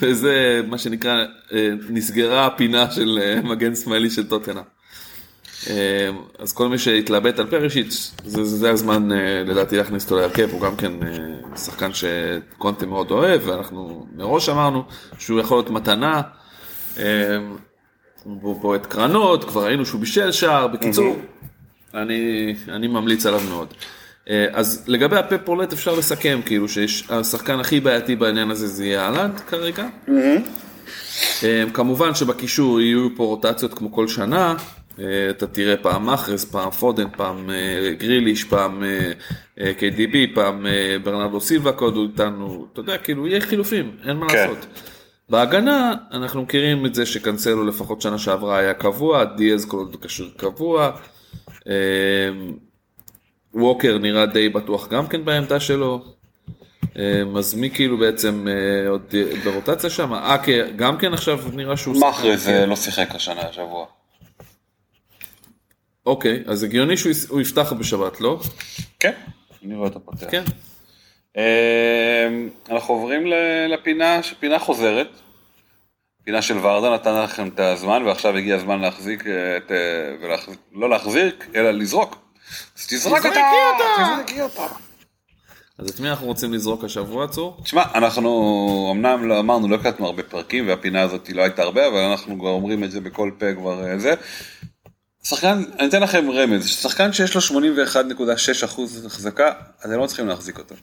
וזה 0.00 0.62
מה 0.68 0.78
שנקרא, 0.78 1.24
אה, 1.52 1.70
נסגרה 1.88 2.46
הפינה 2.46 2.90
של 2.90 3.18
אה, 3.22 3.40
מגן 3.42 3.74
שמאלי 3.74 4.10
של 4.10 4.28
טוטנה. 4.28 4.62
אה, 5.70 6.10
אז 6.38 6.52
כל 6.52 6.68
מי 6.68 6.78
שהתלבט 6.78 7.38
על 7.38 7.46
פרישיץ, 7.46 8.14
זה, 8.24 8.44
זה 8.44 8.70
הזמן 8.70 9.12
אה, 9.12 9.42
לדעתי 9.46 9.76
להכניס 9.76 10.04
אותו 10.04 10.16
להרכב, 10.16 10.48
הוא 10.52 10.60
גם 10.60 10.76
כן 10.76 10.92
אה, 11.02 11.56
שחקן 11.56 11.90
שקונטה 11.92 12.86
מאוד 12.86 13.10
אוהב, 13.10 13.48
ואנחנו 13.48 14.06
מראש 14.16 14.48
אמרנו 14.48 14.84
שהוא 15.18 15.40
יכול 15.40 15.56
להיות 15.56 15.70
מתנה. 15.70 16.22
אה, 16.98 17.38
הוא 18.24 18.60
בועט 18.60 18.86
קרנות, 18.86 19.44
כבר 19.44 19.66
ראינו 19.66 19.86
שהוא 19.86 20.00
בישל 20.00 20.32
שער, 20.32 20.66
בקיצור, 20.66 21.16
אני, 21.94 22.54
אני 22.68 22.88
ממליץ 22.88 23.26
עליו 23.26 23.40
מאוד. 23.48 23.74
אה, 24.30 24.46
אז 24.52 24.84
לגבי 24.86 25.16
הפפ 25.16 25.48
רולט 25.48 25.72
אפשר 25.72 25.94
לסכם, 25.94 26.40
כאילו 26.46 26.68
שהשחקן 26.68 27.60
הכי 27.60 27.80
בעייתי 27.80 28.16
בעניין 28.16 28.50
הזה 28.50 28.66
זה 28.66 28.84
יהיה 28.84 29.04
אהלנד 29.04 29.40
כרגע. 29.40 29.86
אה, 31.44 31.64
כמובן 31.74 32.14
שבקישור 32.14 32.80
יהיו 32.80 33.08
פה 33.16 33.24
רוטציות 33.24 33.74
כמו 33.74 33.92
כל 33.92 34.08
שנה, 34.08 34.54
אה, 34.98 35.30
אתה 35.30 35.46
תראה 35.46 35.76
פעם 35.76 36.06
מחרז, 36.06 36.44
פעם 36.44 36.70
פודן, 36.70 37.06
פעם 37.16 37.50
גריליש, 37.98 38.44
פעם 38.44 38.82
KDB, 39.56 40.34
פעם 40.34 40.66
ברנרדו 41.02 41.40
סילבה 41.40 41.72
קוד 41.72 41.96
הוא 41.96 42.06
איתנו, 42.12 42.66
אתה 42.72 42.80
יודע, 42.80 42.98
כאילו 42.98 43.26
יהיה 43.26 43.40
חילופים, 43.40 43.96
אין 44.08 44.16
מה 44.16 44.28
כן. 44.28 44.36
לעשות. 44.36 44.66
בהגנה 45.28 45.94
אנחנו 46.12 46.42
מכירים 46.42 46.86
את 46.86 46.94
זה 46.94 47.06
שקנסלו 47.06 47.64
לפחות 47.64 48.02
שנה 48.02 48.18
שעברה 48.18 48.58
היה 48.58 48.74
קבוע, 48.74 49.24
דיאז 49.24 49.64
כל 49.64 49.76
עוד 49.76 49.96
קשור 50.00 50.26
קבוע, 50.36 50.90
ווקר 53.54 53.98
נראה 53.98 54.26
די 54.26 54.48
בטוח 54.48 54.88
גם 54.88 55.06
כן 55.06 55.24
בעמדה 55.24 55.60
שלו, 55.60 56.04
אה, 56.98 57.22
אז 57.36 57.54
מי 57.54 57.70
כאילו 57.70 57.98
בעצם 57.98 58.46
אה, 58.48 58.88
עוד 58.88 59.14
ברוטציה 59.44 59.90
שם, 59.90 60.14
אקה 60.14 60.52
גם 60.76 60.98
כן 60.98 61.14
עכשיו 61.14 61.40
נראה 61.52 61.76
שהוא 61.76 61.96
מחרז. 61.96 62.48
אה, 62.48 62.66
לא 62.66 62.76
שיחק 62.76 63.14
השנה, 63.14 63.40
השבוע. 63.40 63.86
אוקיי, 66.06 66.42
אז 66.46 66.62
הגיוני 66.62 66.96
שהוא 66.96 67.40
יפתח 67.40 67.72
בשבת, 67.72 68.20
לא? 68.20 68.40
כן. 69.00 69.12
אני 69.64 69.74
רואה 69.74 69.88
אותו 69.88 70.00
פותח. 70.00 70.26
כן. 70.30 70.42
אמ, 71.36 72.48
אנחנו 72.70 72.94
עוברים 72.94 73.26
לפינה, 73.68 74.20
פינה 74.40 74.58
חוזרת. 74.58 75.08
פינה 76.24 76.42
של 76.42 76.58
ורדה 76.58 76.94
נתן 76.94 77.22
לכם 77.22 77.48
את 77.48 77.60
הזמן 77.60 78.02
ועכשיו 78.02 78.36
הגיע 78.36 78.56
הזמן 78.56 78.80
להחזיק 78.80 79.26
אה, 79.26 79.56
את, 79.56 79.72
אה, 79.72 79.76
ולהחזיק, 80.20 80.58
לא 80.72 80.90
להחזיק, 80.90 81.46
אלא 81.54 81.70
לזרוק. 81.70 82.23
אז 82.78 82.86
תזרוק 82.86 83.26
אותה! 83.26 83.40
תזרקי 83.98 84.40
אותה! 84.40 84.66
אז 85.78 85.90
את 85.90 86.00
מי 86.00 86.10
אנחנו 86.10 86.26
רוצים 86.26 86.52
לזרוק 86.52 86.84
השבוע, 86.84 87.28
צור? 87.28 87.60
תשמע, 87.64 87.82
אנחנו 87.94 88.88
אמנם 88.92 89.28
לא 89.28 89.40
אמרנו, 89.40 89.68
לא 89.68 89.74
הקלטנו 89.76 90.06
הרבה 90.06 90.22
פרקים 90.22 90.68
והפינה 90.68 91.02
הזאת 91.02 91.28
לא 91.28 91.42
הייתה 91.42 91.62
הרבה, 91.62 91.88
אבל 91.88 91.98
אנחנו 91.98 92.38
כבר 92.38 92.48
אומרים 92.48 92.84
את 92.84 92.90
זה 92.90 93.00
בכל 93.00 93.30
פה 93.38 93.54
כבר 93.54 93.86
אה, 93.86 93.98
זה. 93.98 94.14
שחקן, 95.24 95.62
אני 95.78 95.88
אתן 95.88 96.02
לכם 96.02 96.30
רמז, 96.30 96.66
שחקן 96.66 97.12
שיש 97.12 97.34
לו 97.34 97.60
81.6% 97.60 99.06
החזקה, 99.06 99.52
אתם 99.80 99.90
לא 99.90 100.06
צריכים 100.06 100.28
להחזיק 100.28 100.58
אותו. 100.58 100.74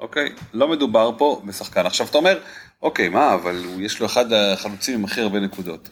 אוקיי? 0.00 0.32
לא 0.52 0.68
מדובר 0.68 1.10
פה 1.18 1.42
בשחקן. 1.44 1.86
עכשיו 1.86 2.06
אתה 2.06 2.18
אומר, 2.18 2.38
אוקיי, 2.82 3.08
מה, 3.08 3.34
אבל 3.34 3.62
יש 3.78 4.00
לו 4.00 4.06
אחד 4.06 4.32
החלוצים 4.32 4.94
עם 4.94 5.04
הכי 5.04 5.20
הרבה 5.20 5.40
נקודות. 5.40 5.88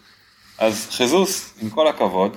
אז 0.59 0.89
חזוס, 0.91 1.55
עם 1.63 1.71
כל 1.71 1.89
הכבוד, 1.89 2.37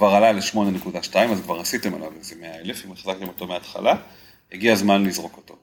כבר 0.00 0.14
עלה 0.14 0.32
ל-8.2, 0.32 1.16
אז 1.16 1.40
כבר 1.40 1.60
עשיתם 1.60 1.94
עליו 1.94 2.12
איזה 2.18 2.34
100 2.40 2.54
אלף, 2.54 2.86
אם 2.86 2.92
החזקתם 2.92 3.28
אותו 3.28 3.46
מההתחלה, 3.46 3.94
הגיע 4.52 4.72
הזמן 4.72 5.04
לזרוק 5.04 5.36
אותו. 5.36 5.56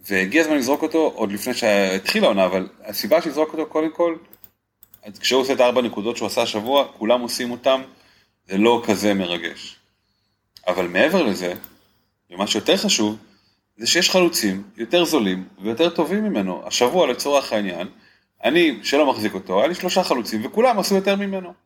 והגיע 0.00 0.42
הזמן 0.42 0.56
לזרוק 0.56 0.82
אותו 0.82 1.12
עוד 1.14 1.32
לפני 1.32 1.54
שהתחילה 1.54 2.26
העונה, 2.26 2.44
אבל 2.44 2.68
הסיבה 2.84 3.22
שלזרוק 3.22 3.52
אותו 3.52 3.66
קודם 3.66 3.90
כל, 3.92 4.16
כשהוא 5.20 5.40
עושה 5.40 5.52
את 5.52 5.60
הארבע 5.60 5.82
נקודות 5.82 6.16
שהוא 6.16 6.26
עשה 6.26 6.42
השבוע, 6.42 6.84
כולם 6.98 7.20
עושים 7.20 7.50
אותם, 7.50 7.82
זה 8.48 8.58
לא 8.58 8.82
כזה 8.86 9.14
מרגש. 9.14 9.76
אבל 10.66 10.88
מעבר 10.88 11.22
לזה, 11.22 11.54
ומה 12.30 12.46
שיותר 12.46 12.76
חשוב, 12.76 13.16
זה 13.76 13.86
שיש 13.86 14.10
חלוצים 14.10 14.62
יותר 14.76 15.04
זולים 15.04 15.44
ויותר 15.58 15.90
טובים 15.90 16.24
ממנו. 16.24 16.62
השבוע 16.66 17.06
לצורך 17.06 17.52
העניין, 17.52 17.88
אני, 18.44 18.78
שלא 18.82 19.10
מחזיק 19.10 19.34
אותו, 19.34 19.58
היה 19.58 19.68
לי 19.68 19.74
שלושה 19.74 20.02
חלוצים 20.02 20.46
וכולם 20.46 20.78
עשו 20.78 20.94
יותר 20.94 21.16
ממנו. 21.16 21.63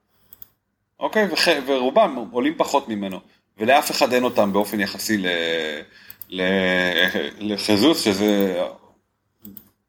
אוקיי? 1.00 1.28
וח... 1.32 1.48
ורובם 1.66 2.24
עולים 2.30 2.54
פחות 2.56 2.88
ממנו. 2.88 3.20
ולאף 3.58 3.90
אחד 3.90 4.12
אין 4.12 4.24
אותם 4.24 4.52
באופן 4.52 4.80
יחסי 4.80 5.18
ל... 5.18 5.26
ל... 6.30 6.42
לחזוס, 7.38 8.04
שזה... 8.04 8.62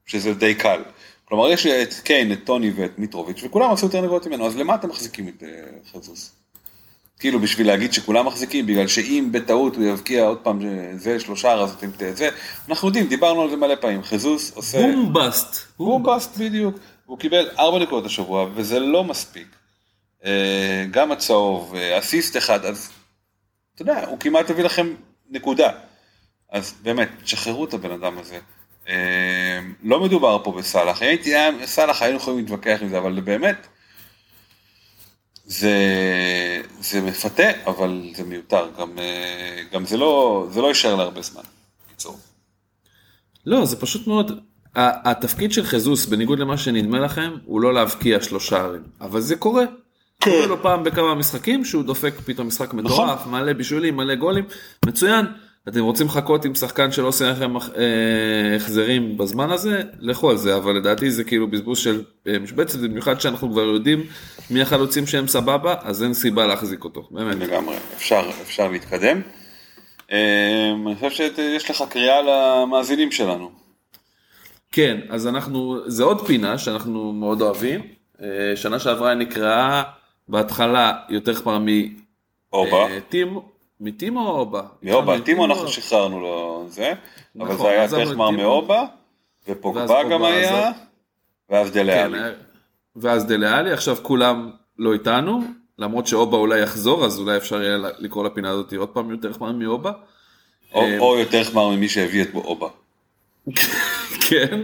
שזה 0.06 0.34
די 0.34 0.56
קל. 0.56 0.82
כלומר, 1.26 1.50
יש 1.50 1.66
את 1.66 1.94
קיין, 1.94 2.32
את 2.32 2.40
טוני 2.44 2.72
ואת 2.76 3.00
מיטרוביץ', 3.00 3.44
וכולם 3.44 3.72
עשו 3.72 3.86
יותר 3.86 4.02
נקודות 4.02 4.28
ממנו, 4.28 4.48
אז 4.48 4.58
למה 4.58 4.76
אתם 4.76 4.90
מחזיקים 4.90 5.28
את 5.28 5.44
אה, 5.44 5.50
חזוס? 5.94 6.32
כאילו 7.20 7.40
בשביל 7.40 7.68
להגיד 7.68 7.94
שכולם 7.94 8.26
מחזיקים, 8.26 8.66
בגלל 8.66 8.88
שאם 8.88 9.30
בטעות 9.32 9.76
הוא 9.76 9.84
יבקיע 9.84 10.26
עוד 10.26 10.38
פעם 10.38 10.60
זה 10.96 11.20
שלושה, 11.20 11.54
אז 11.54 11.74
אתם 11.74 11.90
זה, 12.14 12.30
אנחנו 12.70 12.88
יודעים, 12.88 13.08
דיברנו 13.08 13.42
על 13.42 13.50
זה 13.50 13.56
מלא 13.56 13.76
פעמים, 13.76 14.04
חזוס 14.04 14.52
עושה... 14.56 14.82
בום 14.82 15.14
בסט. 15.14 15.56
בום 15.78 16.04
בסט 16.04 16.38
בדיוק, 16.38 16.76
הוא 17.06 17.20
קיבל 17.20 17.50
ארבע 17.60 17.80
נקודות 17.80 18.06
השבוע, 18.06 18.48
וזה 18.56 18.80
לא 18.80 19.04
מספיק. 19.04 19.48
אה, 20.26 20.86
גם 20.92 21.12
הצהוב, 21.12 21.76
אה, 21.76 22.00
אסיסט 22.00 22.38
אחד, 22.38 22.66
אז 22.66 22.92
אתה 23.76 23.82
יודע, 23.82 24.06
הוא 24.06 24.20
כמעט 24.20 24.50
הביא 24.50 24.64
לכם 24.64 24.96
נקודה. 25.30 25.72
אז 26.52 26.74
באמת, 26.82 27.10
תשחררו 27.24 27.66
את 27.66 27.74
הבן 27.74 27.92
אדם 27.92 28.18
הזה. 28.18 28.40
אה, 28.88 29.60
לא 29.84 30.04
מדובר 30.04 30.44
פה 30.44 30.52
בסאלח, 30.52 31.02
הייתי 31.02 31.34
סאלח 31.66 32.02
היינו 32.02 32.18
יכולים 32.18 32.40
להתווכח 32.40 32.78
עם 32.82 32.90
זה, 32.90 32.98
אבל 32.98 33.22
באמת, 33.22 33.68
זה, 35.46 35.74
זה 36.80 37.02
מפתה, 37.02 37.50
אבל 37.66 38.12
זה 38.16 38.24
מיותר, 38.24 38.70
גם, 38.80 38.98
גם 39.72 39.86
זה 39.86 39.98
לא, 39.98 40.48
זה 40.52 40.62
לא 40.62 40.68
יישאר 40.68 40.96
להרבה 40.96 41.22
זמן, 41.22 41.42
בקיצור. 41.86 42.20
לא, 43.46 43.66
זה 43.66 43.82
פשוט 43.82 44.08
מאוד, 44.08 44.32
התפקיד 44.76 45.52
של 45.52 45.64
חזוס, 45.64 46.06
בניגוד 46.06 46.40
למה 46.40 46.58
שנדמה 46.58 47.00
לכם, 47.00 47.34
הוא 47.46 47.62
לא 47.62 47.74
להבקיע 47.74 48.22
שלושה 48.22 48.58
ערים, 48.58 48.84
אבל 49.02 49.22
זה 49.22 49.36
קורה. 49.36 49.64
קורה 50.24 50.46
לו 50.46 50.62
פעם 50.62 50.84
בכמה 50.84 51.16
משחקים 51.16 51.66
שהוא 51.66 51.84
דופק 51.84 52.14
פתאום 52.26 52.48
משחק 52.48 52.74
מטורף, 52.74 53.20
נכון. 53.20 53.32
מלא 53.32 53.54
בישולים, 53.54 53.96
מלא 53.96 54.16
גולים, 54.16 54.46
מצוין. 54.86 55.26
אתם 55.68 55.80
רוצים 55.80 56.08
לחכות 56.08 56.46
עם 56.46 56.56
שחקן 56.56 56.92
שלא 56.92 57.08
עושה 57.08 57.32
לכם 57.32 57.58
אה, 57.58 58.56
החזרים 58.56 59.18
בזמן 59.18 59.50
הזה, 59.50 59.82
לכו 60.00 60.30
על 60.30 60.38
זה, 60.38 60.56
אבל 60.56 60.76
לדעתי 60.76 61.12
זה 61.12 61.24
כאילו 61.24 61.48
בזבוז 61.48 61.78
של 61.80 62.04
אה, 62.28 62.40
משבצת, 62.40 62.80
במיוחד 62.80 63.22
שאנחנו 63.22 63.52
כבר 63.52 63.62
יודעים 63.62 64.04
מי 64.50 64.62
החלוצים 64.62 65.08
שהם 65.08 65.28
סבבה, 65.28 65.76
אז 65.82 66.04
אין 66.04 66.14
סיבה 66.14 66.46
להחזיק 66.46 66.84
אותו, 66.84 67.08
באמת. 67.12 67.36
לגמרי, 67.36 67.76
אפשר, 67.96 68.30
אפשר 68.42 68.68
להתקדם. 68.68 69.22
אה, 70.12 70.72
אני 70.86 70.96
חושב 70.96 71.32
שיש 71.36 71.70
לך 71.70 71.84
קריאה 71.90 72.22
למאזינים 72.22 73.12
שלנו. 73.12 73.52
כן, 74.72 74.98
אז 75.10 75.28
אנחנו, 75.28 75.78
זה 75.86 76.04
עוד 76.04 76.28
פינה 76.28 76.58
שאנחנו 76.58 77.14
מאוד 77.14 77.42
אוהבים. 77.42 77.82
שנה 78.56 78.80
שעברה 78.80 79.16
נקראה 79.16 79.84
בהתחלה 80.30 80.94
יותר 81.10 81.36
כבר 81.36 81.58
מאובה. 82.52 82.88
מטימו 83.80 84.28
או 84.28 84.40
אובה? 84.40 84.62
מאובה, 84.84 85.22
טימו 85.22 85.46
אנחנו 85.46 85.68
שחררנו 85.68 86.22
לו 86.22 86.66
זה, 86.70 86.94
אבל 87.40 87.54
נכון, 87.54 87.58
זה 87.58 87.70
היה 87.70 87.84
יותר 87.84 88.14
כבר 88.14 88.30
מאובה, 88.30 88.86
ופוגבה 89.48 90.04
גם 90.04 90.24
היה, 90.24 90.72
ואז 91.50 91.72
דלאלי. 91.72 92.20
כן, 92.20 92.34
ואז 92.96 93.26
דלאלי, 93.26 93.72
עכשיו 93.72 93.98
כולם 94.02 94.52
לא 94.78 94.94
איתנו, 94.94 95.42
למרות 95.78 96.08
שאובה 96.08 96.38
אולי 96.38 96.62
יחזור, 96.62 97.06
אז 97.06 97.20
אולי 97.20 97.38
אפשר 97.38 97.62
יהיה 97.62 97.78
לקרוא 98.00 98.26
לפינה 98.26 98.50
הזאת 98.50 98.74
עוד 98.74 98.90
פעם 98.90 99.12
יותר 99.12 99.34
חמר 99.34 99.52
מאובה. 99.52 99.92
או, 100.74 100.82
אה, 100.82 101.00
או 101.00 101.20
יותר 101.20 101.44
חמר 101.44 101.70
ממי 101.70 101.90
שהביא 101.90 102.22
את 102.22 102.28
אובה. 102.36 102.68
כן, 104.30 104.60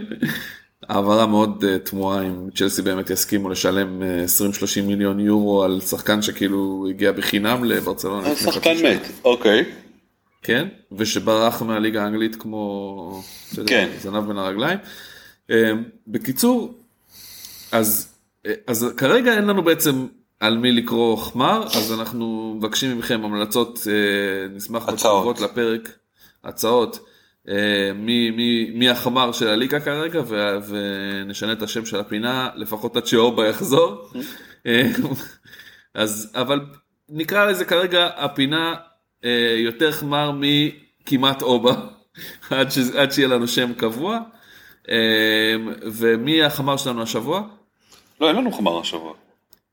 העברה 0.88 1.26
מאוד 1.26 1.64
uh, 1.64 1.88
תמוהה 1.88 2.22
אם 2.22 2.50
צ'לסי 2.54 2.82
באמת 2.82 3.10
יסכימו 3.10 3.48
לשלם 3.48 4.02
uh, 4.02 4.80
20-30 4.80 4.82
מיליון 4.82 5.20
יורו 5.20 5.62
על 5.62 5.80
שחקן 5.80 6.22
שכאילו 6.22 6.86
הגיע 6.90 7.12
בחינם 7.12 7.64
לברצלונה. 7.64 8.36
שחקן 8.36 8.74
מת, 8.84 9.02
אוקיי. 9.24 9.64
כן, 10.42 10.68
ושברח 10.92 11.62
מהליגה 11.62 12.04
האנגלית 12.04 12.36
כמו 12.36 13.22
כן. 13.66 13.88
זנב 14.00 14.26
בין 14.26 14.38
הרגליים. 14.38 14.78
Uh, 15.50 15.52
בקיצור, 16.06 16.74
אז, 17.72 18.14
אז 18.66 18.86
כרגע 18.96 19.36
אין 19.36 19.44
לנו 19.44 19.64
בעצם 19.64 20.06
על 20.40 20.58
מי 20.58 20.72
לקרוא 20.72 21.16
חמר, 21.16 21.66
אז 21.66 21.92
אנחנו 21.92 22.54
מבקשים 22.58 22.98
מכם 22.98 23.24
המלצות, 23.24 23.86
נשמח 24.54 24.88
בתגובות 24.88 25.40
לפרק, 25.40 25.98
הצעות. 26.44 26.98
אה, 27.48 27.92
מי, 27.94 28.30
מי, 28.30 28.70
מי 28.74 28.88
החמר 28.88 29.32
של 29.32 29.48
הליגה 29.48 29.80
כרגע 29.80 30.22
ונשנה 30.68 31.52
את 31.52 31.62
השם 31.62 31.86
של 31.86 32.00
הפינה 32.00 32.48
לפחות 32.54 32.96
עד 32.96 33.06
שאובה 33.06 33.48
יחזור. 33.48 34.08
אה, 34.66 34.82
אז 35.94 36.32
אבל 36.34 36.60
נקרא 37.08 37.46
לזה 37.46 37.64
כרגע 37.64 38.08
הפינה 38.16 38.74
אה, 39.24 39.54
יותר 39.58 39.92
חמר 39.92 40.32
מכמעט 40.34 41.42
אובה 41.42 41.74
עד, 42.50 42.70
ש, 42.70 42.78
עד 42.78 43.12
שיהיה 43.12 43.28
לנו 43.28 43.48
שם 43.48 43.72
קבוע. 43.74 44.18
ומי 45.82 46.42
החמר 46.42 46.76
שלנו 46.76 47.02
השבוע? 47.02 47.42
לא 48.20 48.28
אין 48.28 48.36
לנו 48.36 48.52
חמר 48.52 48.80
השבוע. 48.80 49.12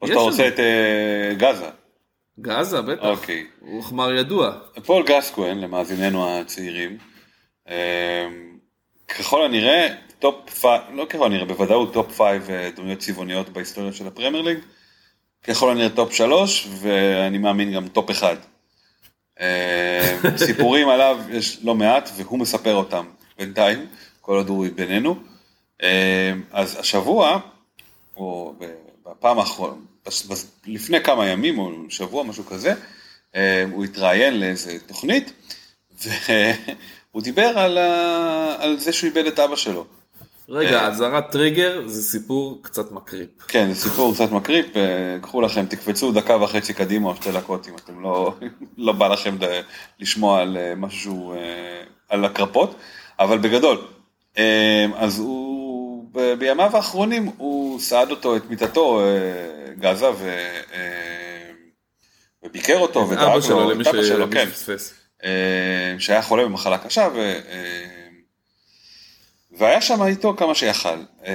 או 0.01 0.07
שאתה 0.07 0.19
רוצה 0.19 0.47
את 0.47 0.59
גאזה. 1.37 1.69
גאזה 2.39 2.81
בטח. 2.81 3.03
אוקיי. 3.03 3.45
הוא 3.59 3.83
חמר 3.83 4.11
ידוע. 4.11 4.51
פול 4.85 5.03
גסקואן 5.07 5.59
למאזיננו 5.59 6.39
הצעירים. 6.39 6.97
אמ, 7.69 8.57
ככל 9.07 9.45
הנראה, 9.45 9.87
top 10.19 10.49
five, 10.49 10.81
לא 10.93 11.05
ככל 11.09 11.25
הנראה, 11.25 11.45
בוודאות 11.45 11.93
top 11.93 12.11
five 12.11 12.49
אה, 12.49 12.69
דמויות 12.75 12.99
צבעוניות 12.99 13.49
בהיסטוריה 13.49 13.93
של 13.93 14.07
הפרמייר 14.07 14.43
ליג. 14.43 14.57
ככל 15.43 15.71
הנראה 15.71 15.89
top 15.89 16.13
שלוש, 16.13 16.67
ואני 16.81 17.37
מאמין 17.37 17.73
גם 17.73 17.87
top 17.87 18.11
אחד. 18.11 18.35
אמ, 19.39 19.45
סיפורים 20.45 20.89
עליו 20.89 21.19
יש 21.29 21.59
לא 21.63 21.75
מעט, 21.75 22.09
והוא 22.15 22.39
מספר 22.39 22.75
אותם 22.75 23.05
בינתיים, 23.37 23.87
כל 24.21 24.35
עוד 24.37 24.49
הוא 24.49 24.65
בינינו. 24.75 25.15
אמ, 25.83 25.87
אז 26.51 26.79
השבוע, 26.79 27.39
או 28.17 28.55
בפעם 29.05 29.39
האחרונה, 29.39 29.73
לפני 30.65 31.03
כמה 31.03 31.27
ימים 31.27 31.59
או 31.59 31.71
שבוע, 31.89 32.23
משהו 32.23 32.45
כזה, 32.45 32.73
הוא 33.71 33.83
התראיין 33.83 34.39
לאיזה 34.39 34.79
תוכנית, 34.87 35.33
הוא 37.13 37.21
דיבר 37.21 37.51
על, 37.55 37.77
ה... 37.77 38.55
על 38.59 38.79
זה 38.79 38.93
שהוא 38.93 39.07
איבד 39.07 39.25
את 39.25 39.39
אבא 39.39 39.55
שלו. 39.55 39.85
רגע, 40.49 40.79
אה, 40.79 40.87
אזהרת 40.87 41.31
טריגר 41.31 41.81
זה 41.87 42.01
סיפור 42.01 42.59
קצת 42.61 42.91
מקריפ. 42.91 43.29
כן, 43.47 43.73
זה 43.73 43.89
סיפור 43.89 44.13
קצת 44.13 44.31
מקריפ, 44.31 44.77
אה, 44.77 45.17
קחו 45.21 45.41
לכם, 45.41 45.65
תקפצו 45.65 46.11
דקה 46.11 46.43
וחצי 46.43 46.73
קדימה 46.73 47.09
או 47.09 47.15
שתי 47.15 47.31
דקות 47.31 47.67
אם 47.67 47.75
אתם 47.75 48.03
לא, 48.03 48.35
לא 48.77 48.93
בא 48.93 49.07
לכם 49.07 49.37
לשמוע 49.99 50.41
על 50.41 50.57
אה, 50.57 50.75
משהו, 50.75 51.33
על 52.09 52.25
הקרפות, 52.25 52.75
אבל 53.19 53.37
בגדול, 53.37 53.77
אז 54.95 55.19
הוא, 55.19 56.05
בימיו 56.39 56.75
האחרונים 56.75 57.31
הוא 57.37 57.79
סעד 57.79 58.11
אותו, 58.11 58.35
את 58.35 58.49
מיטתו, 58.49 59.01
גזה, 59.79 60.09
ו... 60.09 60.37
וביקר 62.43 62.77
אותו, 62.77 63.09
ודאג 63.09 63.49
לו, 63.49 63.71
את 63.81 63.87
אבא 63.87 64.03
שלו, 64.03 64.25
כן. 64.31 64.47
אה, 64.69 64.75
שהיה 65.99 66.21
חולה 66.21 66.45
במחלה 66.45 66.77
קשה, 66.77 67.07
ו... 67.13 67.17
אה, 67.19 68.09
והיה 69.51 69.81
שם 69.81 70.03
איתו 70.03 70.35
כמה 70.37 70.55
שיכל. 70.55 70.89
אה, 71.25 71.33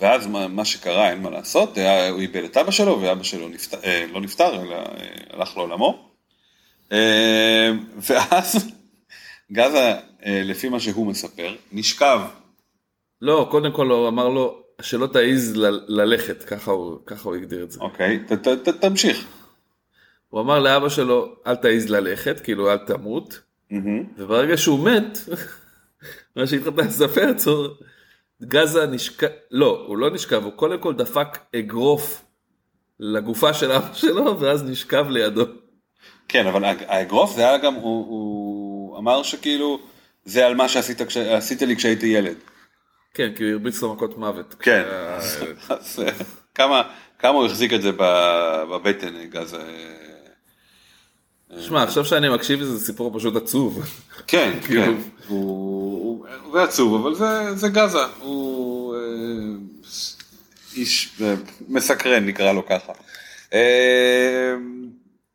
ואז 0.00 0.26
מה, 0.26 0.48
מה 0.48 0.64
שקרה, 0.64 1.10
אין 1.10 1.22
מה 1.22 1.30
לעשות, 1.30 1.76
היה, 1.76 2.08
הוא 2.08 2.20
איבד 2.20 2.44
את 2.44 2.56
אבא 2.56 2.70
שלו, 2.70 3.00
ואבא 3.00 3.22
שלו 3.22 3.48
נפטר, 3.48 3.78
לא 4.12 4.20
נפטר, 4.20 4.62
אלא 4.62 4.76
הלך 5.30 5.56
לעולמו. 5.56 6.10
ואז 7.96 8.72
גזה, 9.52 9.94
לפי 10.26 10.68
מה 10.68 10.80
שהוא 10.80 11.06
מספר, 11.06 11.54
נשכב. 11.72 12.20
לא, 13.22 13.48
קודם 13.50 13.72
כל 13.72 13.90
הוא 13.90 14.08
אמר 14.08 14.28
לו, 14.28 14.62
שלא 14.82 15.06
תעז 15.06 15.56
ל- 15.56 16.00
ללכת, 16.00 16.44
ככה 16.44 16.70
הוא, 16.70 16.98
ככה 17.06 17.28
הוא 17.28 17.36
הגדיר 17.36 17.64
את 17.64 17.70
זה. 17.70 17.80
אוקיי, 17.80 18.18
ת, 18.18 18.32
ת, 18.32 18.48
ת, 18.48 18.68
תמשיך. 18.68 19.26
הוא 20.36 20.42
אמר 20.42 20.58
לאבא 20.58 20.88
שלו, 20.88 21.36
אל 21.46 21.56
תעז 21.56 21.90
ללכת, 21.90 22.40
כאילו 22.40 22.72
אל 22.72 22.78
תמות, 22.78 23.40
וברגע 24.18 24.56
שהוא 24.56 24.88
מת, 24.88 25.18
מה 26.36 26.46
שהתחלת 26.46 26.78
לספר, 26.78 27.32
צור, 27.32 27.66
גזה 28.42 28.86
נשכב, 28.86 29.26
לא, 29.50 29.84
הוא 29.86 29.96
לא 29.98 30.10
נשכב, 30.10 30.44
הוא 30.44 30.52
קודם 30.52 30.78
כל 30.78 30.94
דפק 30.94 31.38
אגרוף 31.56 32.24
לגופה 33.00 33.54
של 33.54 33.72
אבא 33.72 33.94
שלו, 33.94 34.40
ואז 34.40 34.64
נשכב 34.64 35.06
לידו. 35.08 35.44
כן, 36.28 36.46
אבל 36.46 36.64
האגרוף 36.64 37.36
זה 37.36 37.48
היה 37.48 37.58
גם, 37.58 37.74
הוא, 37.74 38.06
הוא 38.06 38.98
אמר 38.98 39.22
שכאילו, 39.22 39.80
זה 40.24 40.46
על 40.46 40.54
מה 40.54 40.68
שעשית 40.68 41.02
כש, 41.02 41.16
לי 41.60 41.76
כשהייתי 41.76 42.06
ילד. 42.06 42.36
כן, 43.14 43.32
כי 43.36 43.44
הוא 43.44 43.52
הרביץ 43.52 43.82
לו 43.82 43.94
מכות 43.94 44.18
מוות. 44.18 44.54
כן, 44.58 44.82
אז 45.68 46.02
כמה, 46.54 46.82
כמה 47.18 47.38
הוא 47.38 47.46
החזיק 47.46 47.72
את 47.72 47.82
זה 47.82 47.90
בבטן, 48.68 49.24
גזה. 49.24 49.62
שמע, 51.60 51.82
עכשיו 51.82 52.04
שאני 52.04 52.28
מקשיב 52.28 52.60
לזה, 52.60 52.76
זה 52.76 52.86
סיפור 52.86 53.18
פשוט 53.18 53.36
עצוב. 53.36 53.84
כן, 54.26 54.58
כאילו- 54.66 54.82
כן, 54.82 54.94
הוא 55.26 56.26
עצוב, 56.58 56.94
אבל 57.06 57.14
זה 57.56 57.68
גזה, 57.68 58.04
הוא 58.20 58.94
אה, 58.94 59.00
איש 60.76 61.10
אה, 61.22 61.34
מסקרן, 61.68 62.26
נקרא 62.26 62.52
לו 62.52 62.66
ככה. 62.66 62.92
אה, 63.54 64.54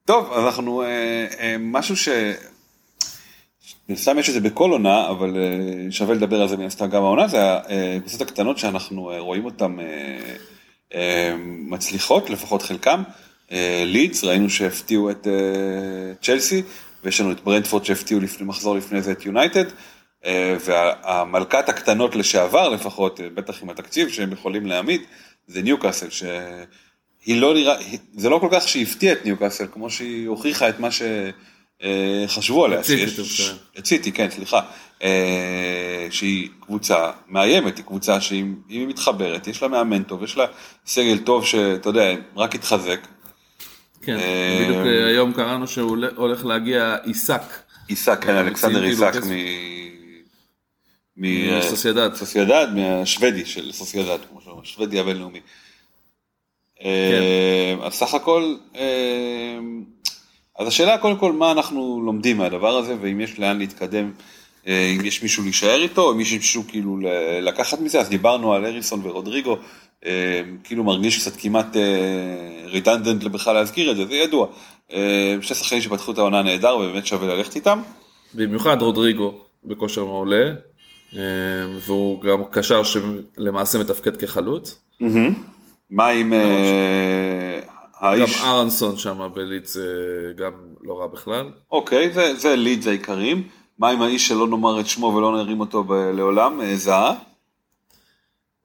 טוב, 0.06 0.34
אנחנו, 0.34 0.84
משהו 1.60 1.98
ש... 1.98 2.10
סתם 3.96 4.20
יש 4.20 4.30
את 4.30 4.34
זה 4.34 4.40
בכל 4.40 4.72
עונה, 4.72 5.10
אבל 5.10 5.38
שווה 5.90 6.16
לדבר 6.16 6.42
על 6.42 6.48
זה 6.48 6.58
מן 6.58 6.66
הסתם 6.66 6.90
גם 6.90 7.04
העונה, 7.04 7.28
זה 7.28 7.38
הקבוצות 7.98 8.22
הקטנות 8.22 8.58
שאנחנו 8.58 9.12
רואים 9.20 9.46
אותן 9.46 9.76
מצליחות, 11.70 12.30
לפחות 12.30 12.62
חלקם. 12.62 13.04
לידס, 13.86 14.24
ראינו 14.24 14.50
שהפתיעו 14.50 15.10
את 15.12 15.28
צ'לסי, 16.22 16.62
ויש 17.04 17.22
לנו 17.22 17.32
את 17.32 17.44
ברנדפורד 17.44 17.86
שהפתיעו 17.86 18.20
לפני, 18.20 18.46
מחזור 18.46 18.76
לפני 18.76 19.02
זה 19.02 19.12
את 19.12 19.26
יונייטד, 19.26 19.66
והמלכת 20.66 21.70
הקטנות 21.70 22.16
לשעבר 22.16 22.70
לפחות, 22.70 23.20
בטח 23.34 23.64
עם 23.64 23.70
התקציב 23.70 24.10
שהם 24.10 24.32
יכולים 24.32 24.66
להעמיד, 24.66 25.02
זה 25.48 25.62
ניוקאסל, 25.62 26.10
שהיא 26.10 27.42
לא 27.42 27.54
נראה, 27.54 27.76
זה 28.14 28.30
לא 28.30 28.38
כל 28.40 28.48
כך 28.52 28.68
שהיא 28.68 28.84
הפתיעה 28.84 29.14
את 29.14 29.26
ניוקאסל, 29.26 29.66
כמו 29.74 29.90
שהיא 29.90 30.28
הוכיחה 30.28 30.70
את 30.70 30.80
מה 30.80 30.90
שחשבו 30.92 32.66
עליה. 32.66 32.80
את 33.80 33.86
סיטי, 33.86 34.12
כן, 34.12 34.28
סליחה. 34.30 34.62
שהיא 36.10 36.50
קבוצה 36.62 37.12
מאיימת, 37.28 37.78
היא 37.78 37.86
קבוצה 37.86 38.22
שהיא 38.22 38.46
מתחברת, 38.88 39.48
יש 39.48 39.62
לה 39.62 39.68
מאמן 39.68 40.04
טוב, 40.04 40.24
יש 40.24 40.38
לה 40.38 40.46
סגל 40.86 41.18
טוב 41.18 41.46
שאתה 41.46 41.90
יודע, 41.90 42.14
רק 42.36 42.56
התחזק. 42.56 43.08
כן, 44.02 44.18
אה, 44.18 44.60
בדיוק 44.62 44.86
אה, 44.86 45.08
היום 45.08 45.34
קראנו 45.34 45.68
שהוא 45.68 45.98
הולך 46.16 46.46
להגיע 46.46 46.96
עיסק. 47.04 47.42
עיסק, 47.88 48.24
כן, 48.24 48.36
אה, 48.36 48.42
אלכסנדר 48.42 48.84
עיסק 48.84 49.16
מ... 51.16 51.58
מסוסיידד. 51.58 52.14
סוסיידד, 52.16 52.68
מהשוודי 52.76 53.46
של 53.46 53.72
סוסיידד, 53.72 54.18
כמו 54.30 54.42
שאומרים, 54.42 54.64
השוודי 54.64 55.00
הבינלאומי. 55.00 55.40
כן. 56.80 57.22
אז 57.84 57.94
סך 57.94 58.14
הכל, 58.14 58.56
אז 60.60 60.68
השאלה 60.68 60.98
קודם 60.98 61.18
כל 61.18 61.32
מה 61.34 61.52
אנחנו 61.52 62.02
לומדים 62.06 62.38
מהדבר 62.38 62.78
הזה, 62.78 62.96
ואם 63.02 63.22
יש 63.22 63.40
לאן 63.40 63.58
להתקדם, 63.58 64.12
אם 64.68 65.02
יש 65.04 65.24
מישהו 65.24 65.44
להישאר 65.44 65.82
איתו, 65.82 66.12
אם 66.12 66.20
יש 66.20 66.34
מישהו 66.34 66.64
כאילו 66.68 66.98
לקחת 67.42 67.80
מזה, 67.80 68.00
אז 68.00 68.10
דיברנו 68.10 68.54
על 68.54 68.66
אריסון 68.66 69.02
ורודריגו, 69.04 69.58
כאילו 70.64 70.84
מרגיש 70.84 71.20
קצת 71.22 71.36
כמעט 71.38 71.76
רידנדנט 72.66 73.24
אה, 73.24 73.30
בכלל 73.30 73.54
להזכיר 73.54 73.92
את 73.92 73.96
זה, 73.96 74.06
זה 74.06 74.14
ידוע. 74.14 74.48
אה, 74.94 75.36
שני 75.42 75.56
שחקנים 75.56 75.82
שפתחו 75.82 76.12
את 76.12 76.18
העונה 76.18 76.42
נהדר 76.42 76.78
ובאמת 76.78 77.06
שווה 77.06 77.36
ללכת 77.36 77.56
איתם. 77.56 77.82
במיוחד 78.34 78.82
רודריגו 78.82 79.34
בכושר 79.64 80.06
מעולה, 80.06 80.52
והוא 81.86 82.22
גם 82.22 82.44
קשר 82.52 82.82
שלמעשה 82.84 83.80
מתפקד 83.80 84.18
כחלוץ. 84.18 84.82
מה 85.90 86.08
עם 86.08 86.34
האיש? 88.00 88.42
גם 88.42 88.46
ארנסון 88.46 88.98
שם 88.98 89.30
בלידס 89.34 89.78
גם 90.38 90.52
לא 90.84 91.00
רע 91.00 91.08
בכלל. 91.08 91.50
אוקיי, 91.72 92.12
זה 92.36 92.56
לידס 92.56 92.88
העיקריים. 92.88 93.44
מה 93.80 93.90
עם 93.90 94.02
האיש 94.02 94.28
שלא 94.28 94.48
נאמר 94.48 94.80
את 94.80 94.88
שמו 94.88 95.08
ולא 95.08 95.38
נרים 95.38 95.60
אותו 95.60 95.86
לעולם, 96.14 96.76
זהה? 96.76 97.14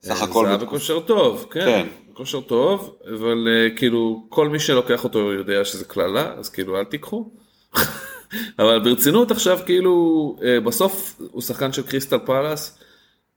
סך 0.06 0.22
הכל... 0.22 0.44
זה 0.44 0.50
היה 0.50 0.58
בכושר 0.58 1.00
טוב, 1.00 1.46
כן, 1.50 1.60
כן. 1.60 1.86
בכושר 2.12 2.40
טוב, 2.40 2.96
אבל 3.14 3.48
uh, 3.48 3.78
כאילו 3.78 4.26
כל 4.28 4.48
מי 4.48 4.58
שלוקח 4.58 5.04
אותו 5.04 5.32
יודע 5.32 5.64
שזה 5.64 5.84
קללה, 5.84 6.32
אז 6.38 6.48
כאילו 6.48 6.78
אל 6.78 6.84
תיקחו. 6.84 7.30
אבל 8.58 8.78
ברצינות 8.78 9.30
עכשיו 9.30 9.58
כאילו 9.66 10.36
uh, 10.38 10.64
בסוף 10.64 11.20
הוא 11.30 11.42
שחקן 11.42 11.72
של 11.72 11.82
קריסטל 11.82 12.18
פלאס, 12.18 12.78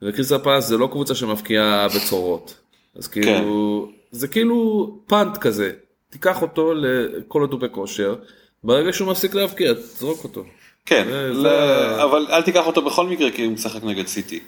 וקריסטל 0.02 0.38
פלאס 0.38 0.68
זה 0.68 0.78
לא 0.78 0.88
קבוצה 0.88 1.16
שמבקיעה 1.16 1.88
בצורות. 1.88 2.56
אז 2.96 3.08
כאילו, 3.08 3.88
כן. 3.88 4.18
זה 4.18 4.28
כאילו 4.28 4.90
פאנט 5.08 5.38
כזה, 5.38 5.72
תיקח 6.10 6.42
אותו 6.42 6.74
לכל 6.74 7.42
עוד 7.42 7.52
הוא 7.52 7.60
בכושר, 7.60 8.16
ברגע 8.64 8.94
שהוא 8.94 9.08
מפסיק 9.08 9.34
להבקיע, 9.34 9.74
תזרוק 9.74 10.24
אותו. 10.24 10.44
כן, 10.86 11.06
זה, 11.10 11.30
ל... 11.30 11.42
זה... 11.42 12.04
אבל 12.04 12.28
אל 12.30 12.42
תיקח 12.42 12.68
אותו 12.68 12.82
בכל 12.82 13.08
מקרה 13.08 13.32
כי 13.32 13.46
הוא 13.46 13.54
משחק 13.54 13.84
נגד 13.84 14.08
סיטי. 14.08 14.40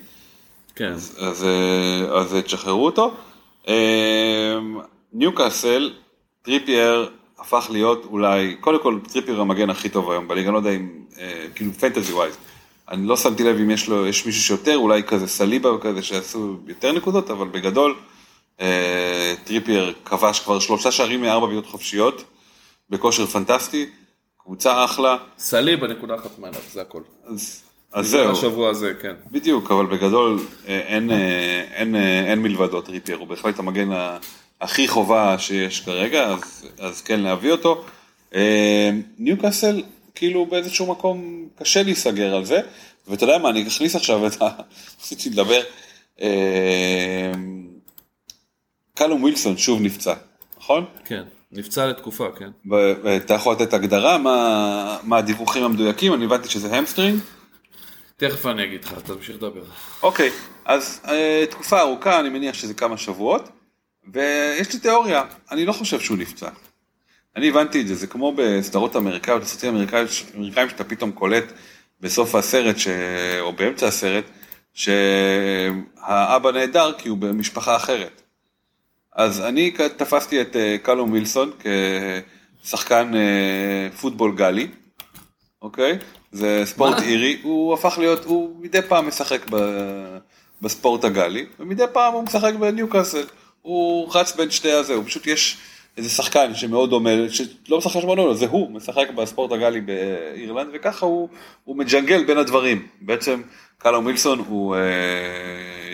כן. 0.76 0.92
אז, 0.92 1.18
אז, 1.20 1.44
אה, 1.44 2.20
אז 2.20 2.36
תשחררו 2.46 2.86
אותו. 2.86 3.14
אה, 3.68 4.60
ניוקאסל, 5.14 5.94
טריפייר 6.42 7.10
הפך 7.40 7.68
להיות 7.72 8.06
אולי, 8.06 8.56
קודם 8.60 8.84
כל 8.84 9.00
טריפייר 9.12 9.42
המגן 9.42 9.70
הכי 9.70 9.90
טוב 9.90 10.12
היום 10.12 10.28
בליגה, 10.28 10.48
אני 10.48 10.54
לא 10.54 10.60
יודע 10.60 10.72
אם, 10.72 10.90
אה, 11.20 11.46
כאילו 11.56 11.74
fantasy 11.74 12.14
wise. 12.14 12.38
אני 12.90 13.08
לא 13.08 13.18
שמתי 13.18 13.44
לב 13.44 13.56
אם 13.56 13.72
יש 13.72 13.90
לו, 13.90 14.08
יש 14.08 14.26
מישהו 14.26 14.44
שיותר, 14.44 14.78
אולי 14.78 15.04
כזה 15.04 15.28
סליבה 15.28 15.70
כזה 15.82 16.04
שעשו 16.04 16.58
יותר 16.68 16.92
נקודות, 16.92 17.32
אבל 17.32 17.48
בגדול 17.48 17.96
טריפייר 19.44 19.94
כבש 20.06 20.40
כבר 20.40 20.60
שלושה 20.60 20.92
שערים 20.92 21.22
מארבע 21.22 21.48
בעיטות 21.48 21.66
חופשיות, 21.66 22.24
בכושר 22.90 23.26
פנטסטי, 23.26 23.90
קבוצה 24.38 24.86
אחלה. 24.86 25.18
סליבה 25.38 25.88
נקודה 25.88 26.16
אחת 26.16 26.40
מעליו, 26.40 26.62
זה 26.72 26.82
הכל. 26.82 27.02
אז 27.24 27.62
אז 27.94 28.08
זהו. 28.08 28.32
השבוע 28.32 28.70
הזה, 28.70 28.94
כן. 29.02 29.14
בדיוק, 29.32 29.72
אבל 29.72 29.86
בגדול 29.86 30.40
אה, 30.68 30.80
אין, 30.80 31.12
אה, 31.12 31.66
אין, 31.74 31.96
אה, 31.96 32.26
אין 32.26 32.40
מלבדו 32.40 32.82
טריפייר, 32.82 33.18
הוא 33.18 33.28
בהחלט 33.28 33.60
המגן 33.60 33.90
הכי 34.62 34.88
חובה 34.88 35.38
שיש 35.38 35.82
כרגע, 35.82 36.28
אז, 36.28 36.68
אז 36.80 37.02
כן 37.02 37.20
להביא 37.20 37.52
אותו. 37.52 37.86
ניוקאסל, 39.20 39.84
כאילו 40.16 40.46
באיזשהו 40.46 40.92
מקום 40.92 41.48
קשה 41.60 41.84
להיסגר 41.84 42.36
על 42.36 42.46
זה, 42.46 42.60
ואתה 43.08 43.24
יודע 43.24 43.38
מה, 43.38 43.50
אני 43.50 43.68
אכניס 43.68 43.96
עכשיו 43.96 44.28
את 44.28 44.42
ה... 44.42 44.50
רציתי 45.02 45.30
לדבר. 45.30 45.62
קלום 48.96 49.24
ווילסון 49.24 49.58
שוב 49.58 49.82
נפצע, 49.82 50.14
נכון? 50.58 50.86
כן. 51.06 51.24
נפצע 51.52 51.88
לתקופה, 51.88 52.28
כן. 52.38 52.50
ואתה 53.04 53.34
יכול 53.34 53.54
לתת 53.54 53.74
הגדרה, 53.74 54.18
מה, 54.18 54.98
מה 55.04 55.18
הדיווחים 55.18 55.64
המדויקים, 55.64 56.14
אני 56.14 56.26
הבנתי 56.26 56.50
שזה 56.50 56.78
hamstring. 56.78 57.20
תכף 58.22 58.46
אני 58.46 58.64
אגיד 58.64 58.84
לך, 58.84 58.94
תמשיך 58.94 59.36
לדבר. 59.36 59.64
אוקיי, 60.04 60.30
אז 60.66 61.02
אה, 61.08 61.46
תקופה 61.50 61.80
ארוכה, 61.80 62.20
אני 62.20 62.30
מניח 62.30 62.56
שזה 62.56 62.74
כמה 62.74 62.98
שבועות, 62.98 63.50
ויש 64.14 64.74
לי 64.74 64.80
תיאוריה, 64.80 65.24
אני 65.52 65.66
לא 65.66 65.74
חושב 65.74 66.00
שהוא 66.00 66.18
נפצע. 66.18 66.50
אני 67.36 67.50
הבנתי 67.50 67.82
את 67.82 67.88
זה, 67.88 67.96
זה 67.96 68.08
כמו 68.08 68.34
בסדרות 68.38 68.96
אמריקאיות, 68.96 69.42
בסרטים 69.42 69.76
אמריקאים 70.36 70.70
שאתה 70.70 70.84
פתאום 70.84 71.12
קולט 71.12 71.54
בסוף 72.02 72.36
הסרט, 72.36 72.78
ש... 72.78 72.88
או 73.40 73.54
באמצע 73.54 73.88
הסרט, 73.88 74.24
שהאבא 74.74 76.52
נהדר 76.52 76.94
כי 76.98 77.10
הוא 77.10 77.18
במשפחה 77.18 77.76
אחרת. 77.76 78.22
אז 79.14 79.42
אני 79.42 79.72
תפסתי 79.98 80.42
את 80.42 80.56
אה, 80.56 80.78
קלום 80.84 81.12
וילסון 81.12 81.52
כשחקן 82.64 83.16
אה, 83.16 83.90
פוטבול 84.02 84.36
גלי, 84.36 84.68
אוקיי? 85.62 86.00
זה 86.32 86.62
ספורט 86.66 86.98
מה? 86.98 87.04
אירי, 87.04 87.40
הוא 87.44 87.74
הפך 87.74 87.98
להיות, 87.98 88.26
הוא 88.26 88.56
מדי 88.60 88.82
פעם 88.82 89.08
משחק 89.08 89.42
ב, 89.50 89.58
בספורט 90.62 91.04
הגלי, 91.04 91.46
ומדי 91.60 91.84
פעם 91.94 92.14
הוא 92.14 92.24
משחק 92.24 92.54
בניוקאסל. 92.60 93.26
הוא 93.62 94.10
רץ 94.14 94.36
בין 94.36 94.52
שתי 94.52 94.72
הזה, 94.72 94.94
הוא 94.94 95.04
פשוט 95.06 95.28
יש 95.28 95.58
איזה 95.98 96.10
שחקן 96.10 96.56
שמאוד 96.56 96.90
דומה, 96.90 97.10
שלא 97.30 97.78
משחק 97.78 98.02
שמונה 98.02 98.22
דומה, 98.22 98.34
זה 98.34 98.46
הוא, 98.46 98.72
משחק 98.72 99.10
בספורט 99.16 99.52
הגלי 99.52 99.82
באירלנד, 99.82 100.70
וככה 100.74 101.06
הוא, 101.06 101.30
הוא 101.64 101.78
מג'נגל 101.78 102.24
בין 102.24 102.38
הדברים. 102.38 102.88
בעצם 103.02 103.42
קלום 103.78 104.06
מילסון 104.06 104.40
הוא, 104.40 104.76
אה, 104.76 104.82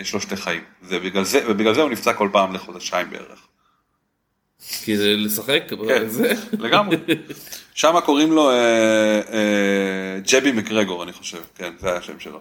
יש 0.00 0.14
לו 0.14 0.20
שתי 0.20 0.36
חיים, 0.36 0.60
זה 0.82 0.98
בגלל 0.98 1.24
זה, 1.24 1.40
ובגלל 1.48 1.74
זה 1.74 1.82
הוא 1.82 1.90
נפצע 1.90 2.12
כל 2.12 2.28
פעם 2.32 2.54
לחודשיים 2.54 3.10
בערך. 3.10 3.47
כי 4.84 4.96
זה 4.96 5.14
לשחק, 5.16 5.62
כן, 5.88 6.08
זה. 6.08 6.32
לגמרי. 6.58 6.96
שם 7.74 7.94
קוראים 8.04 8.32
לו 8.32 8.50
אה, 8.50 9.20
אה, 9.32 10.20
ג'בי 10.32 10.52
מקרגור, 10.52 11.02
אני 11.02 11.12
חושב, 11.12 11.38
כן, 11.54 11.72
זה 11.78 11.88
היה 11.88 11.96
השם 11.96 12.20
שלו. 12.20 12.40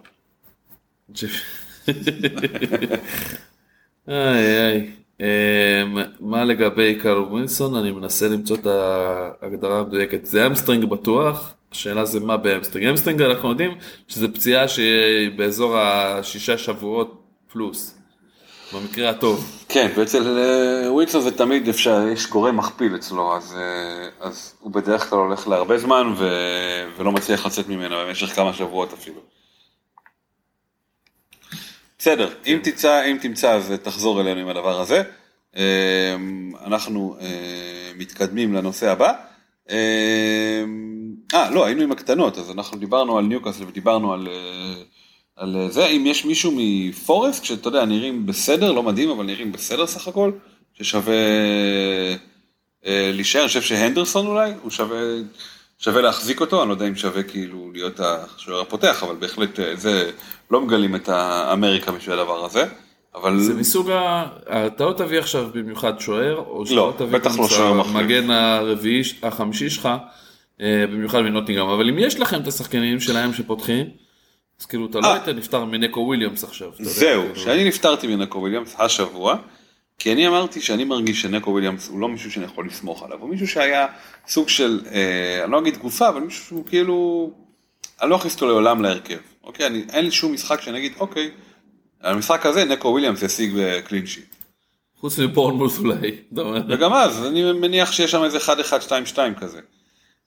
איי 4.08 4.58
איי. 4.60 4.92
מה 6.20 6.44
לגבי 6.44 6.96
קל 7.02 7.18
ווילסון? 7.18 7.76
אני 7.76 7.92
מנסה 7.92 8.28
למצוא 8.28 8.58
את 8.58 8.66
ההגדרה 8.66 9.80
המדויקת. 9.80 10.26
זה 10.26 10.48
hamstring 10.48 10.86
בטוח, 10.86 11.54
השאלה 11.72 12.06
זה 12.06 12.20
מה 12.20 12.38
ב 12.38 12.42
hamstring. 12.42 12.88
hamstring 12.88 13.22
אנחנו 13.22 13.50
יודעים 13.50 13.72
שזה 14.08 14.28
פציעה 14.28 14.68
שהיא 14.68 15.32
באזור 15.36 15.78
השישה 15.78 16.58
שבועות 16.58 17.24
פלוס. 17.52 17.97
במקרה 18.74 19.10
הטוב. 19.10 19.66
כן, 19.70 19.92
ואצל 19.96 20.38
אה, 20.38 20.94
ווילסון 20.94 21.22
זה 21.22 21.38
תמיד 21.38 21.68
אפשר, 21.68 22.08
יש 22.14 22.30
גורם 22.30 22.58
מכפיל 22.58 22.96
אצלו, 22.96 23.36
אז, 23.36 23.58
אה, 23.58 24.10
אז 24.28 24.54
הוא 24.60 24.72
בדרך 24.72 25.10
כלל 25.10 25.20
הולך 25.20 25.48
להרבה 25.48 25.78
זמן 25.78 26.14
ו, 26.18 26.30
ולא 26.98 27.12
מצליח 27.12 27.46
לצאת 27.46 27.68
ממנו 27.68 27.96
במשך 27.96 28.28
כמה 28.28 28.54
שבועות 28.54 28.94
אפילו. 28.94 29.22
בסדר, 32.00 32.30
כן. 32.30 32.52
אם 32.52 32.60
תמצא, 32.64 33.06
אם 33.12 33.18
תמצא 33.22 33.52
אז 33.52 33.74
תחזור 33.84 34.22
אלינו 34.22 34.40
עם 34.40 34.48
הדבר 34.48 34.82
הזה. 34.82 35.04
אה, 35.58 36.16
אנחנו 36.66 37.18
מתקדמים 37.96 38.54
לנושא 38.54 38.92
הבא. 38.92 39.14
אה, 39.70 40.64
לא, 41.52 41.66
היינו 41.66 41.82
עם 41.82 41.92
הקטנות, 41.92 42.38
אז 42.38 42.52
אנחנו 42.52 42.78
דיברנו 42.78 43.18
על 43.18 43.26
ניוקאסל 43.26 43.64
ודיברנו 43.64 44.14
על... 44.14 44.28
על 45.38 45.56
אה, 45.56 45.70
זה, 45.70 45.86
אם 45.86 46.04
יש 46.06 46.26
מישהו 46.26 46.54
מפורסט, 46.56 47.44
שאתה 47.44 47.68
יודע, 47.68 47.86
נראים 47.86 48.26
בסדר, 48.26 48.72
לא 48.72 48.84
מדהים, 48.84 49.10
אבל 49.10 49.26
נראים 49.26 49.52
בסדר 49.52 49.88
סך 49.88 50.08
הכל, 50.08 50.32
ששווה 50.74 51.14
אה, 52.86 53.12
להישאר, 53.14 53.42
אני 53.42 53.48
חושב 53.48 53.62
שהנדרסון 53.62 54.28
אולי, 54.28 54.52
הוא 54.62 54.72
שווה, 54.72 55.00
שווה 55.80 56.02
להחזיק 56.02 56.42
אותו, 56.42 56.62
אני 56.62 56.70
לא 56.70 56.74
יודע 56.74 56.88
אם 56.88 56.96
שווה 56.96 57.24
כאילו 57.24 57.72
להיות 57.74 58.00
השוער 58.00 58.62
הפותח, 58.62 59.04
אבל 59.04 59.16
בהחלט 59.16 59.60
אה, 59.60 59.76
זה, 59.76 60.12
לא 60.52 60.62
מגלים 60.62 60.96
את 60.96 61.10
האמריקה 61.10 61.92
בשביל 61.92 62.20
הדבר 62.20 62.46
הזה. 62.46 62.66
אבל... 63.16 63.40
זה 63.40 63.54
מסוג 63.54 63.90
ה... 63.90 64.26
אתה 64.68 64.86
לא 64.86 64.94
תביא 64.94 65.20
עכשיו 65.20 65.50
במיוחד 65.54 66.00
שוער, 66.00 66.36
או 66.36 66.66
שאתה 66.66 66.76
לא, 66.76 66.94
תביא 66.98 67.20
בטח 67.20 67.40
לא 67.40 67.48
שוער 67.48 67.74
מחליף. 67.74 67.96
המגן 67.96 68.32
הרביעי, 68.32 69.02
החמישי 69.24 69.70
שלך, 69.70 69.90
במיוחד 70.60 71.22
מנוטינגרם, 71.22 71.70
אבל 71.70 71.90
אם 71.90 72.00
יש 72.00 72.20
לכם 72.20 72.42
את 72.42 72.48
השחקנים 72.48 73.00
שלהם 73.00 73.34
שפותחים, 73.34 73.86
אז 74.60 74.66
כאילו 74.66 74.86
אתה 74.86 75.00
לא 75.00 75.08
אה. 75.08 75.14
היית 75.14 75.28
נפטר 75.28 75.66
מנקו 75.66 76.00
וויליאמס 76.00 76.44
עכשיו. 76.44 76.72
זהו, 76.80 77.24
כאילו. 77.24 77.36
שאני 77.36 77.68
נפטרתי 77.68 78.08
מנקו 78.08 78.40
וויליאמס 78.40 78.76
השבוע, 78.80 79.36
כי 80.00 80.14
אני 80.14 80.28
אמרתי 80.28 80.62
שאני 80.62 80.84
מרגיש 80.84 81.22
שנקו 81.22 81.52
וויליאמס 81.52 81.88
הוא 81.88 82.00
לא 82.00 82.10
מישהו 82.10 82.32
שאני 82.32 82.46
יכול 82.46 82.68
לסמוך 82.68 83.04
עליו, 83.04 83.20
הוא 83.20 83.30
מישהו 83.30 83.48
שהיה 83.48 83.88
סוג 84.28 84.50
של, 84.50 84.82
אה, 84.92 85.44
אני 85.44 85.52
לא 85.52 85.60
אגיד 85.60 85.74
תגופה, 85.74 86.10
אבל 86.10 86.22
מישהו 86.22 86.46
שהוא 86.46 86.66
כאילו, 86.66 87.32
אני 88.02 88.10
לא 88.10 88.16
אכניס 88.16 88.34
אותו 88.34 88.48
לעולם 88.48 88.82
להרכב, 88.82 89.18
אוקיי? 89.44 89.68
אני, 89.68 89.84
אין 89.94 90.06
לי 90.06 90.12
שום 90.12 90.34
משחק 90.34 90.62
שאני 90.62 90.78
אגיד, 90.78 90.94
אוקיי, 91.00 91.32
על 92.00 92.14
המשחק 92.14 92.46
הזה 92.46 92.66
נקו 92.66 92.88
וויליאמס 92.88 93.22
ישיג 93.22 93.52
ב 93.58 93.66
clean 93.66 94.06
sheet. 94.06 94.36
חוץ 95.00 95.20
מבורנמות' 95.20 95.80
אולי. 95.80 96.12
וגם 96.70 96.94
אז, 96.94 97.26
אני 97.26 97.52
מניח 97.52 97.92
שיש 97.92 98.12
שם 98.12 98.24
איזה 98.24 98.38
1-1-2-2 98.38 99.18
כזה. 99.40 99.60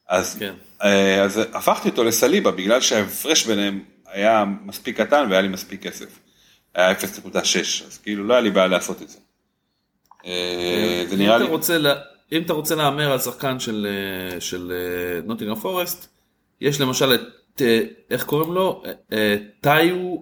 אז, 0.09 0.37
כן. 0.39 0.55
אה, 0.83 1.23
אז 1.23 1.41
הפכתי 1.53 1.89
אותו 1.89 2.05
לסליבה 2.05 2.51
בגלל 2.51 2.81
שההפרש 2.81 3.47
ביניהם 3.47 3.81
היה 4.13 4.45
מספיק 4.65 5.01
קטן 5.01 5.27
והיה 5.31 5.43
לי 5.43 5.49
מספיק 5.49 5.83
כסף. 5.83 6.19
היה 6.75 6.93
0.6, 6.93 7.37
אז 7.87 7.99
כאילו 8.03 8.25
לא 8.25 8.35
היה 8.35 8.43
לי 8.43 8.51
בעיה 8.51 8.67
לעשות 8.67 9.03
את 9.03 9.09
זה. 9.09 9.19
אה, 10.27 11.05
זה 11.09 11.17
נראה 11.17 11.39
לי... 11.39 11.47
אם 12.33 12.43
אתה 12.43 12.53
רוצה 12.53 12.75
להמר 12.75 13.13
על 13.13 13.19
שחקן 13.19 13.61
של, 13.61 13.87
אה, 14.35 14.41
של 14.41 14.73
נוטינגרם 15.25 15.57
אה, 15.57 15.61
פורסט, 15.63 16.09
יש 16.61 16.81
למשל 16.81 17.15
את, 17.15 17.63
איך 18.11 18.25
קוראים 18.25 18.53
לו? 18.53 18.83
טאיו 19.61 20.17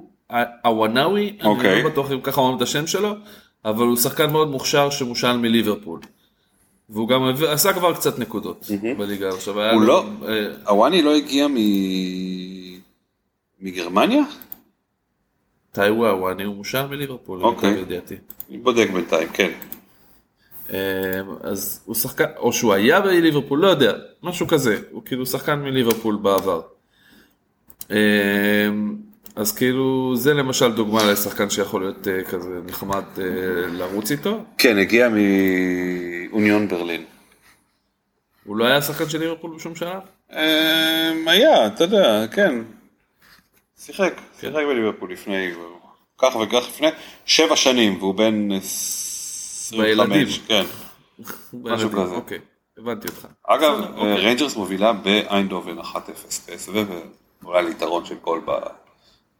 אוונאווי, 0.64 1.28
אני 1.28 1.38
לא 1.44 1.48
אוקיי. 1.48 1.82
בטוח 1.82 2.12
אם 2.12 2.20
ככה 2.20 2.40
אומרים 2.40 2.56
את 2.56 2.62
השם 2.62 2.86
שלו, 2.86 3.14
אבל 3.64 3.86
הוא 3.86 3.96
שחקן 3.96 4.30
מאוד 4.30 4.48
מוכשר 4.48 4.90
שמושל 4.90 5.32
מליברפול. 5.32 6.00
והוא 6.90 7.08
גם 7.08 7.22
עשה 7.48 7.72
כבר 7.72 7.94
קצת 7.94 8.18
נקודות 8.18 8.66
בליגה 8.98 9.28
עכשיו. 9.28 9.72
הוא 9.72 9.82
לא, 9.82 10.04
הוואני 10.66 11.02
לא 11.02 11.14
הגיע 11.14 11.48
מ... 11.48 11.56
מגרמניה? 13.60 14.22
טאיווה, 15.72 16.10
הוא 16.10 16.54
מושל 16.54 16.86
מליברפול, 16.86 17.42
אוקיי. 17.42 17.84
אני 18.50 18.58
בודק 18.58 18.88
בינתיים, 18.92 19.28
כן. 19.28 19.50
אמ, 20.70 20.76
אז 21.42 21.80
הוא 21.84 21.94
שחקן, 21.94 22.24
או 22.36 22.52
שהוא 22.52 22.72
היה 22.72 23.00
בליברפול, 23.00 23.58
לא 23.58 23.66
יודע, 23.66 23.92
משהו 24.22 24.46
כזה, 24.46 24.78
הוא 24.90 25.02
כאילו 25.04 25.26
שחקן 25.26 25.54
מליברפול 25.54 26.16
בעבר. 26.16 26.60
אמ, 27.90 27.96
אז 29.36 29.52
כאילו 29.52 30.12
זה 30.16 30.34
למשל 30.34 30.72
דוגמה 30.72 31.12
לשחקן 31.12 31.50
שיכול 31.50 31.80
להיות 31.82 32.08
אה, 32.08 32.24
כזה 32.24 32.60
נחמד 32.66 33.04
אה, 33.18 33.24
לרוץ 33.66 34.10
איתו. 34.10 34.44
כן, 34.58 34.78
הגיע 34.78 35.08
מאוניון 35.08 36.68
ברלין. 36.68 37.04
הוא 38.44 38.56
לא 38.56 38.64
היה 38.64 38.82
שחקן 38.82 39.08
של 39.08 39.18
ליברפול 39.18 39.56
בשום 39.56 39.74
שלב? 39.74 40.00
היה, 41.26 41.66
אתה 41.66 41.84
יודע, 41.84 42.26
כן. 42.32 42.54
שיחק, 43.78 44.20
שיחק 44.40 44.62
בליברפול 44.68 45.12
לפני, 45.12 45.50
כך 46.18 46.36
וכך 46.36 46.64
לפני, 46.68 46.88
שבע 47.26 47.56
שנים, 47.56 47.98
והוא 47.98 48.14
בן 48.14 48.52
25, 48.52 50.40
כן, 50.48 50.64
משהו 51.64 51.90
כזה. 51.90 52.14
אוקיי, 52.14 52.38
הבנתי 52.78 53.08
אותך. 53.08 53.26
אגב, 53.46 53.80
אוקיי. 53.96 54.16
ריינג'רס 54.16 54.56
מובילה 54.56 54.92
באיינדובן 54.92 55.78
1-0 55.78 55.84
בסבב, 56.48 56.86
ואולי 57.42 57.64
ליתרון 57.64 58.04
של 58.04 58.14
גול 58.14 58.40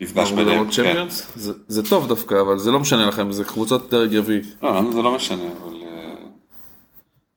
במפגש 0.01 0.32
ביניהם. 0.32 0.70
כן. 0.70 1.07
זה 1.68 1.89
טוב 1.89 2.09
דווקא, 2.09 2.41
אבל 2.41 2.59
זה 2.59 2.70
לא 2.70 2.80
משנה 2.80 3.07
לכם, 3.07 3.32
זה 3.32 3.45
קבוצות 3.45 3.91
דרג 3.91 4.16
רביעי. 4.16 4.41
לא, 4.62 4.93
זה 4.93 5.03
לא 5.03 5.14
משנה, 5.14 5.45
אבל... 5.62 5.82
אה, 5.82 6.14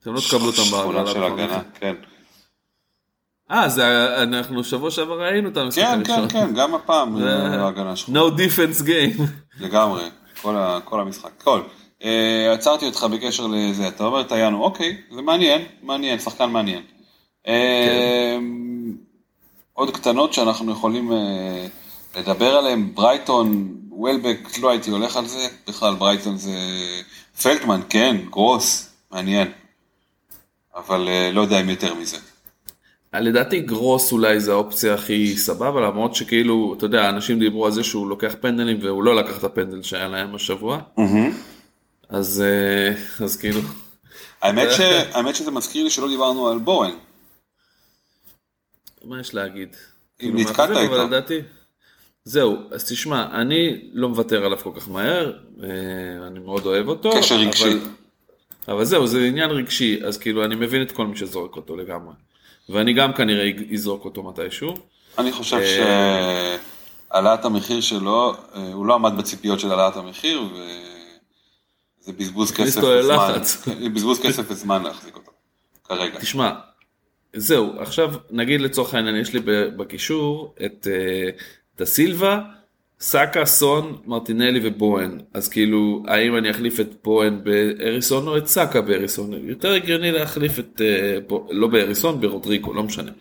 אתם 0.02 0.14
לא 0.14 0.20
תקבלו 0.20 0.48
אותם 0.48 0.62
בהגנה. 1.20 1.62
כן. 1.80 1.96
אה, 3.52 3.70
זה 3.70 4.16
אנחנו 4.24 4.64
שבוע 4.64 4.92
שעבר 4.92 5.22
ראינו 5.22 5.50
את 5.50 5.58
המשחק 5.58 5.84
הראשון. 5.84 6.04
כן, 6.06 6.28
כן, 6.28 6.48
כן, 6.48 6.54
גם 6.54 6.76
הפעם 6.76 7.18
ההגנה 7.18 7.96
שלך. 7.96 8.10
No 8.10 8.38
defense 8.38 8.82
game. 8.82 9.22
לגמרי, 9.60 10.04
כל 10.86 11.00
המשחק. 11.02 11.32
כל. 11.44 11.62
אה, 12.04 12.54
עצרתי 12.54 12.86
אותך 12.86 13.04
בקשר 13.04 13.48
לזה, 13.48 13.88
אתה 13.88 14.04
אומר 14.04 14.24
טייאנו, 14.24 14.64
אוקיי, 14.64 14.98
זה 15.12 15.22
מעניין, 15.22 15.62
מעניין, 15.84 16.20
שחקן 16.20 16.50
מעניין. 16.50 16.84
אה, 17.48 18.38
כן. 18.40 18.44
עוד 19.74 19.92
קטנות 19.92 20.34
שאנחנו 20.34 20.72
יכולים 20.72 21.12
אה, 21.12 21.68
לדבר 22.18 22.56
עליהן, 22.56 22.90
ברייטון, 22.94 23.76
וולבק, 23.90 24.38
לא 24.62 24.70
הייתי 24.70 24.92
הולך 24.92 25.18
על 25.18 25.26
זה, 25.26 25.48
בכלל 25.68 25.96
ברייטון 25.96 26.38
זה 26.38 26.58
פלטמן, 27.42 27.82
כן, 27.90 28.18
גרוס, 28.30 28.90
מעניין. 29.12 29.52
אבל 30.76 31.10
לא 31.34 31.42
יודע 31.42 31.62
אם 31.62 31.70
יותר 31.70 31.94
מזה. 31.96 32.18
לדעתי 33.20 33.60
גרוס 33.60 34.12
אולי 34.12 34.40
זה 34.40 34.52
האופציה 34.52 34.94
הכי 34.94 35.38
סבבה 35.38 35.82
למרות 35.82 36.16
שכאילו 36.16 36.74
אתה 36.78 36.86
יודע 36.86 37.10
אנשים 37.10 37.40
דיברו 37.40 37.66
על 37.66 37.72
זה 37.72 37.84
שהוא 37.84 38.08
לוקח 38.08 38.36
פנדלים 38.42 38.78
והוא 38.82 39.04
לא 39.04 39.16
לקח 39.16 39.40
את 39.40 39.44
הפנדל 39.44 39.82
שהיה 39.82 40.08
להם 40.08 40.36
השבוע 40.36 40.80
אז 42.10 42.42
אה, 42.42 43.24
אז 43.26 43.38
כאילו. 43.38 43.60
האמת, 44.42 44.72
ש... 44.72 44.80
האמת 45.14 45.36
שזה 45.36 45.52
מזכיר 45.52 45.84
לי 45.84 45.90
שלא 45.90 46.08
דיברנו 46.08 46.48
על 46.48 46.58
בורן. 46.58 46.92
מה 49.06 49.20
יש 49.20 49.34
להגיד? 49.34 49.70
אם 49.70 49.78
כאילו, 50.18 50.40
נתקעת 50.40 50.70
איתו. 50.70 51.08
לדעתי... 51.08 51.40
זהו, 52.26 52.58
אז 52.72 52.92
תשמע, 52.92 53.42
אני 53.42 53.82
לא 53.94 54.10
מוותר 54.10 54.46
עליו 54.46 54.58
כל 54.58 54.72
כך 54.76 54.90
מהר, 54.90 55.34
אה, 55.64 56.28
אני 56.28 56.40
מאוד 56.40 56.66
אוהב 56.66 56.88
אותו. 56.88 57.12
קשר 57.18 57.36
רגשי. 57.36 57.64
אבל, 57.64 57.80
אבל 58.68 58.86
זהו, 58.86 59.08
זה 59.08 59.24
עניין 59.24 59.50
רגשי, 59.50 60.00
אז 60.06 60.18
כאילו 60.18 60.46
אני 60.46 60.56
מבין 60.56 60.82
את 60.82 60.92
כל 60.92 61.08
מי 61.08 61.18
שזורק 61.18 61.56
אותו 61.56 61.76
לגמרי. 61.76 62.14
ואני 62.72 62.94
גם 62.94 63.14
כנראה 63.14 63.52
אזרוק 63.74 64.06
אותו 64.06 64.24
מתישהו. 64.24 64.74
אני 65.18 65.32
חושב 65.32 65.58
אה, 65.58 66.58
שהעלאת 67.10 67.46
המחיר 67.46 67.82
שלו, 67.82 68.34
אה, 68.56 68.74
הוא 68.74 68.86
לא 68.86 68.96
עמד 68.96 69.18
בציפיות 69.18 69.60
של 69.60 69.72
העלאת 69.72 69.96
המחיר, 69.98 70.42
וזה 72.02 72.14
בזבוז 72.14 72.52
כסף 72.52 72.82
וזמן. 72.84 73.34
כן, 73.64 73.94
בזבוז 73.94 74.20
כסף 74.20 74.44
וזמן 74.48 74.84
להחזיק 74.84 75.16
אותו, 75.16 75.32
כרגע. 75.84 76.20
תשמע, 76.20 76.52
זהו, 77.34 77.74
עכשיו 77.80 78.14
נגיד 78.30 78.62
לצורך 78.62 78.94
העניין 78.94 79.16
יש 79.16 79.34
לי 79.34 79.40
בקישור 79.78 80.56
את 80.66 80.88
דה 81.78 81.86
סילבה. 81.86 82.42
סאקה, 83.02 83.46
סון, 83.46 83.98
מרטינלי 84.06 84.60
ובוהן, 84.64 85.20
אז 85.34 85.48
כאילו, 85.48 86.04
האם 86.08 86.38
אני 86.38 86.52
אחליף 86.52 86.80
את 86.80 86.96
בוהן 87.04 87.44
באריסון 87.44 88.28
או 88.28 88.38
את 88.38 88.48
סאקה 88.48 88.82
באריסון? 88.82 89.34
יותר 89.34 89.72
הגיוני 89.72 90.12
להחליף 90.12 90.60
את, 90.60 90.82
אה, 90.82 91.36
לא 91.50 91.68
באריסון, 91.68 92.22
ברודריקו, 92.22 92.74
לא 92.74 92.84
משנה. 92.84 93.12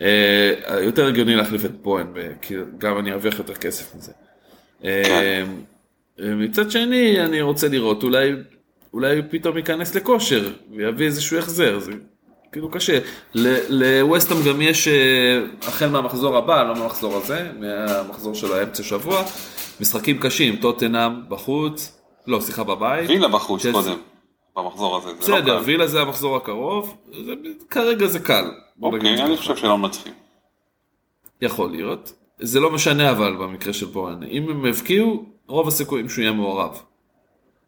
אה, 0.00 0.52
יותר 0.82 1.06
הגיוני 1.06 1.36
להחליף 1.36 1.64
את 1.64 1.82
בוהן, 1.82 2.06
כי 2.42 2.54
גם 2.78 2.98
אני 2.98 3.12
ארוויח 3.12 3.38
יותר 3.38 3.54
כסף 3.54 3.94
מזה. 3.96 4.12
אה, 4.84 5.44
מצד 6.18 6.70
שני, 6.70 7.20
אני 7.20 7.40
רוצה 7.40 7.68
לראות, 7.68 8.02
אולי, 8.02 8.32
אולי 8.92 9.22
פתאום 9.30 9.56
ייכנס 9.56 9.94
לכושר 9.94 10.52
ויביא 10.76 11.06
איזשהו 11.06 11.38
החזר, 11.38 11.78
זה 11.78 11.92
כאילו 12.52 12.70
קשה. 12.70 12.98
לווסטהאם 13.68 14.38
גם 14.48 14.62
יש, 14.62 14.88
אה, 14.88 15.40
החל 15.68 15.88
מהמחזור 15.88 16.36
הבא, 16.36 16.62
לא 16.62 16.74
מהמחזור 16.74 17.16
הזה, 17.16 17.50
מהמחזור 17.58 18.34
של 18.34 18.52
האמצע 18.52 18.82
שבוע, 18.82 19.22
משחקים 19.80 20.18
קשים, 20.18 20.56
טוטנאם 20.56 21.12
בחוץ, 21.28 22.00
לא, 22.26 22.40
סליחה, 22.40 22.64
בבית. 22.64 23.10
וילה 23.10 23.28
בחוץ 23.28 23.62
צ'לסי. 23.62 23.72
קודם, 23.72 23.98
במחזור 24.56 24.96
הזה, 24.96 25.08
זה 25.20 25.32
לא 25.32 25.38
בסדר, 25.38 25.58
קל. 25.58 25.64
וילה 25.64 25.86
זה 25.86 26.00
המחזור 26.00 26.36
הקרוב, 26.36 26.96
זה, 27.26 27.32
כרגע 27.70 28.06
זה 28.06 28.18
קל. 28.18 28.44
אוקיי, 28.82 29.22
אני. 29.22 29.36
חושב 29.36 29.56
שלא 29.56 29.78
מנצחים. 29.78 30.12
יכול 31.42 31.70
להיות. 31.70 32.12
זה 32.38 32.60
לא 32.60 32.70
משנה 32.70 33.10
אבל 33.10 33.36
במקרה 33.36 33.72
של 33.72 33.86
בורן. 33.86 34.22
אם 34.22 34.50
הם 34.50 34.64
הבקיעו, 34.64 35.24
רוב 35.48 35.68
הסיכויים 35.68 36.08
שהוא 36.08 36.22
יהיה 36.22 36.32
מעורב. 36.32 36.82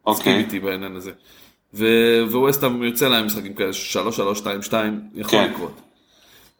אוקיי, 0.06 0.36
איתי 0.36 0.60
בעניין 0.60 0.96
הזה. 0.96 1.12
ו- 1.74 2.22
וווסטהאם 2.30 2.82
יוצא 2.82 3.08
להם 3.08 3.26
משחקים 3.26 3.54
כאלה 3.54 3.70
3-3-2-2 3.70 4.74
יכול 5.14 5.30
כן. 5.30 5.50
לקרות. 5.50 5.80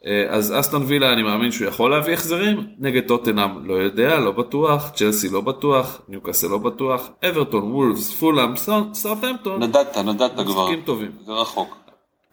אה, 0.05 0.25
אז 0.29 0.53
אסטון 0.59 0.83
וילה 0.87 1.13
אני 1.13 1.23
מאמין 1.23 1.51
שהוא 1.51 1.67
יכול 1.67 1.91
להביא 1.91 2.13
החזרים, 2.13 2.67
נגד 2.79 3.07
טוטנאם 3.07 3.65
לא 3.65 3.73
יודע, 3.73 4.19
לא 4.19 4.31
בטוח, 4.31 4.91
צ'לסי 4.95 5.29
לא 5.29 5.41
בטוח, 5.41 6.01
ניוקאסל 6.07 6.47
לא 6.47 6.57
בטוח, 6.57 7.09
אברטון, 7.29 7.71
וולפס, 7.71 8.13
פולאם, 8.13 8.53
סארטהמפטון, 8.93 9.63
נדדת, 9.63 9.97
נדדת 9.97 10.31
כבר. 10.33 10.43
משחקים 10.43 10.81
טובים. 10.81 11.11
זה 11.25 11.31
רחוק. 11.31 11.77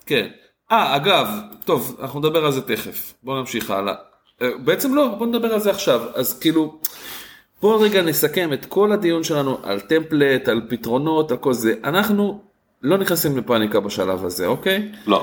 כן. 0.07 0.27
אה, 0.73 0.97
אגב, 0.97 1.29
טוב, 1.65 1.97
אנחנו 2.03 2.21
נדבר 2.21 2.45
על 2.45 2.53
זה 2.53 2.63
תכף. 2.63 3.15
בואו 3.23 3.39
נמשיך 3.39 3.71
הלאה. 3.71 3.95
אה, 4.43 4.49
בעצם 4.65 4.95
לא, 4.95 5.09
בואו 5.09 5.29
נדבר 5.29 5.55
על 5.55 5.61
זה 5.61 5.71
עכשיו. 5.71 6.01
אז 6.15 6.39
כאילו, 6.39 6.79
בואו 7.63 7.81
רגע 7.81 8.03
נסכם 8.03 8.53
את 8.53 8.67
כל 8.67 8.93
הדיון 8.93 9.25
שלנו 9.25 9.59
על 9.63 9.81
טמפלט, 9.81 10.49
על 10.49 10.61
פתרונות, 10.69 11.31
על 11.31 11.37
כל 11.37 11.53
זה. 11.53 11.75
אנחנו 11.85 12.50
לא 12.83 12.99
נכנסים 12.99 13.39
לפאניקה 13.39 13.81
בשלב 13.81 14.25
הזה, 14.25 14.47
אוקיי? 14.47 14.93
לא. 15.07 15.23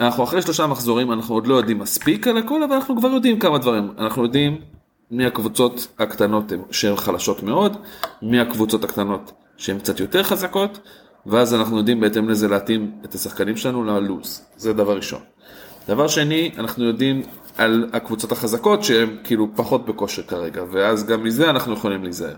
אנחנו 0.00 0.24
אחרי 0.24 0.42
שלושה 0.42 0.66
מחזורים, 0.66 1.12
אנחנו 1.12 1.34
עוד 1.34 1.46
לא 1.46 1.54
יודעים 1.54 1.78
מספיק 1.78 2.26
על 2.28 2.36
הכל, 2.38 2.62
אבל 2.62 2.72
אנחנו 2.74 2.96
כבר 2.96 3.08
יודעים 3.08 3.38
כמה 3.38 3.58
דברים. 3.58 3.92
אנחנו 3.98 4.22
יודעים 4.22 4.60
מי 5.10 5.26
הקבוצות 5.26 5.88
הקטנות 5.98 6.52
הן- 6.52 6.62
שהן 6.70 6.96
חלשות 6.96 7.42
מאוד, 7.42 7.76
מי 8.22 8.40
הקבוצות 8.40 8.84
הקטנות 8.84 9.32
שהן 9.56 9.78
קצת 9.78 10.00
יותר 10.00 10.22
חזקות, 10.22 10.78
ואז 11.26 11.54
אנחנו 11.54 11.78
יודעים 11.78 12.00
בהתאם 12.00 12.28
לזה 12.28 12.48
להתאים 12.48 12.92
את 13.04 13.14
השחקנים 13.14 13.56
שלנו 13.56 13.84
ללוז. 13.84 14.42
זה 14.56 14.72
דבר 14.72 14.96
ראשון. 14.96 15.20
דבר 15.88 16.08
שני, 16.08 16.50
אנחנו 16.58 16.84
יודעים 16.84 17.22
על 17.58 17.88
הקבוצות 17.92 18.32
החזקות 18.32 18.84
שהן 18.84 19.16
כאילו 19.24 19.48
פחות 19.56 19.86
בכושר 19.86 20.22
כרגע, 20.22 20.62
ואז 20.72 21.06
גם 21.06 21.24
מזה 21.24 21.50
אנחנו 21.50 21.72
יכולים 21.72 22.02
להיזהר. 22.02 22.34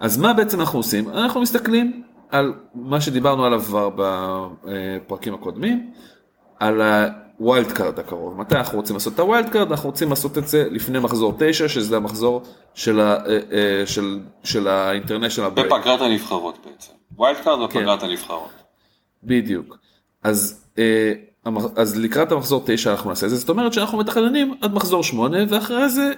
אז 0.00 0.18
מה 0.18 0.32
בעצם 0.32 0.60
אנחנו 0.60 0.78
עושים? 0.78 1.08
אנחנו 1.08 1.40
מסתכלים 1.40 2.02
על 2.30 2.52
מה 2.74 3.00
שדיברנו 3.00 3.44
עליו 3.44 3.60
כבר 3.60 3.90
בפרקים 4.64 5.34
הקודמים, 5.34 5.90
על 6.58 6.82
ה 7.38 7.45
wild 7.45 7.72
card 7.72 7.98
הקרוב. 7.98 8.40
מתי 8.40 8.54
אנחנו 8.54 8.78
רוצים 8.78 8.96
לעשות 8.96 9.14
את 9.14 9.18
ה 9.18 9.24
wild 9.24 9.48
card? 9.48 9.70
אנחנו 9.70 9.88
רוצים 9.90 10.10
לעשות 10.10 10.38
את 10.38 10.48
זה 10.48 10.66
לפני 10.70 10.98
מחזור 10.98 11.34
9, 11.38 11.68
שזה 11.68 11.96
המחזור 11.96 12.42
של, 12.74 13.00
ה, 13.00 13.16
אה, 13.26 13.38
אה, 13.52 13.86
של, 13.86 14.20
של 14.44 14.68
ה 14.68 14.74
international 14.74 15.50
break. 15.50 15.72
בפגרת 15.72 16.00
הנבחרות 16.00 16.58
בעצם. 16.66 16.92
wild 17.18 17.38
card 17.44 17.70
כן. 17.70 17.78
בפגרת 17.78 18.02
הנבחרות. 18.02 18.50
בדיוק. 19.24 19.78
אז, 20.22 20.64
אה, 20.78 21.12
אז 21.76 21.98
לקראת 21.98 22.32
המחזור 22.32 22.62
9 22.66 22.90
אנחנו 22.90 23.10
נעשה 23.10 23.26
את 23.26 23.30
זה, 23.30 23.36
זאת 23.36 23.48
אומרת 23.48 23.72
שאנחנו 23.72 23.98
מתכננים 23.98 24.54
עד 24.60 24.74
מחזור 24.74 25.02
8 25.02 25.38
ואחרי 25.48 25.88
זה, 25.88 26.12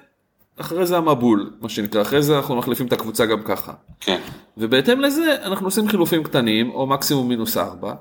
אחרי 0.61 0.87
זה 0.87 0.97
המבול, 0.97 1.51
מה 1.61 1.69
שנקרא, 1.69 2.03
אחרי 2.03 2.23
זה 2.23 2.37
אנחנו 2.37 2.57
מחליפים 2.57 2.87
את 2.87 2.93
הקבוצה 2.93 3.27
גם 3.27 3.43
ככה. 3.43 3.73
כן. 4.01 4.21
ובהתאם 4.57 5.01
לזה 5.01 5.37
אנחנו 5.43 5.67
עושים 5.67 5.89
חילופים 5.89 6.23
קטנים 6.23 6.71
או 6.71 6.87
מקסימום 6.87 7.29
מינוס 7.29 7.57
4, 7.57 7.95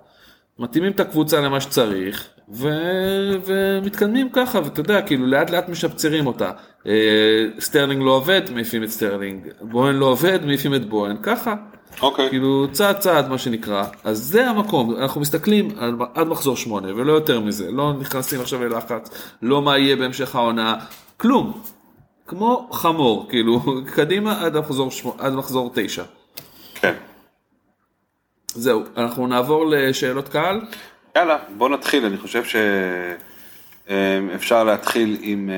מתאימים 0.59 0.91
את 0.91 0.99
הקבוצה 0.99 1.41
למה 1.41 1.61
שצריך 1.61 2.27
ו... 2.53 2.69
ומתקדמים 3.45 4.29
ככה 4.29 4.59
ואתה 4.63 4.79
יודע 4.79 5.01
כאילו 5.01 5.27
לאט 5.27 5.49
לאט 5.49 5.69
משפצרים 5.69 6.27
אותה. 6.27 6.51
אה, 6.87 7.45
סטרלינג 7.59 8.01
לא 8.01 8.11
עובד 8.11 8.41
מעיפים 8.53 8.83
את 8.83 8.89
סטרלינג, 8.89 9.47
בואן 9.61 9.95
לא 9.95 10.05
עובד 10.05 10.45
מעיפים 10.45 10.75
את 10.75 10.89
בואן 10.89 11.17
ככה. 11.23 11.55
אוקיי. 12.01 12.29
כאילו 12.29 12.67
צעד 12.71 12.97
צעד 12.97 13.29
מה 13.29 13.37
שנקרא 13.37 13.85
אז 14.03 14.17
זה 14.17 14.49
המקום 14.49 14.95
אנחנו 14.95 15.21
מסתכלים 15.21 15.69
על, 15.77 15.95
עד 16.13 16.27
מחזור 16.27 16.55
8 16.57 16.95
ולא 16.95 17.13
יותר 17.13 17.39
מזה 17.39 17.71
לא 17.71 17.93
נכנסים 17.99 18.41
עכשיו 18.41 18.63
ללחץ 18.63 19.33
לא 19.41 19.61
מה 19.61 19.77
יהיה 19.77 19.95
בהמשך 19.95 20.35
העונה 20.35 20.75
כלום 21.17 21.61
כמו 22.27 22.69
חמור 22.71 23.29
כאילו 23.29 23.59
קדימה 23.95 24.45
עד 24.45 24.57
מחזור, 24.57 24.91
שמ- 24.91 25.19
עד 25.19 25.33
מחזור 25.33 25.71
9 25.75 26.03
כן. 26.75 26.93
זהו 28.47 28.83
אנחנו 28.97 29.27
נעבור 29.27 29.65
לשאלות 29.69 30.29
קהל 30.29 30.61
יאללה, 31.15 31.37
בוא 31.57 31.69
נתחיל, 31.69 32.05
אני 32.05 32.17
חושב 32.17 32.43
שאפשר 33.87 34.63
להתחיל 34.63 35.17
עם... 35.21 35.49
אה, 35.49 35.55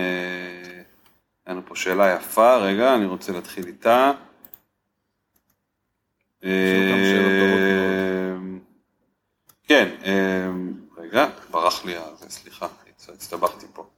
היה 1.46 1.56
לנו 1.56 1.62
פה 1.66 1.76
שאלה 1.76 2.14
יפה, 2.16 2.58
רגע, 2.58 2.96
אני 2.96 3.06
רוצה 3.06 3.32
להתחיל 3.32 3.68
איתה. 3.68 4.12
אה, 6.44 6.50
כן, 9.64 9.90
אה, 10.06 10.50
רגע, 10.98 11.28
ברח 11.52 11.86
לי, 11.86 11.94
סליחה, 12.30 12.68
הצטבחתי 13.14 13.66
פה. 13.74 13.89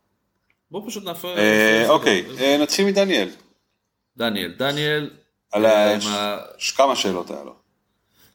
בוא 0.72 0.82
פשוט 0.88 1.04
נעבור 1.06 1.38
אה, 1.38 1.90
אוקיי, 1.90 2.24
אה, 2.40 2.58
נתחיל 2.62 2.86
מדניאל. 2.86 3.30
דניאל 4.18 4.54
דניאל 4.58 5.10
על 5.52 5.66
אה, 5.66 5.98
כמה 6.76 6.96
שאלות 6.96 7.32
היה 7.32 7.44
לו. 7.44 7.56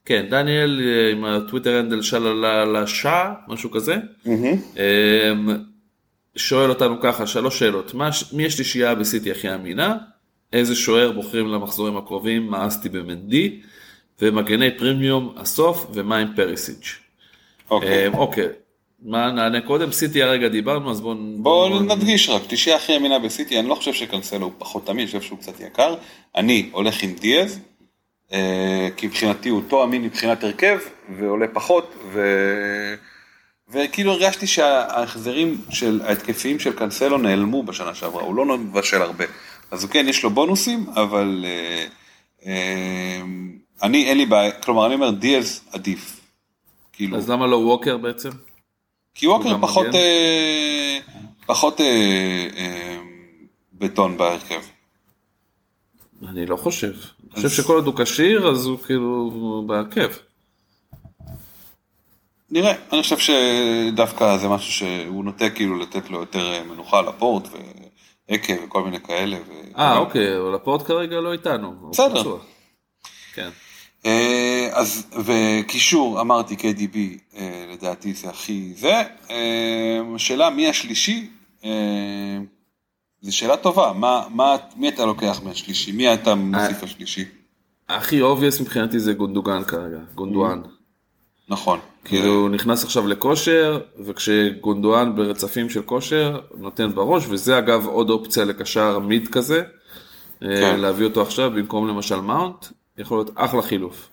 כן 0.05 0.26
דניאל 0.30 0.80
עם 1.12 1.24
הטוויטר 1.24 1.76
הנדל 1.76 2.03
שללשה 2.03 3.34
משהו 3.49 3.70
כזה. 3.70 3.97
אמ, 4.26 5.57
שואל 6.37 6.70
אותנו 6.70 7.01
ככה, 7.01 7.26
שלוש 7.26 7.59
שאלות, 7.59 7.95
מי 8.32 8.47
השלישייה 8.47 8.95
בסיטי 8.95 9.30
הכי 9.30 9.55
אמינה? 9.55 9.97
איזה 10.53 10.74
שוער 10.74 11.12
בוחרים 11.12 11.49
למחזורים 11.49 11.97
הקרובים? 11.97 12.47
מאסתי 12.47 12.89
במנדי? 12.89 13.61
ומגני 14.22 14.78
פרימיום 14.78 15.34
הסוף, 15.37 15.87
ומה 15.95 16.16
עם 16.16 16.28
פריסיץ'? 16.37 16.99
אוקיי. 17.70 18.07
אמ, 18.07 18.14
אוקיי, 18.14 18.49
מה 19.03 19.30
נענה 19.30 19.61
קודם? 19.61 19.92
סיטי 19.92 20.22
הרגע 20.22 20.49
דיברנו, 20.49 20.90
אז 20.90 21.01
בואו... 21.01 21.16
בואו 21.36 21.80
נדגיש 21.80 22.28
רק, 22.28 22.42
תשעי 22.49 22.74
הכי 22.74 22.97
אמינה 22.97 23.18
בסיטי, 23.18 23.59
אני 23.59 23.68
לא 23.68 23.74
חושב 23.74 23.92
שקנסלו 23.92 24.47
הוא 24.47 24.53
פחות 24.59 24.90
אמין, 24.90 25.01
אני 25.01 25.07
חושב 25.07 25.22
שהוא 25.22 25.38
קצת 25.38 25.61
יקר. 25.61 25.94
אני 26.36 26.68
הולך 26.72 27.03
עם 27.03 27.12
דיאז, 27.12 27.61
אה, 28.32 28.88
כי 28.97 29.07
מבחינתי 29.07 29.49
הוא 29.49 29.84
אמין 29.84 30.03
מבחינת 30.03 30.44
הרכב, 30.44 30.78
ועולה 31.18 31.47
פחות, 31.49 31.94
ו... 32.12 32.20
וכאילו 33.68 34.12
הרגשתי 34.12 34.47
שההחזרים 34.47 35.61
של 35.70 36.01
ההתקפיים 36.05 36.59
של 36.59 36.72
קנסלו 36.72 37.18
נעלמו 37.18 37.62
בשנה 37.62 37.94
שעברה, 37.94 38.22
הוא 38.22 38.34
לא 38.34 38.59
מבשל 38.59 39.03
הרבה. 39.03 39.24
אז 39.70 39.84
כן, 39.84 40.07
יש 40.09 40.22
לו 40.22 40.30
בונוסים, 40.30 40.86
אבל 40.94 41.44
אה, 41.49 41.86
אה, 42.47 43.22
אני, 43.82 44.07
אין 44.09 44.18
לי 44.18 44.26
בעיה, 44.26 44.53
כלומר, 44.53 44.86
אני 44.86 44.94
אומר 44.94 45.11
דיאז 45.11 45.61
עדיף. 45.72 46.20
כאילו, 46.92 47.16
אז 47.16 47.30
למה 47.30 47.47
לא 47.47 47.57
ווקר 47.57 47.97
בעצם? 47.97 48.30
כי 49.17 49.27
ווקר 49.27 49.61
פחות? 49.61 49.87
אה, 49.95 50.99
פחות 51.47 51.81
אה, 51.81 52.49
אה, 52.57 52.99
בטון 53.73 54.17
בהרכב. 54.17 54.61
אני 56.29 56.47
לא 56.47 56.57
חושב. 56.57 56.93
אני 57.25 57.35
חושב 57.35 57.49
שכל 57.62 57.75
עוד 57.75 57.87
הוא 57.87 57.95
כשיר, 57.99 58.49
אז 58.49 58.67
הוא 58.67 58.79
כאילו 58.79 59.64
בהרכב. 59.67 60.11
נראה, 62.51 62.73
אני 62.93 63.03
חושב 63.03 63.17
שדווקא 63.19 64.37
זה 64.37 64.49
משהו 64.49 64.73
שהוא 64.73 65.25
נוטה 65.25 65.51
כאילו 65.51 65.79
לתת 65.79 66.11
לו 66.11 66.21
יותר 66.21 66.53
אה, 66.53 66.64
מנוחה 66.64 67.03
לפורט 67.03 67.49
ועקב 68.29 68.53
וכל 68.64 68.83
מיני 68.85 69.01
כאלה. 69.01 69.37
ו- 69.49 69.79
אה, 69.79 69.99
אוקיי, 69.99 70.39
אבל 70.41 70.55
הפורט 70.55 70.87
כרגע 70.87 71.21
לא 71.21 71.33
איתנו. 71.33 71.91
בסדר. 71.91 72.37
כן. 73.35 73.51
אה, 74.07 74.68
אז, 74.72 75.07
וקישור, 75.24 76.20
אמרתי 76.20 76.55
KDB, 76.55 76.97
אה, 77.36 77.66
לדעתי 77.72 78.14
זה 78.14 78.28
הכי 78.28 78.72
זה. 78.76 79.03
אה, 79.30 80.01
השאלה 80.14 80.51
מי 80.51 80.68
השלישי, 80.68 81.30
זו 83.22 83.36
שאלה 83.36 83.57
טובה, 83.57 83.92
מה, 83.92 84.22
מה, 84.30 84.57
מי 84.76 84.88
אתה 84.88 85.05
לוקח 85.05 85.40
מהשלישי? 85.44 85.92
מי 85.92 86.14
אתה 86.14 86.34
מוסיף 86.34 86.82
השלישי? 86.82 87.24
הכי 87.88 88.20
obvious 88.20 88.61
מבחינתי 88.61 88.99
זה 89.01 89.12
גונדוגן 89.12 89.64
כרגע, 89.64 89.99
גונדואן. 90.14 90.61
נכון. 91.49 91.78
כאילו 92.05 92.30
הוא 92.30 92.51
נכנס 92.51 92.84
עכשיו 92.84 93.07
לכושר, 93.07 93.80
וכשגונדואן 93.99 95.16
ברצפים 95.16 95.70
של 95.70 95.82
כושר, 95.82 96.40
נותן 96.59 96.94
בראש, 96.94 97.24
וזה 97.28 97.59
אגב 97.59 97.86
עוד 97.86 98.11
אופציה 98.11 98.44
לקשר 98.44 98.99
mid 98.99 99.29
כזה. 99.28 99.62
כן. 100.40 100.80
להביא 100.80 101.07
אותו 101.07 101.22
עכשיו 101.22 101.51
במקום 101.51 101.88
למשל 101.88 102.20
מאונט, 102.20 102.66
יכול 102.99 103.18
להיות 103.18 103.30
אחלה 103.34 103.62
חילוף. 103.62 104.09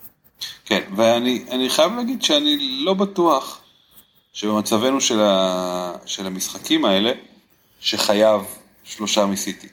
כן, 0.65 0.81
ואני 0.95 1.45
אני 1.51 1.69
חייב 1.69 1.95
להגיד 1.95 2.23
שאני 2.23 2.81
לא 2.85 2.93
בטוח 2.93 3.61
שבמצבנו 4.33 5.01
של, 5.01 5.21
ה, 5.21 5.93
של 6.05 6.25
המשחקים 6.27 6.85
האלה, 6.85 7.11
שחייב 7.79 8.41
שלושה 8.83 9.25
מסיטי. 9.25 9.67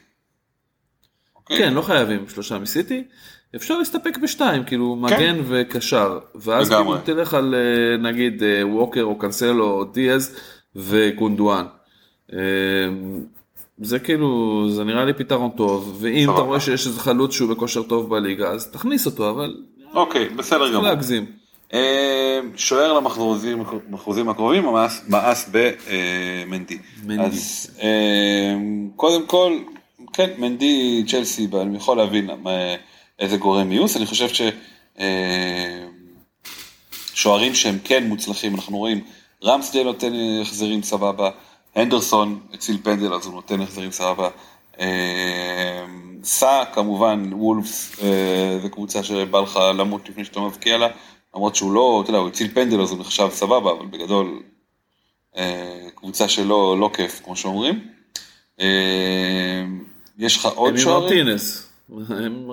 אוקיי? 1.35 1.57
כן, 1.57 1.73
לא 1.73 1.81
חייבים 1.81 2.29
שלושה 2.29 2.59
מסיטי, 2.59 3.03
אפשר 3.55 3.77
להסתפק 3.77 4.17
בשתיים, 4.17 4.63
כאילו 4.63 4.95
מגן 4.95 5.41
וקשר, 5.47 6.19
ואז 6.35 6.69
כן. 6.69 6.75
לגמרי. 6.75 6.97
כאילו 7.05 7.17
תלך 7.17 7.33
על 7.33 7.55
אה, 7.55 7.97
נגיד 7.97 8.43
אה, 8.43 8.67
ווקר 8.67 9.03
או 9.03 9.17
קנסלו 9.17 9.65
או 9.65 9.83
דיאז 9.83 10.35
וגונדואן. 10.75 11.65
אה, 13.81 13.85
זה 13.87 13.99
כאילו, 13.99 14.67
זה 14.71 14.83
נראה 14.83 15.05
לי 15.05 15.13
פתרון 15.13 15.49
טוב, 15.57 15.97
ואם. 16.01 16.29
אתה 16.33 16.41
רואה 16.41 16.59
שיש 16.59 16.87
איזה 16.87 16.99
חלוץ 16.99 17.33
שהוא 17.33 17.49
בכושר 17.49 17.83
טוב 17.83 18.09
בליגה, 18.09 18.49
אז 18.49 18.67
תכניס 18.71 19.05
אותו, 19.05 19.29
אבל 19.29 19.55
אוקיי, 19.93 20.29
בסדר 20.29 20.59
צריך 20.59 20.71
גמור. 20.71 20.83
להגזים. 20.83 21.25
אה, 21.73 22.39
שוער 22.55 22.93
למחזורים 22.93 23.63
המחוזים 23.89 24.29
הקרובים, 24.29 24.63
מאס- 25.09 25.49
במנדי. 25.51 26.77
מנדי. 27.05 27.23
אז 27.23 27.67
אה, 27.81 28.53
קודם 28.95 29.25
כל, 29.27 29.57
כן, 30.13 30.29
מנדי 30.37 31.03
צ'לסי, 31.07 31.47
אני 31.61 31.77
יכול 31.77 31.97
להבין 31.97 32.29
איזה 33.19 33.37
גורם 33.37 33.69
מיוס, 33.69 33.97
אני 33.97 34.05
חושב 34.05 34.27
ששוערים 37.13 37.55
שהם 37.55 37.77
כן 37.83 38.03
מוצלחים, 38.07 38.55
אנחנו 38.55 38.77
רואים, 38.77 39.01
רמסדל 39.43 39.83
נותן 39.83 40.11
החזרים 40.41 40.83
סבבה, 40.83 41.29
הנדרסון 41.75 42.39
הציל 42.53 42.77
פנדל 42.83 43.13
אז 43.13 43.25
הוא 43.25 43.33
נותן 43.33 43.61
החזרים 43.61 43.91
סבבה. 43.91 44.29
אה, 44.79 45.85
סע 46.23 46.63
כמובן, 46.73 47.29
וולפס 47.33 48.03
אה, 48.03 48.59
זה 48.61 48.69
קבוצה 48.69 49.03
שבא 49.03 49.39
לך 49.39 49.59
למות 49.77 50.09
לפני 50.09 50.25
שאתה 50.25 50.39
מבקיע 50.39 50.77
לה, 50.77 50.87
למרות 51.35 51.55
שהוא 51.55 51.73
לא, 51.73 52.01
אתה 52.03 52.09
יודע, 52.09 52.19
הוא 52.19 52.27
הציל 52.27 52.47
פנדל 52.53 52.81
אז 52.81 52.91
הוא 52.91 52.99
נחשב 52.99 53.27
סבבה, 53.31 53.71
אבל 53.71 53.85
בגדול 53.85 54.43
אה, 55.37 55.87
קבוצה 55.95 56.27
שלא 56.27 56.79
לא 56.79 56.89
כיף 56.93 57.21
כמו 57.23 57.35
שאומרים. 57.35 57.79
יש 60.17 60.37
לך 60.37 60.45
עוד 60.45 60.77
שוערים? 60.77 61.25
מרטינס. 61.25 61.67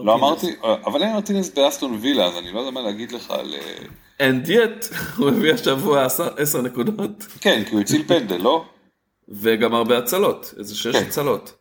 לא 0.04 0.14
אמרתי, 0.14 0.46
אבל 0.86 1.02
אין 1.02 1.12
מרטינס 1.12 1.50
באסטון 1.54 1.98
וילה, 2.00 2.26
אז 2.26 2.38
אני 2.38 2.52
לא 2.52 2.58
יודע 2.58 2.70
מה 2.70 2.80
להגיד 2.80 3.12
לך 3.12 3.30
על... 3.30 3.54
And 4.20 4.48
yet, 4.48 4.94
הוא 5.18 5.28
הביא 5.28 5.52
השבוע 5.54 6.06
עשר 6.36 6.62
נקודות, 6.62 7.26
כן, 7.40 7.62
כי 7.64 7.74
הוא 7.74 7.80
הציל 7.80 8.02
פנדל, 8.06 8.36
לא? 8.36 8.64
וגם 9.28 9.74
הרבה 9.74 9.98
הצלות, 9.98 10.54
איזה 10.58 10.74
שש 10.74 10.96
כן. 10.96 11.04
הצלות. 11.06 11.54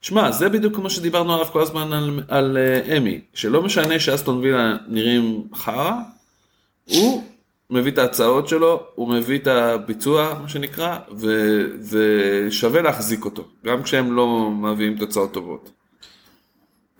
שמע, 0.00 0.30
זה 0.30 0.48
בדיוק 0.48 0.74
כמו 0.74 0.90
שדיברנו 0.90 1.34
עליו 1.34 1.46
כל 1.46 1.62
הזמן 1.62 1.92
על, 1.92 2.20
על 2.28 2.58
אה, 2.58 2.96
אמי, 2.96 3.20
שלא 3.34 3.62
משנה 3.62 4.00
שאסטון 4.00 4.38
וילה 4.38 4.76
נראים 4.88 5.42
חרא, 5.54 5.92
הוא 6.84 7.22
מביא 7.70 7.92
את 7.92 7.98
ההצעות 7.98 8.48
שלו, 8.48 8.82
הוא 8.94 9.08
מביא 9.08 9.38
את 9.38 9.46
הביצוע, 9.46 10.34
מה 10.42 10.48
שנקרא, 10.48 10.98
ו, 11.10 11.26
ושווה 11.90 12.82
להחזיק 12.82 13.24
אותו, 13.24 13.44
גם 13.64 13.82
כשהם 13.82 14.12
לא 14.12 14.50
מביאים 14.50 14.98
תוצאות 14.98 15.32
טובות. 15.32 15.70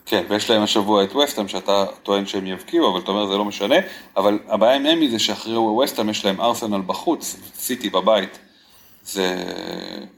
כן, 0.07 0.24
ויש 0.28 0.51
להם 0.51 0.62
השבוע 0.62 1.05
את 1.05 1.16
וסטהאם 1.16 1.49
שאתה 1.49 1.84
טוען 2.03 2.26
שהם 2.26 2.46
יבקיעו, 2.46 2.90
אבל 2.90 3.01
אתה 3.01 3.11
אומר 3.11 3.26
זה 3.26 3.36
לא 3.36 3.44
משנה, 3.44 3.76
אבל 4.16 4.38
הבעיה 4.49 4.76
עם 4.76 4.86
אמי 4.86 5.11
זה 5.11 5.18
שאחרי 5.18 5.57
וסטהאם 5.57 6.09
יש 6.09 6.24
להם 6.24 6.40
ארסנל 6.40 6.80
בחוץ, 6.86 7.36
סיטי 7.55 7.90
בבית, 7.90 8.38
זה, 9.09 9.36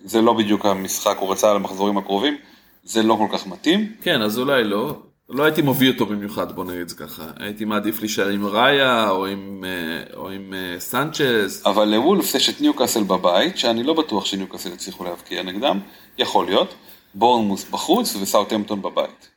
זה 0.05 0.23
לא 0.23 0.33
בדיוק 0.33 0.67
המשחק, 0.67 1.17
הוא 1.19 1.33
רצה 1.33 1.51
על 1.51 1.57
המחזורים 1.57 1.99
הקרובים, 1.99 2.37
זה 2.85 3.03
לא 3.03 3.15
כל 3.15 3.39
כך 3.39 3.47
מתאים, 3.47 3.93
כן, 4.03 4.23
אז 4.23 4.39
אולי 4.39 4.65
לא. 4.65 4.97
לא 5.29 5.45
הייתי 5.45 5.63
מביא 5.63 5.93
אותו 5.93 6.07
במיוחד, 6.07 6.53
בוא 6.53 6.65
נגיד 6.65 6.81
את 6.81 6.89
זה 6.89 6.97
ככה. 6.97 7.31
הייתי 7.39 7.65
מעדיף 7.65 8.01
להישאר 8.01 8.29
עם 8.29 8.47
ראיה, 8.47 9.11
או 9.11 9.27
עם, 9.27 9.65
אה, 9.65 10.17
או 10.17 10.31
עם 10.31 10.55
אה, 10.55 10.81
סנצ'ז. 10.81 11.63
אבל 11.67 11.89
לוולפס 11.89 12.35
יש 12.35 12.49
את 12.49 12.61
ניוקאסל 12.61 13.03
בבית, 13.03 13.59
שאני 13.59 13.83
לא 13.83 13.95
בטוח 13.95 14.25
שניוקאסל 14.25 14.73
יצליחו 14.73 15.05
להבקיע 15.05 15.43
נגדם, 15.43 15.81
יכול 16.19 16.47
להיות, 16.47 16.75
בורנמוס 17.15 17.65
בחוץ 17.71 18.17
וסאוטהמפטון 18.17 18.83
בבית. 18.83 19.29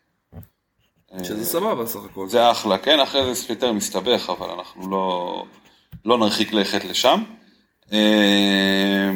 שזה 1.23 1.45
סבבה 1.45 1.85
סך 1.85 1.99
הכל. 2.11 2.27
זה 2.27 2.51
אחלה, 2.51 2.77
כן, 2.77 2.99
אחרי 2.99 3.35
זה 3.35 3.45
יותר 3.49 3.71
מסתבך, 3.71 4.29
אבל 4.29 4.49
אנחנו 4.49 4.91
לא, 4.91 5.45
לא 6.05 6.17
נרחיק 6.17 6.53
לכת 6.53 6.85
לשם. 6.85 7.23
אה, 7.93 9.11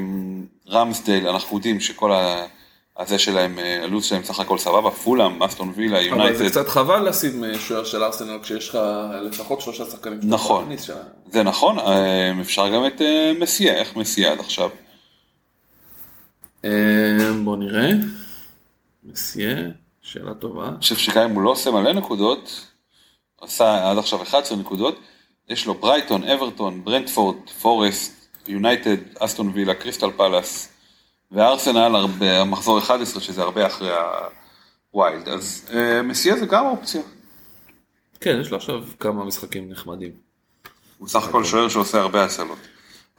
רמסדייל, 0.69 1.28
אנחנו 1.28 1.57
יודעים 1.57 1.80
שכל 1.80 2.11
ה... 2.11 2.45
הזה 2.97 3.19
שלהם, 3.19 3.59
אה, 3.59 3.84
הלו"ז 3.84 4.05
שלהם 4.05 4.23
סך 4.23 4.39
הכל 4.39 4.57
סבבה, 4.57 4.91
פולאם, 4.91 5.43
אסטון 5.43 5.73
וילה, 5.75 5.97
אבל 5.97 6.03
זה 6.03 6.09
יונייטד, 6.09 6.47
קצת 6.47 6.67
חבל 6.67 7.09
לשים 7.09 7.43
אה, 7.43 7.59
שוער 7.59 7.84
של 7.84 8.03
ארסנל 8.03 8.39
כשיש 8.43 8.69
לך 8.69 8.78
לפחות 9.21 9.61
שלושה 9.61 9.86
שחקנים. 9.86 10.19
נכון. 10.23 10.75
זה 11.32 11.43
נכון, 11.43 11.80
אה, 11.80 12.32
אפשר 12.41 12.69
גם 12.69 12.86
את 12.86 13.01
מסיה, 13.39 13.73
איך 13.73 13.95
מסיה 13.95 14.32
עד 14.32 14.39
עכשיו? 14.39 14.69
אה, 16.65 17.32
בוא 17.43 17.57
נראה. 17.57 17.91
מסיה, 19.03 19.55
שאלה 20.01 20.34
טובה. 20.34 20.67
אני 20.67 20.78
חושב 20.80 20.95
שגם 20.95 21.30
אם 21.30 21.36
הוא 21.36 21.41
לא 21.41 21.49
עושה 21.49 21.71
מלא 21.71 21.93
נקודות, 21.93 22.65
עשה 23.41 23.91
עד 23.91 23.97
עכשיו 23.97 24.21
11 24.21 24.57
נקודות, 24.57 24.99
יש 25.49 25.65
לו 25.65 25.73
ברייטון, 25.73 26.23
אברטון, 26.23 26.84
ברנטפורד, 26.83 27.35
פורסט, 27.61 28.16
יונייטד, 28.49 28.97
אסטון 29.19 29.51
וילה, 29.53 29.73
קריסטל 29.73 30.09
פאלאס 30.17 30.69
וארסנל 31.31 31.95
המחזור 32.21 32.79
11 32.79 33.21
שזה 33.21 33.41
הרבה 33.41 33.67
אחרי 33.67 33.89
ה 34.91 34.95
wildcard, 34.95 35.29
אז 35.29 35.65
אה, 35.73 36.01
מסיה 36.01 36.37
זה 36.37 36.45
גם 36.45 36.65
אופציה. 36.65 37.01
כן, 38.21 38.37
יש 38.41 38.51
לו 38.51 38.57
עכשיו 38.57 38.83
כמה 38.99 39.23
משחקים 39.25 39.69
נחמדים. 39.69 40.11
הוא 40.97 41.07
סך 41.07 41.27
הכל 41.27 41.43
שוער 41.43 41.69
שעושה 41.69 41.99
הרבה 42.01 42.23
הצלות. 42.23 42.57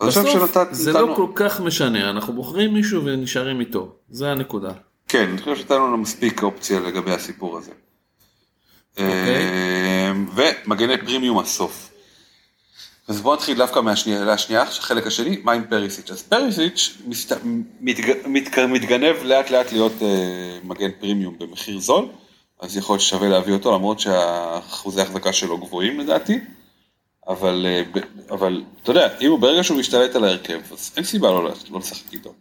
חושב 0.00 0.20
בסוף 0.20 0.68
זה 0.72 0.90
נתנו- 0.92 1.06
לא 1.06 1.14
כל 1.16 1.26
כך 1.34 1.60
משנה, 1.60 2.10
אנחנו 2.10 2.32
בוחרים 2.32 2.74
מישהו 2.74 3.04
ונשארים 3.04 3.60
איתו. 3.60 3.94
זה 4.10 4.30
הנקודה. 4.30 4.72
כן, 5.08 5.28
אני 5.28 5.38
חושב 5.38 5.56
שנתנו 5.56 5.86
לנו 5.86 5.96
מספיק 5.96 6.42
אופציה 6.42 6.80
לגבי 6.80 7.12
הסיפור 7.12 7.58
הזה. 7.58 7.70
אה, 8.98 10.12
ומגני 10.34 10.98
פרימיום 10.98 11.38
הסוף. 11.38 11.87
אז 13.08 13.20
בואו 13.20 13.34
נתחיל 13.34 13.58
דווקא 13.58 13.80
מהשנייה, 13.80 14.32
השנייה, 14.32 14.62
החלק 14.62 15.06
השני, 15.06 15.40
מה 15.44 15.52
עם 15.52 15.64
פריסיץ'? 15.68 16.10
אז 16.10 16.22
פריסיץ' 16.22 16.98
מסת... 17.06 17.36
מתג... 17.80 18.12
מתג... 18.26 18.66
מתגנב 18.68 19.16
לאט 19.22 19.50
לאט 19.50 19.72
להיות 19.72 19.92
אה, 20.02 20.58
מגן 20.64 20.90
פרימיום 21.00 21.38
במחיר 21.38 21.78
זול, 21.78 22.06
אז 22.60 22.76
יכול 22.76 22.94
להיות 22.94 23.02
ששווה 23.02 23.28
להביא 23.28 23.54
אותו, 23.54 23.74
למרות 23.74 24.00
שהאחוזי 24.00 25.00
ההחזקה 25.00 25.32
שלו 25.32 25.58
גבוהים 25.58 26.00
לדעתי, 26.00 26.38
אבל, 27.28 27.66
אה. 27.68 28.00
אבל 28.30 28.62
אתה 28.82 28.90
יודע, 28.90 29.18
אם 29.20 29.30
הוא 29.30 29.38
ברגע 29.38 29.62
שהוא 29.62 29.78
משתלט 29.78 30.16
על 30.16 30.24
ההרכב, 30.24 30.60
אז 30.72 30.92
אין 30.96 31.04
סיבה 31.04 31.28
לא, 31.28 31.50
לא 31.70 31.78
לשחק 31.78 32.12
איתו. 32.12 32.34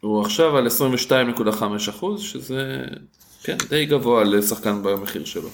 הוא 0.00 0.20
עכשיו 0.20 0.56
על 0.56 0.66
22.5 0.66 1.62
אחוז, 1.90 2.22
שזה 2.22 2.84
כן, 3.42 3.56
די 3.68 3.86
גבוה 3.86 4.24
לשחקן 4.24 4.82
במחיר 4.82 5.24
שלו. 5.24 5.48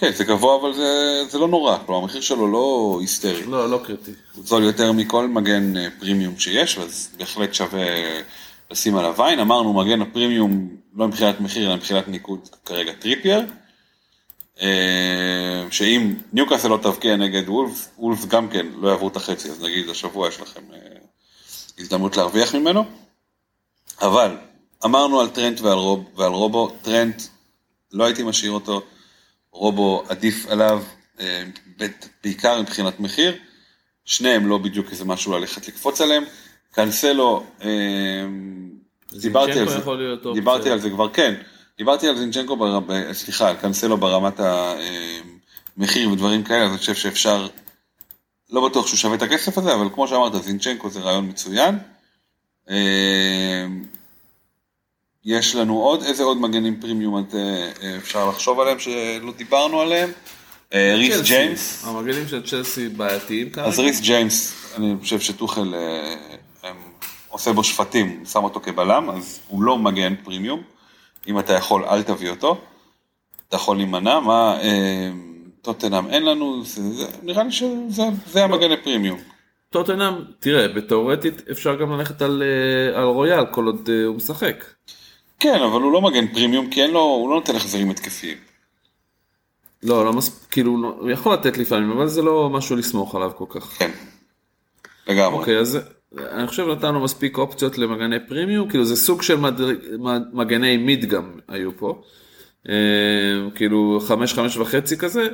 כן, 0.00 0.12
זה 0.12 0.24
גבוה, 0.24 0.56
אבל 0.56 0.72
זה, 0.74 1.22
זה 1.28 1.38
לא 1.38 1.48
נורא, 1.48 1.78
כלומר 1.86 2.02
המחיר 2.02 2.20
שלו 2.20 2.52
לא 2.52 2.98
היסטרי. 3.00 3.42
לא, 3.42 3.70
לא 3.70 3.80
קריטי. 3.84 4.10
הוא 4.34 4.44
זול 4.46 4.62
יותר 4.62 4.92
מכל 4.92 5.28
מגן 5.28 5.76
אה, 5.76 5.88
פרימיום 5.98 6.38
שיש, 6.38 6.78
אז 6.78 7.10
בהחלט 7.18 7.54
שווה 7.54 7.86
לשים 8.70 8.96
עליו 8.96 9.24
עין. 9.24 9.38
אמרנו, 9.38 9.72
מגן 9.72 10.02
הפרימיום, 10.02 10.68
לא 10.94 11.08
מבחינת 11.08 11.40
מחיר, 11.40 11.66
אלא 11.66 11.76
מבחינת 11.76 12.08
ניקוד 12.08 12.48
כרגע 12.64 12.92
טריפייר. 12.92 13.40
אה, 14.60 15.66
שאם 15.70 16.14
ניוקאסל 16.32 16.68
לא 16.68 16.78
תבקיע 16.82 17.16
נגד 17.16 17.48
וולבס, 17.48 17.88
וולבס 17.98 18.24
גם 18.24 18.48
כן 18.48 18.66
לא 18.76 18.88
יעברו 18.88 19.08
את 19.08 19.16
החצי, 19.16 19.50
אז 19.50 19.62
נגיד 19.62 19.88
השבוע 19.88 20.28
יש 20.28 20.40
לכם 20.40 20.60
אה, 20.72 20.78
הזדמנות 21.78 22.16
להרוויח 22.16 22.54
ממנו. 22.54 22.84
אבל 24.02 24.36
אמרנו 24.84 25.20
על 25.20 25.28
טרנט 25.28 25.60
ועל, 25.60 25.78
רוב, 25.78 26.04
ועל 26.16 26.32
רובו, 26.32 26.68
טרנט 26.82 27.22
לא 27.92 28.04
הייתי 28.04 28.22
משאיר 28.22 28.52
אותו, 28.52 28.82
רובו 29.52 30.04
עדיף 30.08 30.46
עליו, 30.46 30.82
אה, 31.20 31.42
בעיקר 32.22 32.62
מבחינת 32.62 33.00
מחיר. 33.00 33.36
שניהם 34.04 34.46
לא 34.46 34.58
בדיוק 34.58 34.90
איזה 34.90 35.04
משהו 35.04 35.32
ללכת 35.32 35.68
לקפוץ 35.68 36.00
עליהם. 36.00 36.24
קנסלו, 36.72 37.44
אה, 37.62 37.68
דיברתי 39.20 39.58
על 39.58 39.68
זה. 39.68 39.78
דיברתי 40.34 40.70
על 40.70 40.78
זה 40.78 40.90
כבר, 40.90 41.08
כן, 41.12 41.34
דיברתי 41.78 42.08
על 42.08 42.16
זינצ'נקו, 42.16 42.56
בר... 42.56 42.80
סליחה, 43.12 43.48
על 43.48 43.56
קנסלו 43.56 43.96
ברמת 43.96 44.40
המחיר 45.76 46.10
ודברים 46.10 46.44
כאלה, 46.44 46.64
אז 46.64 46.70
אני 46.70 46.78
חושב 46.78 46.94
שאפשר, 46.94 47.46
לא 48.50 48.68
בטוח 48.68 48.86
שהוא 48.86 48.96
שווה 48.96 49.16
את 49.16 49.22
הכסף 49.22 49.58
הזה, 49.58 49.74
אבל 49.74 49.88
כמו 49.94 50.08
שאמרת, 50.08 50.42
זינצ'נקו 50.42 50.90
זה 50.90 51.00
רעיון 51.00 51.28
מצוין. 51.28 51.78
יש 55.24 55.54
לנו 55.54 55.78
עוד, 55.78 56.02
איזה 56.02 56.22
עוד 56.22 56.40
מגנים 56.40 56.80
פרימיום 56.80 57.18
את, 57.18 57.34
אה, 57.34 57.70
אה, 57.82 57.96
אפשר 57.96 58.28
לחשוב 58.28 58.60
עליהם 58.60 58.78
שלא 58.78 59.32
דיברנו 59.36 59.80
עליהם? 59.80 60.10
אה, 60.74 60.94
ריס. 60.96 61.20
ג'יימס. 61.20 61.84
המגנים 61.86 62.28
של 62.28 62.46
צ'לסי 62.46 62.88
בעייתיים 62.88 63.50
כרגע. 63.50 63.68
אז 63.68 63.78
ריס 63.78 64.00
ג'יימס, 64.00 64.54
אני 64.76 64.94
חושב 65.00 65.20
שטוחל 65.20 65.74
עושה 67.28 67.52
בו 67.52 67.64
שפטים, 67.64 68.24
שם 68.32 68.44
אותו 68.44 68.60
כבלם, 68.60 69.10
אז 69.10 69.40
הוא 69.48 69.62
לא 69.62 69.78
מגן 69.78 70.14
פרימיום. 70.24 70.62
אם 71.28 71.38
אתה 71.38 71.52
יכול, 71.52 71.84
אל 71.84 72.02
תביא 72.02 72.30
אותו. 72.30 72.60
אתה 73.48 73.56
יכול 73.56 73.76
להימנע, 73.76 74.20
מה, 74.20 74.58
טוטנאם 75.62 76.08
אין 76.08 76.24
לנו, 76.24 76.62
נראה 77.22 77.44
לי 77.44 77.52
שזה 77.52 78.02
זה 78.32 78.44
המגן 78.44 78.72
הפרימיום. 78.72 79.18
טוטנאם, 79.70 80.14
תראה, 80.38 80.68
בתאורטית 80.68 81.48
אפשר 81.50 81.74
גם 81.74 81.92
ללכת 81.92 82.22
על, 82.22 82.42
על 82.94 83.04
רויאל 83.04 83.46
כל 83.46 83.66
עוד 83.66 83.90
הוא 84.06 84.16
משחק. 84.16 84.64
כן, 85.40 85.62
אבל 85.62 85.82
הוא 85.82 85.92
לא 85.92 86.02
מגן 86.02 86.26
פרימיום, 86.26 86.70
כי 86.70 86.82
אין 86.82 86.90
לו, 86.90 87.00
הוא 87.00 87.30
לא 87.30 87.34
נותן 87.34 87.56
החזרים 87.56 87.90
התקפיים. 87.90 88.36
לא, 89.82 90.04
לא 90.04 90.12
מספיק, 90.12 90.50
כאילו, 90.50 90.82
לא- 90.82 90.96
הוא 91.00 91.10
יכול 91.10 91.32
לתת 91.34 91.58
לפעמים, 91.58 91.90
אבל 91.90 92.08
זה 92.08 92.22
לא 92.22 92.50
משהו 92.50 92.76
לסמוך 92.76 93.14
עליו 93.14 93.30
כל 93.36 93.44
כך. 93.48 93.78
כן, 93.78 93.90
לגמרי. 95.06 95.38
אוקיי, 95.38 95.58
אז 95.58 95.78
אני 96.18 96.46
חושב 96.46 96.66
נתנו 96.68 97.00
מספיק 97.00 97.38
אופציות 97.38 97.78
למגני 97.78 98.26
פרימיום, 98.28 98.68
כאילו 98.68 98.84
זה 98.84 98.96
סוג 98.96 99.22
של 99.22 99.36
מד... 99.36 99.60
מגני 100.32 100.76
מיד 100.76 101.04
גם 101.04 101.32
היו 101.48 101.76
פה. 101.76 102.02
אה, 102.68 102.74
כאילו 103.54 104.00
חמש, 104.06 104.34
חמש 104.34 104.56
וחצי 104.56 104.96
כזה, 104.96 105.28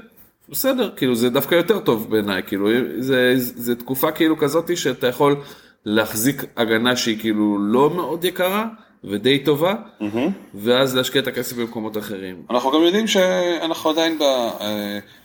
בסדר, 0.49 0.91
כאילו 0.97 1.15
זה 1.15 1.31
דווקא 1.31 1.55
יותר 1.55 1.81
טוב 1.81 2.11
בעיניי, 2.11 2.43
כאילו 2.43 2.69
זה, 2.99 3.33
זה 3.37 3.77
תקופה 3.77 4.13
כאילו 4.13 4.39
כזאתי 4.39 4.77
שאתה 4.77 5.07
יכול 5.07 5.37
להחזיק 5.85 6.45
הגנה 6.57 6.97
שהיא 6.97 7.21
כאילו 7.21 7.59
לא 7.61 7.91
מאוד 7.91 8.25
יקרה 8.25 8.67
ודי 9.05 9.45
טובה, 9.45 9.75
mm-hmm. 10.01 10.31
ואז 10.55 10.97
להשקיע 10.97 11.23
את 11.23 11.27
הכסף 11.27 11.57
במקומות 11.57 11.97
אחרים. 11.97 12.43
אנחנו 12.51 12.71
גם 12.71 12.83
יודעים 12.83 13.07
שאנחנו 13.07 13.91
עדיין 13.91 14.19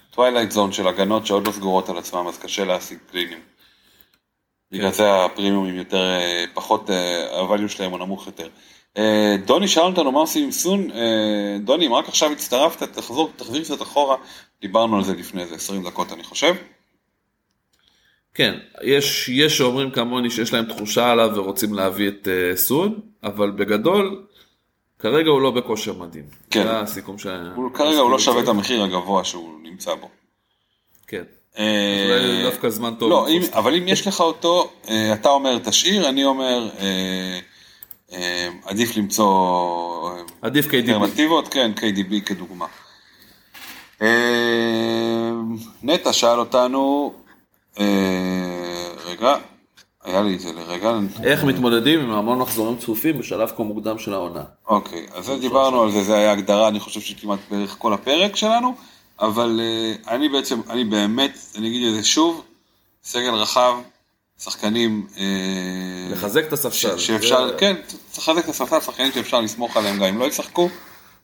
ב 0.10 0.14
twilight 0.14 0.52
zone 0.52 0.72
של 0.72 0.88
הגנות 0.88 1.26
שעוד 1.26 1.48
לא 1.48 1.52
סגורות 1.52 1.90
על 1.90 1.98
עצמם, 1.98 2.28
אז 2.28 2.38
קשה 2.38 2.66
להשיג 2.66 2.98
clean-ים. 3.12 3.40
בגלל 4.72 4.92
זה 4.92 5.26
הפרימיומים 5.26 5.76
יותר, 5.76 5.98
אה, 5.98 6.46
פחות, 6.54 6.90
הvalue 7.32 7.68
שלהם 7.68 7.92
הוא 7.92 8.00
נמוך 8.00 8.28
יותר. 8.28 8.48
אה, 8.98 9.36
דוני 9.46 9.68
שאל 9.68 9.84
אותנו 9.84 10.12
מה 10.12 10.20
עושים 10.20 10.44
עם 10.44 10.52
סון, 10.52 10.92
אה, 10.92 11.58
דוני 11.60 11.88
אם 11.88 11.94
רק 11.94 12.08
עכשיו 12.08 12.32
הצטרפת 12.32 12.84
תחזור, 12.84 13.32
תחזיר 13.36 13.64
קצת 13.64 13.82
אחורה, 13.82 14.16
דיברנו 14.62 14.98
על 14.98 15.04
זה 15.04 15.14
לפני 15.14 15.42
איזה 15.42 15.56
20 15.56 15.84
דקות 15.84 16.14
אני 16.14 16.24
חושב. 16.24 16.56
כן, 18.34 18.60
יש, 18.82 19.30
יש 19.30 19.58
שאומרים 19.58 19.92
כמוני 19.92 20.30
שיש 20.30 20.54
להם 20.54 20.66
תחושה 20.66 21.12
עליו 21.12 21.30
ורוצים 21.36 21.74
להביא 21.74 22.08
את 22.08 22.28
סון, 22.56 23.00
אבל 23.24 23.52
בגדול, 23.52 24.26
כרגע 25.00 25.30
הוא 25.30 25.42
לא 25.42 25.52
בכושר 25.52 25.94
מדהים. 25.94 26.26
כן. 26.52 26.64
זה 26.64 26.80
הסיכום 26.80 27.20
ש... 27.20 27.28
הוא, 27.56 27.74
כרגע 27.74 28.00
הוא 28.00 28.12
לא 28.12 28.20
שווה 28.20 28.44
את 28.44 28.48
המחיר 28.48 28.84
הגבוה 28.84 29.24
שהוא 29.24 29.60
נמצא 29.64 29.94
בו. 29.94 30.10
כן. 31.08 31.24
אולי 31.58 32.44
דווקא 32.44 32.70
זמן 32.70 32.94
טוב. 32.96 33.10
לא, 33.10 33.28
אם, 33.28 33.42
אבל 33.54 33.76
אם 33.76 33.88
יש 33.88 34.08
לך 34.08 34.20
אותו, 34.20 34.72
אתה 35.14 35.30
אומר 35.30 35.58
תשאיר, 35.58 36.10
אני 36.10 36.26
אומר... 36.26 36.70
אמ, 38.12 38.18
עדיף 38.66 38.98
למצוא 38.98 40.20
עדיף 40.42 40.68
KDB. 40.68 40.76
אלטרנטיבות, 40.76 41.48
כן, 41.48 41.72
KDB 41.76 42.22
כדוגמה. 42.26 42.66
נטע 45.84 46.14
שאל 46.14 46.40
אותנו, 46.40 47.14
אה, 47.80 48.90
רגע, 49.06 49.36
היה 50.04 50.22
לי 50.22 50.36
את 50.36 50.40
זה 50.40 50.52
לרגע. 50.52 51.00
איך 51.24 51.44
מתמודדים 51.44 52.00
עם 52.00 52.12
המון 52.12 52.40
מחזורים 52.40 52.78
צפופים 52.78 53.18
בשלב 53.18 53.52
כה 53.58 53.64
מוקדם 53.64 54.00
של 54.00 54.14
העונה. 54.14 54.44
אוקיי, 54.68 55.08
אז 55.14 55.32
דיברנו 55.42 55.82
על 55.82 55.92
זה, 55.92 56.04
זה 56.04 56.16
היה 56.16 56.32
הגדרה, 56.32 56.68
אני 56.68 56.80
חושב 56.80 57.02
שכמעט 57.02 57.40
בערך 57.52 57.76
כל 57.80 57.94
הפרק 57.94 58.36
שלנו, 58.36 58.76
אבל 59.20 59.62
אה, 59.64 60.14
אני 60.16 60.30
בעצם, 60.30 60.62
אני 60.70 60.84
באמת, 60.84 61.38
אני 61.58 61.68
אגיד 61.68 61.88
את 61.88 61.94
זה 61.94 62.04
שוב, 62.04 62.44
סגל 63.04 63.34
רחב, 63.34 63.74
שחקנים... 64.40 65.08
אה, 65.18 65.24
לחזק 66.12 66.44
את 66.48 66.54
הספסל. 66.54 66.98
שאפשר, 66.98 67.48
זה... 67.48 67.54
כן, 67.58 67.76
צריך 68.12 68.30
לחזק 68.30 68.44
את 68.44 68.50
הספסל, 68.50 68.80
שחקנים 68.80 69.12
שאפשר 69.12 69.42
לסמוך 69.42 69.78
עליהם 69.78 69.98
גם 69.98 70.04
אם 70.04 70.18
לא 70.18 70.26
ישחקו. 70.26 70.70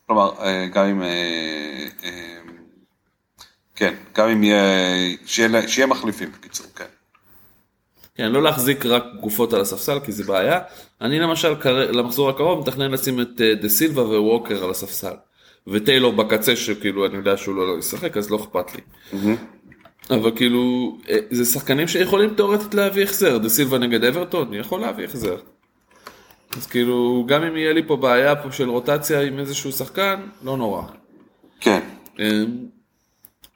כלומר, 0.08 0.32
אה, 0.40 0.68
גם 0.68 0.86
אם... 0.86 1.04
כן, 3.76 3.94
גם 4.16 4.30
אם 4.30 4.44
יהיה... 4.44 4.62
שיהיה 5.68 5.88
מחליפים, 5.88 6.32
בקיצור, 6.32 6.68
כן. 6.76 6.86
כן, 8.18 8.32
לא 8.32 8.44
להחזיק 8.44 8.86
רק 8.86 9.04
גופות 9.22 9.54
על 9.54 9.62
הספסל, 9.62 10.00
כי 10.00 10.12
זה 10.12 10.24
בעיה. 10.24 10.60
אני 11.02 11.20
למשל, 11.20 11.56
למחזור 11.92 12.30
הקרוב, 12.30 12.60
מתכנן 12.60 12.92
לשים 12.92 13.22
את 13.22 13.42
דה 13.62 13.70
סילבה 13.70 14.02
וווקר 14.02 14.64
על 14.64 14.70
הספסל. 14.70 15.14
וטיילור 15.68 16.14
בקצה, 16.14 16.56
שכאילו 16.56 17.06
אני 17.06 17.18
יודע 17.18 17.38
שהוא 17.38 17.56
לא, 17.56 17.68
לא 17.68 17.80
ישחק, 17.80 18.18
אז 18.18 18.32
לא 18.32 18.36
אכפת 18.36 18.76
לי. 18.76 18.82
Mm-hmm. 19.12 20.14
אבל 20.14 20.32
כאילו, 20.36 20.98
אה, 21.10 21.18
זה 21.32 21.46
שחקנים 21.46 21.88
שיכולים 21.88 22.34
תאורטית 22.34 22.74
להביא 22.74 23.04
החזר, 23.04 23.38
דה 23.38 23.50
סילבה 23.50 23.78
נגד 23.78 24.04
אברטון, 24.04 24.54
יכול 24.54 24.80
להביא 24.82 25.06
החזר. 25.06 25.38
אז 26.58 26.68
כאילו, 26.68 27.24
גם 27.28 27.44
אם 27.44 27.58
יהיה 27.58 27.74
לי 27.74 27.84
פה 27.88 27.96
בעיה 27.96 28.36
פה 28.36 28.52
של 28.52 28.70
רוטציה 28.70 29.22
עם 29.22 29.40
איזשהו 29.40 29.72
שחקן, 29.72 30.22
לא 30.44 30.58
נורא. 30.58 30.82
כן. 31.60 31.80
אמ, 32.20 32.26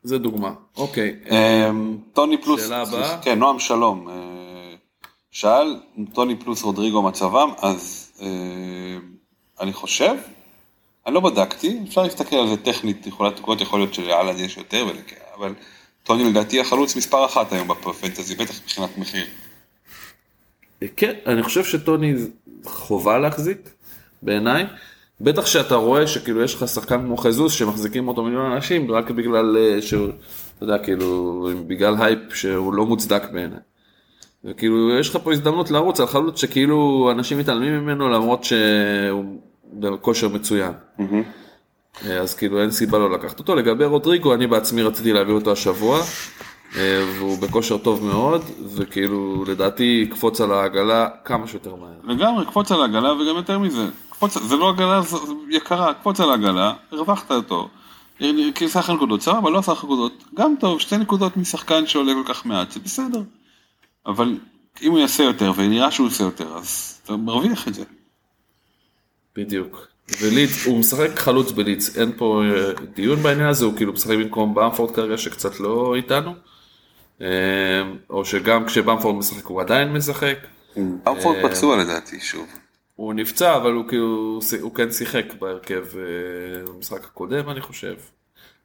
זה 0.03 0.17
דוגמה, 0.17 0.51
אוקיי. 0.77 1.15
אמ, 1.31 1.97
טוני 2.13 2.41
פלוס, 2.41 2.63
שאלה 2.63 2.81
הבאה. 2.81 3.17
כן, 3.21 3.39
נועם 3.39 3.59
שלום. 3.59 4.07
אה, 5.31 5.35
שאל, 5.35 5.75
טוני 6.13 6.35
פלוס 6.35 6.63
רודריגו 6.63 7.01
מצבם, 7.01 7.49
אז 7.57 8.11
אה, 8.21 8.27
אני 9.61 9.73
חושב, 9.73 10.13
אני 11.07 11.13
לא 11.13 11.19
בדקתי, 11.19 11.79
אפשר 11.87 12.03
להסתכל 12.03 12.35
על 12.35 12.47
זה 12.47 12.57
טכנית, 12.57 13.07
יכולה 13.07 13.29
יכול 13.61 13.79
להיות 13.79 13.93
שלהאלנד 13.93 14.39
יש 14.39 14.57
יותר, 14.57 14.85
אבל 15.37 15.53
טוני 16.03 16.23
לדעתי 16.23 16.59
החלוץ 16.59 16.95
מספר 16.95 17.25
אחת 17.25 17.53
היום 17.53 17.67
בפנטזי, 17.67 18.35
בטח 18.35 18.61
מבחינת 18.63 18.97
מחיר. 18.97 19.25
כן, 20.95 21.13
אני 21.25 21.43
חושב 21.43 21.63
שטוני 21.63 22.13
חובה 22.63 23.19
להחזיק, 23.19 23.69
בעיניי. 24.21 24.65
בטח 25.21 25.45
שאתה 25.45 25.75
רואה 25.75 26.07
שכאילו 26.07 26.43
יש 26.43 26.55
לך 26.55 26.67
שחקן 26.67 27.01
כמו 27.01 27.17
ז'סוס 27.17 27.53
שמחזיקים 27.53 28.07
אותו 28.07 28.23
מיליון 28.23 28.51
אנשים 28.51 28.91
רק 28.91 29.11
בגלל 29.11 29.57
אה, 29.57 29.81
שהוא, 29.81 30.09
אתה 30.55 30.63
יודע, 30.63 30.77
כאילו, 30.77 31.49
בגלל 31.67 31.95
הייפ 31.99 32.35
שהוא 32.35 32.73
לא 32.73 32.85
מוצדק 32.85 33.23
בעיניי. 33.33 33.59
וכאילו 34.45 34.99
יש 34.99 35.09
לך 35.09 35.17
פה 35.23 35.31
הזדמנות 35.31 35.71
לרוץ 35.71 35.99
על 35.99 36.07
חלוץ 36.07 36.41
שכאילו 36.41 37.09
אנשים 37.11 37.39
מתעלמים 37.39 37.79
ממנו 37.79 38.09
למרות 38.09 38.43
שהוא 38.43 39.39
בכושר 39.73 40.27
מצוין. 40.27 40.71
Mm-hmm. 40.99 41.03
אה, 42.05 42.17
אז 42.17 42.33
כאילו 42.33 42.61
אין 42.61 42.71
סיבה 42.71 42.97
לא 42.97 43.11
לקחת 43.11 43.39
אותו. 43.39 43.55
לגבי 43.55 43.85
רודריגו, 43.85 44.33
אני 44.33 44.47
בעצמי 44.47 44.81
רציתי 44.83 45.13
להביא 45.13 45.33
אותו 45.33 45.51
השבוע, 45.51 45.99
אה, 46.77 47.05
והוא 47.17 47.37
בכושר 47.37 47.77
טוב 47.77 48.05
מאוד, 48.05 48.41
וכאילו 48.75 49.45
לדעתי 49.47 50.07
יקפוץ 50.07 50.41
על 50.41 50.51
העגלה 50.51 51.07
כמה 51.25 51.47
שיותר 51.47 51.75
מהר. 51.75 52.15
לגמרי, 52.15 52.45
קפוץ 52.45 52.71
על 52.71 52.81
העגלה 52.81 53.13
וגם 53.13 53.35
יותר 53.35 53.59
מזה. 53.59 53.87
קפוץ, 54.09 54.37
זה 54.37 54.55
לא 54.55 54.69
עגלה 54.69 55.01
יקרה, 55.49 55.93
קפוץ 55.93 56.19
על 56.19 56.29
העגלה, 56.29 56.73
הרווחת 56.91 57.31
אותו. 57.31 57.69
כי 58.55 58.67
סך 58.67 58.89
הנקודות, 58.89 59.21
סבבה, 59.21 59.49
לא 59.49 59.61
סך 59.61 59.83
הנקודות, 59.83 60.23
גם 60.35 60.55
טוב, 60.59 60.79
שתי 60.79 60.97
נקודות 60.97 61.37
משחקן 61.37 61.87
שעולה 61.87 62.13
כל 62.13 62.33
כך 62.33 62.45
מעט, 62.45 62.71
זה 62.71 62.79
בסדר. 62.79 63.21
אבל 64.05 64.37
אם 64.81 64.91
הוא 64.91 64.99
יעשה 64.99 65.23
יותר, 65.23 65.51
ונראה 65.55 65.91
שהוא 65.91 66.07
עושה 66.07 66.23
יותר, 66.23 66.57
אז 66.57 66.99
אתה 67.03 67.15
מרוויח 67.15 67.67
את 67.67 67.73
זה. 67.73 67.83
בדיוק. 69.35 69.87
ולידס, 70.21 70.65
הוא 70.65 70.79
משחק 70.79 71.09
חלוץ 71.15 71.51
בלידס, 71.51 71.97
אין 71.97 72.11
פה 72.17 72.41
אה, 72.43 72.71
דיון 72.95 73.23
בעניין 73.23 73.47
הזה, 73.47 73.65
הוא 73.65 73.75
כאילו 73.77 73.93
משחק 73.93 74.15
במקום 74.17 74.55
במפורד 74.55 74.95
כרגע 74.95 75.17
שקצת 75.17 75.59
לא 75.59 75.95
איתנו, 75.95 76.33
אה, 77.21 77.27
או 78.09 78.25
שגם 78.25 78.65
כשבמפורד 78.65 79.15
משחק 79.15 79.45
הוא 79.45 79.61
עדיין 79.61 79.93
משחק. 79.93 80.37
במפורד 80.77 81.35
אה, 81.35 81.49
פצוע 81.49 81.77
לדעתי 81.77 82.19
שוב. 82.19 82.47
הוא 82.95 83.13
נפצע 83.13 83.55
אבל 83.55 83.73
הוא 83.73 83.87
כאילו, 83.87 84.39
הוא 84.61 84.75
כן 84.75 84.91
שיחק 84.91 85.25
בהרכב 85.39 85.85
במשחק 86.67 87.03
הקודם 87.05 87.49
אני 87.49 87.61
חושב. 87.61 87.95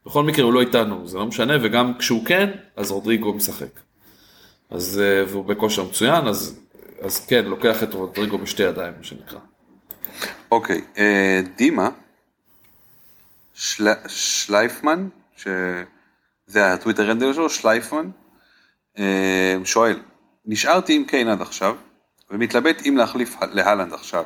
בכל 0.07 0.23
מקרה 0.23 0.45
הוא 0.45 0.53
לא 0.53 0.61
איתנו, 0.61 1.09
זה 1.09 1.19
לא 1.19 1.27
משנה, 1.27 1.55
וגם 1.63 1.99
כשהוא 1.99 2.27
כן, 2.27 2.51
אז 2.77 2.91
רודריגו 2.91 3.35
משחק. 3.35 3.81
אז, 4.71 5.01
והוא 5.29 5.45
בכושר 5.45 5.85
מצוין, 5.85 6.27
אז, 6.27 6.61
אז 7.01 7.27
כן, 7.27 7.45
לוקח 7.45 7.83
את 7.83 7.95
רודריגו 7.95 8.39
בשתי 8.39 8.63
ידיים, 8.63 8.95
מה 8.99 9.05
שנקרא. 9.05 9.39
אוקיי, 10.51 10.81
אה, 10.99 11.41
דימה 11.57 11.89
של... 13.55 13.89
שלייפמן, 14.09 15.09
שזה 15.37 16.73
הטוויטר 16.73 17.11
רנדל 17.11 17.33
שלו, 17.33 17.51
שלייפמן, 17.51 18.11
אה, 18.99 19.57
שואל, 19.65 20.03
נשארתי 20.45 20.97
עם 20.97 21.05
קיין 21.05 21.29
עד 21.29 21.41
עכשיו, 21.41 21.77
ומתלבט 22.31 22.83
אם 22.89 22.97
להחליף 22.97 23.37
להלנד 23.53 23.93
עכשיו. 23.93 24.25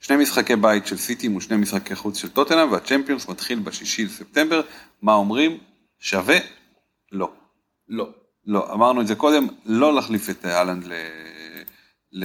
שני 0.00 0.16
משחקי 0.16 0.56
בית 0.56 0.86
של 0.86 0.96
סיטי 0.96 1.28
ושני 1.28 1.56
משחקי 1.56 1.94
חוץ 1.94 2.18
של 2.18 2.28
טוטנאם, 2.28 2.72
והצ'מפיונס 2.72 3.28
מתחיל 3.28 3.58
בשישי 3.58 4.04
לספטמבר, 4.04 4.60
מה 5.02 5.14
אומרים? 5.14 5.58
שווה? 5.98 6.36
לא. 7.12 7.30
לא. 7.88 8.08
לא, 8.46 8.72
אמרנו 8.72 9.00
את 9.00 9.06
זה 9.06 9.14
קודם, 9.14 9.46
לא 9.66 9.94
להחליף 9.94 10.30
את 10.30 10.44
הלנד 10.44 10.84
ל... 10.84 10.92
ל... 12.12 12.24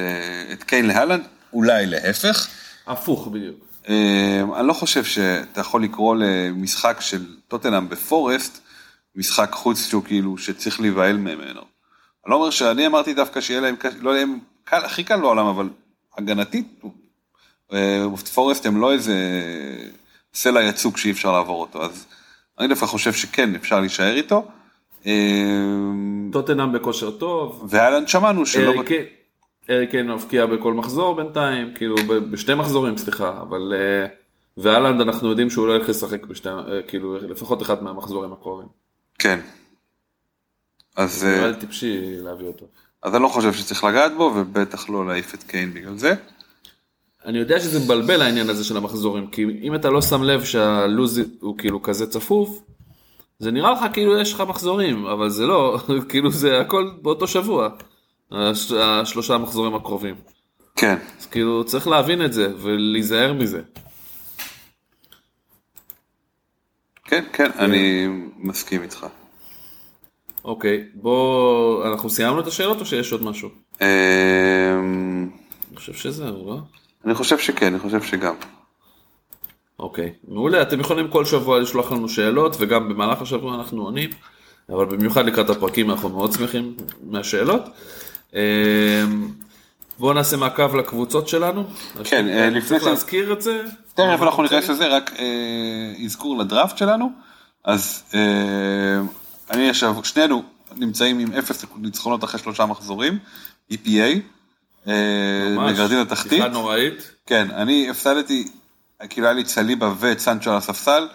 את 0.53 0.63
קיין 0.63 0.87
להלנד, 0.87 1.23
אולי 1.53 1.85
להפך. 1.85 2.47
הפוך 2.87 3.27
בדיוק. 3.27 3.65
אמ, 3.89 4.53
אני 4.53 4.67
לא 4.67 4.73
חושב 4.73 5.03
שאתה 5.03 5.61
יכול 5.61 5.83
לקרוא 5.83 6.15
למשחק 6.15 6.97
של 6.99 7.25
טוטנאם 7.47 7.89
בפורסט, 7.89 8.61
משחק 9.15 9.51
חוץ 9.51 9.89
שהוא 9.89 10.03
כאילו, 10.03 10.37
שצריך 10.37 10.81
להיבהל 10.81 11.17
ממנו. 11.17 11.61
אני 12.25 12.31
לא 12.31 12.35
אומר 12.35 12.49
שאני 12.49 12.87
אמרתי 12.87 13.13
דווקא 13.13 13.41
שיהיה 13.41 13.61
להם, 13.61 13.75
לא 13.99 14.09
יהיה 14.09 14.25
להם 14.25 14.39
קל, 14.63 14.85
הכי 14.85 15.03
קל 15.03 15.19
בעולם, 15.19 15.45
אבל 15.45 15.69
הגנתית, 16.17 16.81
אה, 17.73 18.03
פורסט 18.33 18.65
הם 18.65 18.81
לא 18.81 18.93
איזה 18.93 19.15
סלע 20.33 20.63
יצוק 20.63 20.97
שאי 20.97 21.11
אפשר 21.11 21.31
לעבור 21.31 21.61
אותו, 21.61 21.85
אז 21.85 22.05
אני 22.59 22.67
דווקא 22.67 22.85
חושב 22.85 23.13
שכן, 23.13 23.55
אפשר 23.55 23.79
להישאר 23.79 24.15
איתו. 24.15 24.47
אמ, 25.05 26.29
טוטנאם 26.31 26.73
בכושר 26.73 27.11
טוב. 27.11 27.67
ואלן 27.69 28.07
שמענו 28.07 28.45
שלא... 28.45 28.73
אה. 28.91 29.03
אריקן 29.69 30.11
מבקיע 30.11 30.45
בכל 30.45 30.73
מחזור 30.73 31.15
בינתיים, 31.15 31.73
כאילו 31.75 31.95
בשתי 32.31 32.53
מחזורים 32.53 32.97
סליחה, 32.97 33.41
אבל 33.41 33.73
אה, 33.75 34.07
ואלנד 34.57 35.01
אנחנו 35.01 35.29
יודעים 35.29 35.49
שהוא 35.49 35.67
לא 35.67 35.73
ילך 35.73 35.89
לשחק 35.89 36.25
בשתי, 36.25 36.49
אה, 36.49 36.81
כאילו 36.87 37.17
לפחות 37.17 37.61
אחד 37.61 37.83
מהמחזורים 37.83 38.33
הקרובים. 38.33 38.67
כן. 39.19 39.39
אז... 40.95 41.23
נראה 41.23 41.47
לי 41.47 41.55
טיפשי 41.55 42.17
להביא 42.17 42.47
אותו. 42.47 42.65
אז 43.03 43.15
אני 43.15 43.23
לא 43.23 43.27
חושב 43.27 43.53
שצריך 43.53 43.83
לגעת 43.83 44.11
בו, 44.17 44.33
ובטח 44.35 44.89
לא 44.89 45.07
להעיף 45.07 45.33
את 45.33 45.43
קיין 45.43 45.73
בגלל 45.73 45.97
זה. 45.97 46.13
אני 47.25 47.37
יודע 47.37 47.59
שזה 47.59 47.79
מבלבל 47.79 48.21
העניין 48.21 48.49
הזה 48.49 48.63
של 48.63 48.77
המחזורים, 48.77 49.27
כי 49.27 49.45
אם 49.61 49.75
אתה 49.75 49.89
לא 49.89 50.01
שם 50.01 50.23
לב 50.23 50.43
שהלו"ז 50.43 51.21
הוא 51.39 51.57
כאילו 51.57 51.81
כזה 51.81 52.07
צפוף, 52.07 52.61
זה 53.41 53.51
נראה 53.51 53.71
לך 53.71 53.79
כאילו 53.93 54.17
יש 54.21 54.33
לך 54.33 54.41
מחזורים, 54.41 55.05
אבל 55.05 55.29
זה 55.29 55.45
לא, 55.47 55.79
כאילו 56.09 56.31
זה 56.31 56.59
הכל 56.61 56.91
באותו 57.01 57.27
שבוע, 57.27 57.69
הש- 58.31 58.71
השלושה 58.71 59.35
המחזורים 59.35 59.75
הקרובים. 59.75 60.15
כן. 60.75 60.97
אז 61.19 61.25
כאילו 61.25 61.63
צריך 61.65 61.87
להבין 61.87 62.25
את 62.25 62.33
זה 62.33 62.53
ולהיזהר 62.57 63.33
מזה. 63.33 63.61
כן, 67.03 67.23
כן, 67.33 67.51
אני 67.59 68.07
מסכים 68.37 68.81
איתך. 68.81 69.05
אוקיי, 70.45 70.83
בוא, 70.93 71.87
אנחנו 71.87 72.09
סיימנו 72.09 72.39
את 72.39 72.47
השאלות 72.47 72.79
או 72.79 72.85
שיש 72.85 73.11
עוד 73.11 73.23
משהו? 73.23 73.49
אמ, 73.81 75.29
אני 75.69 75.77
חושב 75.77 75.93
שזהו, 75.93 76.49
לא? 76.49 76.57
אני 77.05 77.13
חושב 77.15 77.37
שכן, 77.37 77.65
אני 77.73 77.79
חושב 77.79 78.01
שגם. 78.01 78.35
אוקיי, 79.81 80.13
מעולה, 80.27 80.61
אתם 80.61 80.79
יכולים 80.79 81.07
כל 81.07 81.25
שבוע 81.25 81.59
לשלוח 81.59 81.91
לנו 81.91 82.09
שאלות 82.09 82.55
וגם 82.59 82.89
במהלך 82.89 83.21
השבוע 83.21 83.55
אנחנו 83.55 83.83
עונים, 83.83 84.09
אבל 84.69 84.85
במיוחד 84.85 85.25
לקראת 85.25 85.49
הפרקים 85.49 85.91
אנחנו 85.91 86.09
מאוד 86.09 86.31
שמחים 86.33 86.73
מהשאלות. 87.03 87.61
אמ, 88.33 88.39
בואו 89.99 90.13
נעשה 90.13 90.37
מעקב 90.37 90.75
לקבוצות 90.75 91.27
שלנו. 91.27 91.63
כן, 92.03 92.27
אה, 92.27 92.49
לפני 92.49 92.61
צריך 92.69 92.83
זה- 92.83 92.89
להזכיר 92.89 93.33
את 93.33 93.41
זה. 93.41 93.61
תכף 93.93 94.21
אנחנו 94.21 94.43
ניכנס 94.43 94.69
לזה, 94.69 94.87
רק 94.87 95.11
אה, 95.19 95.25
אזכור 96.05 96.37
לדראפט 96.39 96.77
שלנו. 96.77 97.09
אז 97.63 98.03
אה, 98.13 98.19
אני 99.51 99.69
עכשיו, 99.69 99.95
שנינו 100.03 100.43
נמצאים 100.75 101.19
עם 101.19 101.33
אפס 101.33 101.65
ניצחונות 101.77 102.23
אחרי 102.23 102.39
שלושה 102.39 102.65
מחזורים, 102.65 103.17
EPA, 103.73 103.87
אה, 104.87 104.93
ממש, 105.55 105.71
מגרדים 105.73 105.97
לתחתית. 105.99 106.31
בדיחה 106.31 106.47
נוראית. 106.47 107.11
כן, 107.25 107.47
אני 107.51 107.89
הפסדתי, 107.89 108.47
כאילו 109.09 109.27
היה 109.27 109.33
לי 109.33 109.41
את 109.41 109.47
סליבה 109.47 109.93
ואת 109.99 110.19
סנצ'ו 110.19 110.51
על 110.51 110.57
הספסל, 110.57 111.07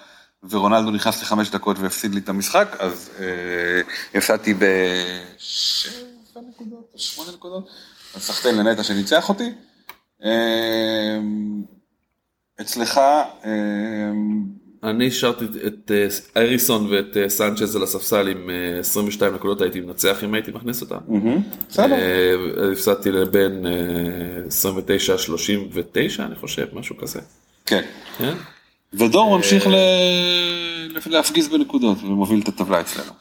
ורונלדו 0.51 0.91
נכנס 0.91 1.23
לחמש 1.23 1.51
דקות 1.51 1.79
והפסיד 1.79 2.15
לי 2.15 2.21
את 2.21 2.29
המשחק, 2.29 2.77
אז 2.79 3.11
אה, 3.19 3.81
הפסדתי 4.15 4.55
בשבע 4.55 6.41
נקודות, 6.49 6.91
או 6.95 6.99
שמונה 6.99 7.33
נקודות, 7.33 7.69
אז 8.15 8.23
סחטיין 8.23 8.57
לנטע 8.57 8.83
שניצח 8.83 9.29
אותי. 9.29 9.53
אה, 10.25 11.19
אצלך, 12.61 12.99
אה, 13.45 13.51
אני 14.83 15.07
השארתי 15.07 15.45
את 15.67 15.91
אה, 15.95 16.07
אריסון 16.43 16.87
ואת 16.87 17.17
אה, 17.17 17.29
סנצ'ז 17.29 17.77
על 17.77 17.83
הספסל 17.83 18.29
עם 18.29 18.51
אה, 18.51 18.79
22 18.79 19.35
נקודות, 19.35 19.61
הייתי 19.61 19.81
מנצח 19.81 20.25
אם 20.25 20.35
הייתי 20.35 20.51
מכניס 20.51 20.81
אותם. 20.83 20.99
בסדר. 21.69 21.93
אה, 21.93 22.35
הפסדתי 22.73 23.11
לבין 23.11 23.67
29-39 26.19 26.23
אני 26.23 26.35
חושב, 26.35 26.67
משהו 26.73 26.97
כזה. 26.97 27.21
כן. 27.67 27.83
כן? 28.19 28.35
ודור 28.93 29.37
ממשיך 29.37 29.67
ל- 29.67 30.99
להפגיז 31.07 31.49
בנקודות 31.49 31.99
ומוביל 32.03 32.41
את 32.43 32.49
הטבלה 32.49 32.81
אצלנו. 32.81 33.13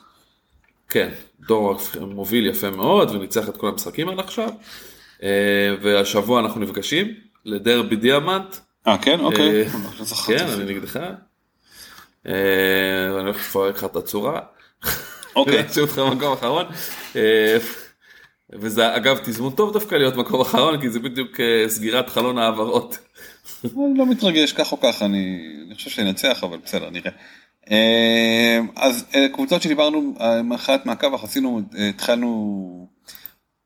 כן, 0.89 1.09
דור 1.47 1.77
מוביל 2.01 2.45
יפה 2.47 2.69
מאוד 2.69 3.11
וניצח 3.11 3.49
את 3.49 3.57
כל 3.57 3.67
המשחקים 3.67 4.09
עד 4.09 4.19
עכשיו. 4.19 4.49
אה, 5.23 5.29
והשבוע 5.81 6.39
אנחנו 6.39 6.61
נפגשים 6.61 7.13
לדרבי 7.45 7.95
דיאמנט. 7.95 8.55
אה, 8.87 8.97
כן? 8.97 9.19
אוקיי. 9.19 9.61
אה, 9.61 9.67
לא 9.99 10.05
זכרתי. 10.05 10.39
כן, 10.39 10.47
אני 10.47 10.73
נגדך. 10.73 10.99
אה, 12.27 12.31
אני 13.05 13.23
הולך 13.23 13.35
לפרק 13.37 13.75
לך 13.77 13.83
את 13.83 13.95
הצורה. 13.95 14.39
אוקיי. 15.35 15.63
להשאיר 15.63 15.85
אותך 15.85 15.97
במקום 15.97 16.33
אחרון. 16.33 16.65
וזה 18.59 18.95
אגב 18.95 19.17
תזמון 19.17 19.53
טוב 19.53 19.73
דווקא 19.73 19.95
להיות 19.95 20.15
מקום 20.15 20.41
אחרון 20.41 20.81
כי 20.81 20.89
זה 20.89 20.99
בדיוק 20.99 21.39
אה, 21.39 21.69
סגירת 21.69 22.09
חלון 22.09 22.37
העברות. 22.37 22.97
אני 23.65 23.97
לא 23.97 24.05
מתרגש, 24.05 24.53
כך 24.53 24.71
או 24.71 24.79
כך, 24.79 25.01
אני, 25.01 25.47
אני 25.67 25.75
חושב 25.75 25.89
שננצח, 25.89 26.43
אבל 26.43 26.57
בסדר, 26.65 26.89
נראה. 26.89 27.11
אה, 27.71 28.59
אז 28.75 29.05
אה, 29.15 29.27
קבוצות 29.33 29.61
שדיברנו, 29.61 30.13
אנחנו 30.85 31.17
עשינו, 31.23 31.61
אה, 31.77 31.89
התחלנו, 31.89 32.87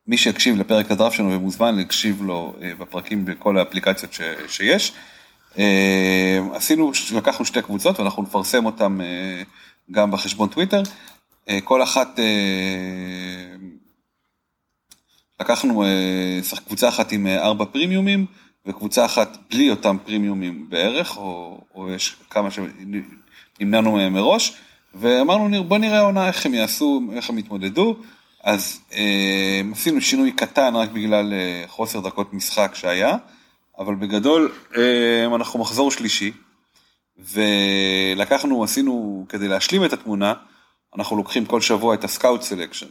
מי 0.07 0.17
שהקשיב 0.17 0.59
לפרק 0.59 0.91
הדראפט 0.91 1.15
שלנו 1.15 1.31
ומוזמן 1.31 1.75
להקשיב 1.75 2.21
לו 2.21 2.53
בפרקים 2.79 3.25
בכל 3.25 3.57
האפליקציות 3.57 4.13
ש, 4.13 4.21
שיש. 4.47 4.93
עשינו, 6.53 6.91
לקחנו 7.15 7.45
שתי 7.45 7.61
קבוצות 7.61 7.99
ואנחנו 7.99 8.23
נפרסם 8.23 8.65
אותן 8.65 9.01
אה, 9.01 9.41
גם 9.91 10.11
בחשבון 10.11 10.49
טוויטר. 10.49 10.81
כל 11.63 11.83
אחת, 11.83 12.19
לקחנו 15.41 15.83
אה, 15.83 16.39
קבוצה 16.67 16.89
אחת 16.89 17.11
עם 17.11 17.27
אה, 17.27 17.43
ארבע 17.45 17.65
פרימיומים 17.65 18.25
וקבוצה 18.65 19.05
אחת 19.05 19.37
בלי 19.51 19.69
אותם 19.69 19.97
פרימיומים 20.05 20.69
בערך, 20.69 21.17
או, 21.17 21.61
או 21.75 21.89
יש 21.91 22.15
כמה 22.29 22.49
שנמנענו 22.51 23.91
מהם 23.91 24.13
מראש, 24.13 24.53
ואמרנו 24.95 25.47
נר- 25.47 25.61
בוא 25.63 25.77
נראה 25.77 26.01
עונה 26.01 26.27
איך 26.27 26.45
הם 26.45 26.53
יעשו, 26.53 27.01
איך 27.13 27.29
הם 27.29 27.37
יתמודדו, 27.37 27.95
אז 28.43 28.79
אה, 28.93 29.61
עשינו 29.71 30.01
שינוי 30.01 30.31
קטן 30.31 30.75
רק 30.75 30.89
בגלל 30.89 31.33
אה, 31.33 31.63
חוסר 31.67 31.99
דקות 31.99 32.33
משחק 32.33 32.71
שהיה, 32.75 33.17
אבל 33.79 33.95
בגדול 33.95 34.51
אה, 34.77 35.35
אנחנו 35.35 35.59
מחזור 35.59 35.91
שלישי, 35.91 36.31
ולקחנו, 37.17 38.63
עשינו, 38.63 39.25
כדי 39.29 39.47
להשלים 39.47 39.85
את 39.85 39.93
התמונה, 39.93 40.33
אנחנו 40.97 41.17
לוקחים 41.17 41.45
כל 41.45 41.61
שבוע 41.61 41.93
את 41.93 42.03
ה 42.03 42.10
scout 42.10 42.41
selection. 42.41 42.87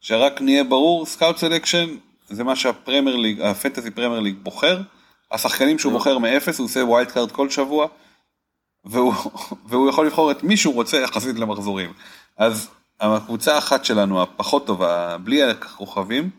שרק 0.00 0.40
נהיה 0.40 0.64
ברור, 0.64 1.06
scout 1.06 1.36
selection 1.36 1.88
זה 2.28 2.44
מה 2.44 2.56
שהפרמייר 2.56 3.16
ליג, 3.16 3.40
הפנטזי 3.40 3.90
פרמייר 3.90 4.20
ליג 4.20 4.36
בוחר, 4.42 4.80
השחקנים 5.32 5.78
שהוא 5.78 5.92
בוחר 5.92 6.18
מאפס, 6.18 6.58
הוא 6.58 6.64
עושה 6.64 6.84
wild 6.84 7.10
card 7.10 7.32
כל 7.32 7.50
שבוע, 7.50 7.86
והוא, 8.84 9.14
והוא 9.68 9.88
יכול 9.88 10.06
לבחור 10.06 10.30
את 10.30 10.42
מי 10.42 10.56
שהוא 10.56 10.74
רוצה 10.74 10.96
יחסית 10.96 11.38
למחזורים. 11.38 11.92
אז 12.36 12.68
הקבוצה 13.00 13.54
האחת 13.54 13.84
שלנו, 13.84 14.22
הפחות 14.22 14.66
טובה, 14.66 15.16
בלי 15.18 15.42
הכוכבים, 15.42 16.30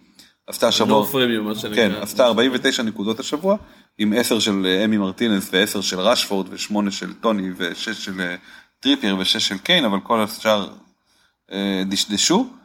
עשתה 0.48 0.66
לא 0.66 0.72
שבוע, 0.72 1.06
פרימיום 1.06 1.48
מה 1.48 1.56
שנקרא. 1.56 1.76
כן, 1.76 1.92
עשתה 2.02 2.26
49 2.26 2.84
נקודות 2.84 3.20
השבוע, 3.20 3.58
עם 3.98 4.14
10 4.18 4.40
של 4.40 4.66
אה, 4.66 4.86
אמי 4.86 4.98
מרטינס 4.98 5.50
ו-10 5.54 5.82
של 5.82 6.00
רשפורד 6.00 6.48
ו-8 6.50 6.92
של 6.92 7.14
טוני 7.14 7.52
ו-6 7.58 7.94
של 7.94 8.22
אה, 8.22 8.36
טריפייר 8.80 9.16
ו-6 9.18 9.40
של 9.40 9.58
קיין, 9.58 9.86
אבל 9.86 10.00
כל 10.00 10.22
השאר 10.22 10.70
אה, 11.52 11.84
דשדשו. 11.90 12.61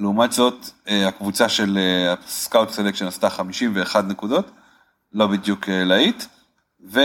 לעומת 0.00 0.32
זאת, 0.32 0.54
אה, 0.88 1.08
הקבוצה 1.08 1.48
של 1.48 1.78
אה, 1.78 2.14
ה 2.26 2.33
scout 2.33 2.70
selection 2.70 3.06
עשתה 3.06 3.30
51 3.30 4.04
נקודות, 4.04 4.50
לא 5.12 5.26
בדיוק 5.26 5.68
אה, 5.68 5.84
להיט, 5.84 6.24
ו... 6.92 7.00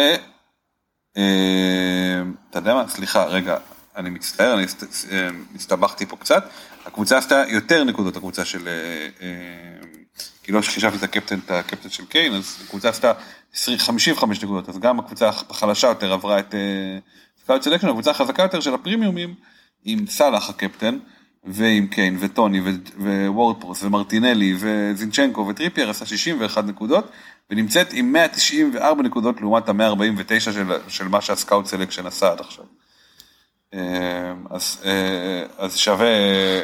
אה, 1.18 2.22
אתה 2.50 2.60
יודע 2.60 2.74
מה? 2.74 2.88
סליחה, 2.88 3.26
רגע, 3.26 3.58
אני 3.96 4.10
מצטער, 4.10 4.54
אני 4.54 4.64
הסת- 4.64 5.12
אה, 5.12 5.28
הסתבכתי 5.56 6.06
פה 6.06 6.18
קצת. 6.18 6.50
הקבוצה 6.86 7.18
עשתה 7.18 7.44
יותר 7.48 7.84
נקודות, 7.84 8.16
הקבוצה 8.18 8.46
של... 8.46 8.68
אה, 8.68 8.74
אה, 9.22 9.86
כי 10.44 10.52
לא 10.52 10.62
חישבתי 10.62 10.98
את 10.98 11.04
הקפטן, 11.04 11.40
את 11.46 11.52
הקפטן 11.52 11.90
של 11.90 12.06
קיין, 12.06 12.34
אז 12.34 12.58
הקבוצה 12.66 12.90
עשתה 12.90 13.12
20 13.54 13.78
55 13.78 14.44
נקודות, 14.44 14.70
אז 14.70 14.80
גם 14.80 15.00
הקבוצה 15.00 15.30
החלשה 15.30 15.88
יותר 15.88 16.14
עברה 16.14 16.40
את 16.40 16.56
scout 17.44 17.62
selection, 17.62 17.88
הקבוצה 17.88 18.12
החזקה 18.12 18.44
יותר 18.44 18.60
של 18.60 18.74
הפרימיומים, 18.74 19.36
עם 19.84 20.08
סאלח 20.08 20.50
הקפטן, 20.50 20.98
ועם 21.46 21.88
קיין 21.88 22.18
וטוני 22.20 22.62
ו- 22.62 23.28
וורד 23.28 23.53
פראוס 23.53 23.84
ומרטינלי 23.84 24.56
וזינצ'נקו 24.60 25.48
וטריפייר 25.48 25.90
עשה 25.90 26.06
61 26.06 26.64
נקודות 26.64 27.12
ונמצאת 27.50 27.94
עם 27.94 28.14
194 28.14 29.04
נקודות 29.04 29.42
לעומת 29.42 29.70
ה-149 29.70 30.40
של, 30.40 30.64
של 30.88 31.08
מה 31.08 31.22
שה 31.22 31.38
scout 31.38 31.66
selection 31.66 32.06
עשה 32.06 32.32
עד 32.32 32.40
עכשיו. 32.40 32.66
אה, 33.74 34.34
אז, 34.50 34.82
אה, 34.86 35.44
אז 35.58 35.78
שווה, 35.78 36.08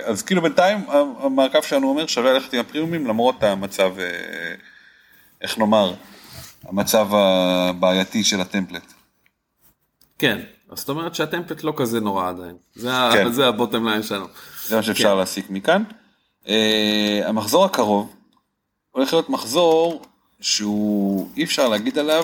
אז 0.04 0.22
כאילו 0.22 0.42
בינתיים 0.42 0.86
המעקב 1.20 1.62
שלנו 1.62 1.90
אומר 1.90 2.08
שווה 2.08 2.34
ללכת 2.34 2.54
עם 2.54 2.60
הפרימיומים 2.60 3.08
למרות 3.08 3.44
המצב, 3.44 4.00
אה, 4.00 4.54
איך 5.42 5.58
נאמר, 5.58 5.94
המצב 6.64 7.08
הבעייתי 7.12 8.24
של 8.24 8.42
ה 8.42 8.47
template. 8.47 8.94
כן, 10.20 10.40
אז 10.72 10.80
זאת 10.80 10.90
אומרת 10.90 11.16
שה 11.16 11.29
template 11.29 11.64
לא 11.64 11.74
כזה 11.78 12.00
נורא 12.00 12.30
עדיין. 12.30 12.56
זה 12.76 12.90
כן. 13.14 13.32
זה 13.32 13.48
ה 13.48 13.53
bottom 13.53 13.88
line 13.88 14.04
שלנו. 14.04 14.26
זה 14.68 14.76
מה 14.76 14.84
שאפשר 14.84 15.16
להסיק 15.16 15.50
מכאן. 15.50 15.84
Uh, 16.46 16.50
המחזור 17.26 17.66
הקרוב 17.66 18.16
הולך 18.92 19.14
להיות 19.14 19.30
מחזור 19.30 20.02
שהוא, 20.42 21.30
אי 21.38 21.44
אפשר 21.44 21.68
להגיד 21.68 22.00
עליו 22.00 22.24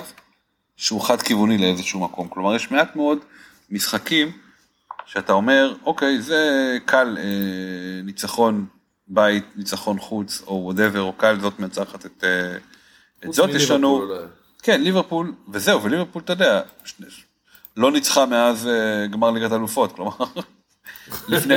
שהוא 0.76 1.00
חד 1.00 1.22
כיווני 1.22 1.58
לאיזשהו 1.58 2.00
מקום. 2.00 2.28
כלומר, 2.28 2.54
יש 2.54 2.70
מעט 2.70 2.96
מאוד 2.96 3.18
משחקים 3.70 4.32
שאתה 5.06 5.32
אומר, 5.32 5.74
אוקיי, 5.84 6.22
זה 6.22 6.76
קל 6.84 7.18
uh, 7.20 8.06
ניצחון 8.06 8.66
בית, 9.08 9.44
ניצחון 9.56 9.98
חוץ, 9.98 10.42
או 10.46 10.60
whatever, 10.64 11.02
או 11.02 11.12
קל 11.12 11.40
זאת 11.40 11.60
מנצחת 11.60 12.06
את, 12.06 12.24
uh, 12.24 13.26
את 13.28 13.32
זאת. 13.32 13.50
יש 13.50 13.70
לנו, 13.70 13.96
אולי. 13.96 14.18
כן, 14.62 14.82
ליברפול, 14.82 15.32
וזהו, 15.48 15.82
וליברפול, 15.82 16.22
אתה 16.22 16.32
יודע, 16.32 16.60
לא 17.76 17.92
ניצחה 17.92 18.26
מאז 18.26 18.68
גמר 19.10 19.30
ליגת 19.30 19.52
אלופות, 19.52 19.92
כלומר, 19.92 20.14
לפני, 21.28 21.54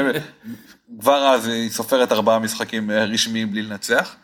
כבר 1.00 1.28
אז 1.28 1.48
היא 1.48 1.70
סופרת 1.70 2.12
ארבעה 2.12 2.40
משחקים 2.40 2.92
אה, 2.92 3.06
רשמיים 3.06 3.52
בלי 3.52 3.62
לנצח. 3.62 4.16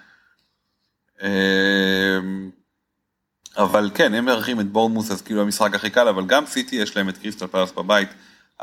אה, 1.21 2.19
אבל 3.57 3.91
כן, 3.93 4.13
הם 4.13 4.25
מארחים 4.25 4.59
את 4.59 4.71
בורנמוס, 4.71 5.11
אז 5.11 5.21
כאילו 5.21 5.41
המשחק 5.41 5.75
הכי 5.75 5.89
קל, 5.89 6.07
אבל 6.07 6.25
גם 6.25 6.45
סיטי 6.45 6.75
יש 6.75 6.97
להם 6.97 7.09
את 7.09 7.17
קריסטל 7.17 7.47
פלאס 7.47 7.71
בבית, 7.71 8.09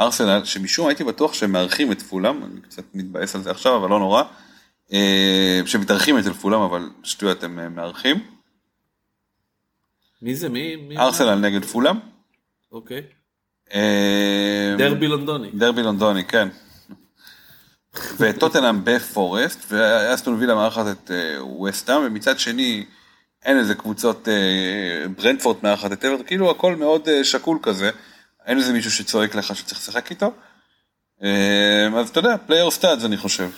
ארסנל, 0.00 0.44
שמשום 0.44 0.86
הייתי 0.86 1.04
בטוח 1.04 1.34
שהם 1.34 1.52
מארחים 1.52 1.92
את 1.92 2.02
פולאם, 2.02 2.44
אני 2.44 2.60
קצת 2.60 2.84
מתבאס 2.94 3.34
על 3.34 3.42
זה 3.42 3.50
עכשיו, 3.50 3.76
אבל 3.76 3.90
לא 3.90 3.98
נורא, 3.98 4.22
אה, 4.92 5.60
שמתארחים 5.66 6.18
אצל 6.18 6.32
פולאם, 6.32 6.60
אבל 6.60 6.90
שטויות 7.02 7.42
הם 7.42 7.58
אה, 7.58 7.68
מארחים. 7.68 8.16
מי 10.22 10.34
זה? 10.34 10.48
מי? 10.48 10.76
מי 10.76 10.98
ארסנל 10.98 11.34
נגד 11.34 11.64
פולאם. 11.64 11.96
אוקיי. 12.72 13.02
דרבי 14.78 15.08
לונדוני. 15.08 15.50
דרבי 15.54 15.82
לונדוני, 15.82 16.24
כן. 16.24 16.48
וטוטנאם 18.18 18.84
בפורסט, 18.84 19.64
ואסטון 19.70 20.34
וילה 20.34 20.54
מארחת 20.54 20.86
את 20.86 21.10
ווסטאם, 21.40 22.02
ומצד 22.06 22.38
שני 22.38 22.84
אין 23.44 23.58
איזה 23.58 23.74
קבוצות, 23.74 24.28
ברנטפורד 25.16 25.62
מארחת 25.62 25.92
את 25.92 26.04
אברטון, 26.04 26.26
כאילו 26.26 26.50
הכל 26.50 26.76
מאוד 26.76 27.08
שקול 27.22 27.58
כזה, 27.62 27.90
אין 28.46 28.58
איזה 28.58 28.72
מישהו 28.72 28.90
שצועק 28.90 29.34
לך 29.34 29.56
שצריך 29.56 29.80
לשחק 29.80 30.10
איתו. 30.10 30.32
אז 31.96 32.08
אתה 32.08 32.18
יודע, 32.18 32.36
play 32.46 32.58
your 32.58 32.70
studs 32.70 33.04
אני 33.04 33.16
חושב. 33.16 33.50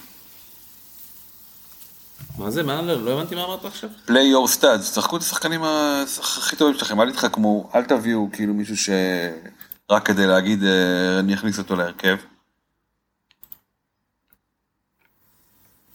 מה 2.38 2.50
זה? 2.50 2.62
מה? 2.62 2.82
לא 2.82 3.10
הבנתי 3.10 3.34
מה 3.34 3.44
אמרת 3.44 3.64
עכשיו. 3.64 3.90
play 4.04 4.26
your 4.26 4.48
studs, 4.48 4.90
תשחקו 4.90 5.16
את 5.16 5.22
השחקנים 5.22 5.62
הכי 5.64 6.56
טובים 6.56 6.78
שלכם, 6.78 7.00
אל 7.00 7.12
תתחכמו, 7.12 7.70
אל 7.74 7.84
תביאו 7.84 8.28
כאילו 8.32 8.54
מישהו 8.54 8.76
שרק 9.90 10.06
כדי 10.06 10.26
להגיד 10.26 10.62
אני 11.20 11.34
אכניס 11.34 11.58
אותו 11.58 11.76
להרכב. 11.76 12.16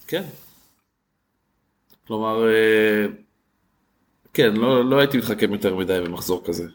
כן. 0.08 0.24
כלומר, 2.08 2.44
כן, 4.34 4.54
לא, 4.54 4.90
לא 4.90 5.00
הייתי 5.00 5.18
מתחכם 5.18 5.54
יותר 5.54 5.76
מדי 5.76 6.02
במחזור 6.06 6.44
כזה. 6.46 6.68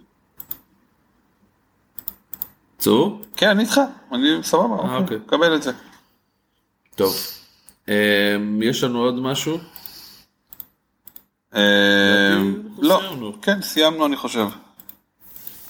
צור? 2.78 3.22
כן, 3.36 3.48
אני 3.48 3.62
איתך, 3.62 3.80
אני 4.12 4.28
סבבה, 4.43 4.98
אוקיי, 4.98 5.18
קבל 5.26 5.56
את 5.56 5.62
זה. 5.62 5.72
טוב. 6.94 7.14
יש 8.62 8.84
לנו 8.84 8.98
עוד 8.98 9.14
משהו? 9.14 9.59
לא, 12.78 13.32
כן, 13.43 13.62
סיימנו 13.62 14.06
אני 14.06 14.16
חושב. 14.16 14.47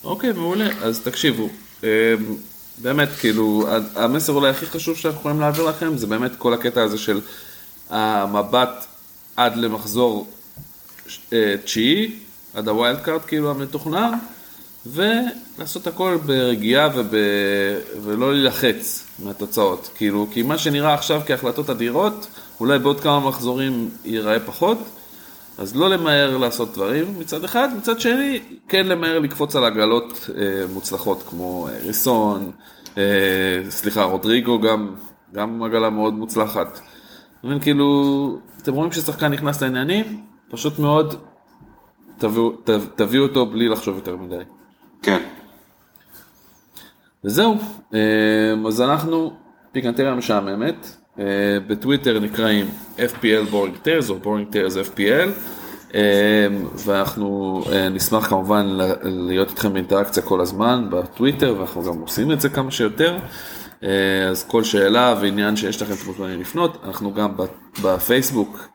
אוקיי, 0.06 0.32
מעולה, 0.32 0.68
אז 0.82 1.00
תקשיבו. 1.00 1.48
באמת, 2.78 3.08
כאילו, 3.20 3.68
המסר 3.94 4.32
אולי 4.32 4.50
הכי 4.50 4.66
חשוב 4.66 4.96
שאנחנו 4.96 5.20
יכולים 5.20 5.40
להעביר 5.40 5.64
לכם, 5.64 5.96
זה 5.96 6.06
באמת 6.06 6.30
כל 6.38 6.54
הקטע 6.54 6.82
הזה 6.82 6.98
של 6.98 7.20
המבט 7.90 8.84
עד 9.36 9.56
למחזור 9.56 10.26
תשיעי, 11.64 12.12
עד 12.54 12.68
ה 12.68 12.75
wild 12.75 13.00
card 13.00 13.20
כאילו 13.20 13.50
המתוכנן, 13.50 14.12
ולעשות 14.86 15.86
הכל 15.86 16.18
ברגיעה 16.26 16.88
וב... 16.94 17.14
ולא 18.04 18.32
להילחץ 18.32 19.04
מהתוצאות. 19.18 19.90
כאילו, 19.96 20.26
כי 20.32 20.42
מה 20.42 20.58
שנראה 20.58 20.94
עכשיו 20.94 21.20
כהחלטות 21.26 21.70
אדירות, 21.70 22.26
אולי 22.60 22.78
בעוד 22.78 23.00
כמה 23.00 23.20
מחזורים 23.20 23.90
ייראה 24.04 24.40
פחות, 24.40 24.78
אז 25.58 25.76
לא 25.76 25.90
למהר 25.90 26.36
לעשות 26.36 26.72
דברים 26.72 27.18
מצד 27.18 27.44
אחד, 27.44 27.68
מצד 27.78 28.00
שני, 28.00 28.40
כן 28.68 28.86
למהר 28.86 29.18
לקפוץ 29.18 29.56
על 29.56 29.64
עגלות 29.64 30.30
אה, 30.38 30.64
מוצלחות 30.72 31.22
כמו 31.22 31.68
אה, 31.68 31.78
ריסון, 31.82 32.50
אה, 32.98 33.62
סליחה, 33.68 34.02
רודריגו 34.02 34.60
גם, 34.60 34.94
גם 35.32 35.62
עגלה 35.62 35.90
מאוד 35.90 36.14
מוצלחת. 36.14 36.80
אומרים, 37.42 37.60
כאילו, 37.60 38.38
אתם 38.62 38.72
רואים 38.72 38.92
ששחקן 38.92 39.32
נכנס 39.32 39.62
לעניינים, 39.62 40.22
פשוט 40.50 40.78
מאוד 40.78 41.14
תביאו, 42.18 42.52
תביאו 42.96 43.22
אותו 43.22 43.46
בלי 43.46 43.68
לחשוב 43.68 43.96
יותר 43.96 44.16
מדי. 44.16 44.42
כן. 45.02 45.22
וזהו, 47.24 47.58
אה, 47.94 48.68
אז 48.68 48.80
אנחנו 48.80 49.32
פיקנטריה 49.72 50.14
משעממת, 50.14 50.86
אה, 50.86 51.00
בטוויטר 51.66 52.20
נקראים 52.20 52.66
FPL 52.98 53.52
Boring 53.52 53.86
Tales 53.86 54.10
או 54.10 54.16
Boring 54.22 54.52
Tales 54.54 54.96
FPL, 54.96 55.28
אה, 55.94 56.00
ואנחנו 56.74 57.62
נשמח 57.90 58.28
כמובן 58.28 58.78
להיות 59.02 59.50
איתכם 59.50 59.72
באינטראקציה 59.72 60.22
כל 60.22 60.40
הזמן 60.40 60.86
בטוויטר, 60.90 61.54
ואנחנו 61.58 61.82
גם 61.82 61.98
עושים 62.00 62.32
את 62.32 62.40
זה 62.40 62.48
כמה 62.48 62.70
שיותר. 62.70 63.18
אז 64.30 64.44
כל 64.46 64.64
שאלה 64.64 65.14
ועניין 65.20 65.56
שיש 65.56 65.82
לכם 65.82 65.92
אתם 65.94 66.06
מוזמנים 66.06 66.40
לפנות, 66.40 66.82
אנחנו 66.84 67.14
גם 67.14 67.32
בפייסבוק 67.82 68.68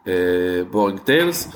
בורינג 0.71 0.99
טיילס. 0.99 1.51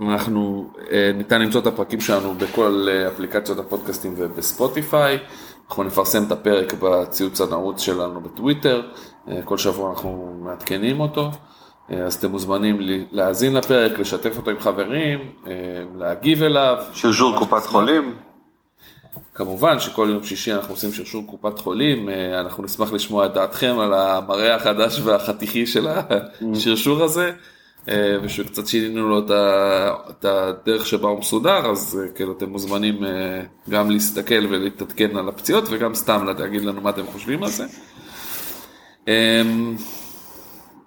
אנחנו, 0.00 0.70
ניתן 1.14 1.42
למצוא 1.42 1.60
את 1.60 1.66
הפרקים 1.66 2.00
שלנו 2.00 2.34
בכל 2.34 2.88
אפליקציות 3.08 3.58
הפודקאסטים 3.58 4.14
ובספוטיפיי. 4.16 5.18
אנחנו 5.70 5.84
נפרסם 5.84 6.24
את 6.24 6.32
הפרק 6.32 6.74
בציוץ 6.82 7.40
הנעוץ 7.40 7.80
שלנו 7.80 8.20
בטוויטר, 8.20 8.82
כל 9.44 9.58
שבוע 9.58 9.90
אנחנו 9.90 10.34
מעדכנים 10.44 11.00
אותו. 11.00 11.30
אז 11.88 12.14
אתם 12.14 12.30
מוזמנים 12.30 12.78
להאזין 13.12 13.54
לפרק, 13.54 13.98
לשתף 13.98 14.36
אותו 14.36 14.50
עם 14.50 14.60
חברים, 14.60 15.18
להגיב 15.98 16.42
אליו. 16.42 16.76
שרשור 16.92 17.38
קופת 17.38 17.66
חולים. 17.66 18.14
כמובן 19.34 19.78
שכל 19.78 20.08
יום 20.12 20.22
שישי 20.22 20.52
אנחנו 20.52 20.74
עושים 20.74 20.92
שרשור 20.92 21.26
קופת 21.26 21.58
חולים, 21.58 22.08
אנחנו 22.40 22.62
נשמח 22.62 22.92
לשמוע 22.92 23.26
את 23.26 23.34
דעתכם 23.34 23.78
על 23.78 23.94
המראה 23.94 24.54
החדש 24.54 25.00
והחתיכי 25.00 25.66
של 25.66 25.88
השרשור 26.52 27.02
הזה, 27.02 27.32
ושקצת 28.22 28.66
שינינו 28.66 29.08
לו 29.08 29.18
את 30.10 30.24
הדרך 30.24 30.86
שבה 30.86 31.08
הוא 31.08 31.18
מסודר, 31.18 31.70
אז 31.70 32.00
כאילו 32.14 32.32
אתם 32.32 32.48
מוזמנים 32.48 33.00
גם 33.70 33.90
להסתכל 33.90 34.46
ולהתעדכן 34.50 35.16
על 35.16 35.28
הפציעות 35.28 35.64
וגם 35.70 35.94
סתם 35.94 36.26
להגיד 36.38 36.64
לנו 36.64 36.80
מה 36.80 36.90
אתם 36.90 37.06
חושבים 37.06 37.42
על 37.42 37.50
זה. 37.50 37.64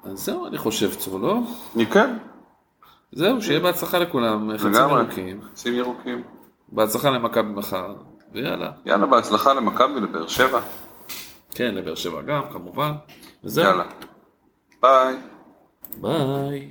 אז 0.04 0.20
זהו 0.20 0.48
אני 0.48 0.58
חושב 0.58 0.96
צור, 0.96 1.20
לא? 1.20 1.40
כן. 1.92 2.18
זהו, 3.12 3.42
שיהיה 3.42 3.60
בהצלחה 3.60 4.00
לכולם, 4.00 4.58
חצים 4.58 4.74
ירוקים. 4.74 5.42
חצים 5.52 5.74
ירוקים. 5.74 6.24
בהצלחה 6.70 7.10
למכבי 7.10 7.50
מחר, 7.50 7.94
ויאללה. 8.34 8.72
יאללה, 8.86 9.06
בהצלחה 9.06 9.54
למכבי 9.54 10.00
לבאר 10.02 10.28
שבע. 10.28 10.60
כן, 11.56 11.76
לבאר 11.76 11.96
שבע 11.96 12.22
גם, 12.22 12.42
כמובן. 12.52 12.92
וזהו. 13.44 13.66
יאללה. 13.66 13.84
ביי. 14.82 15.16
ביי. 15.98 16.70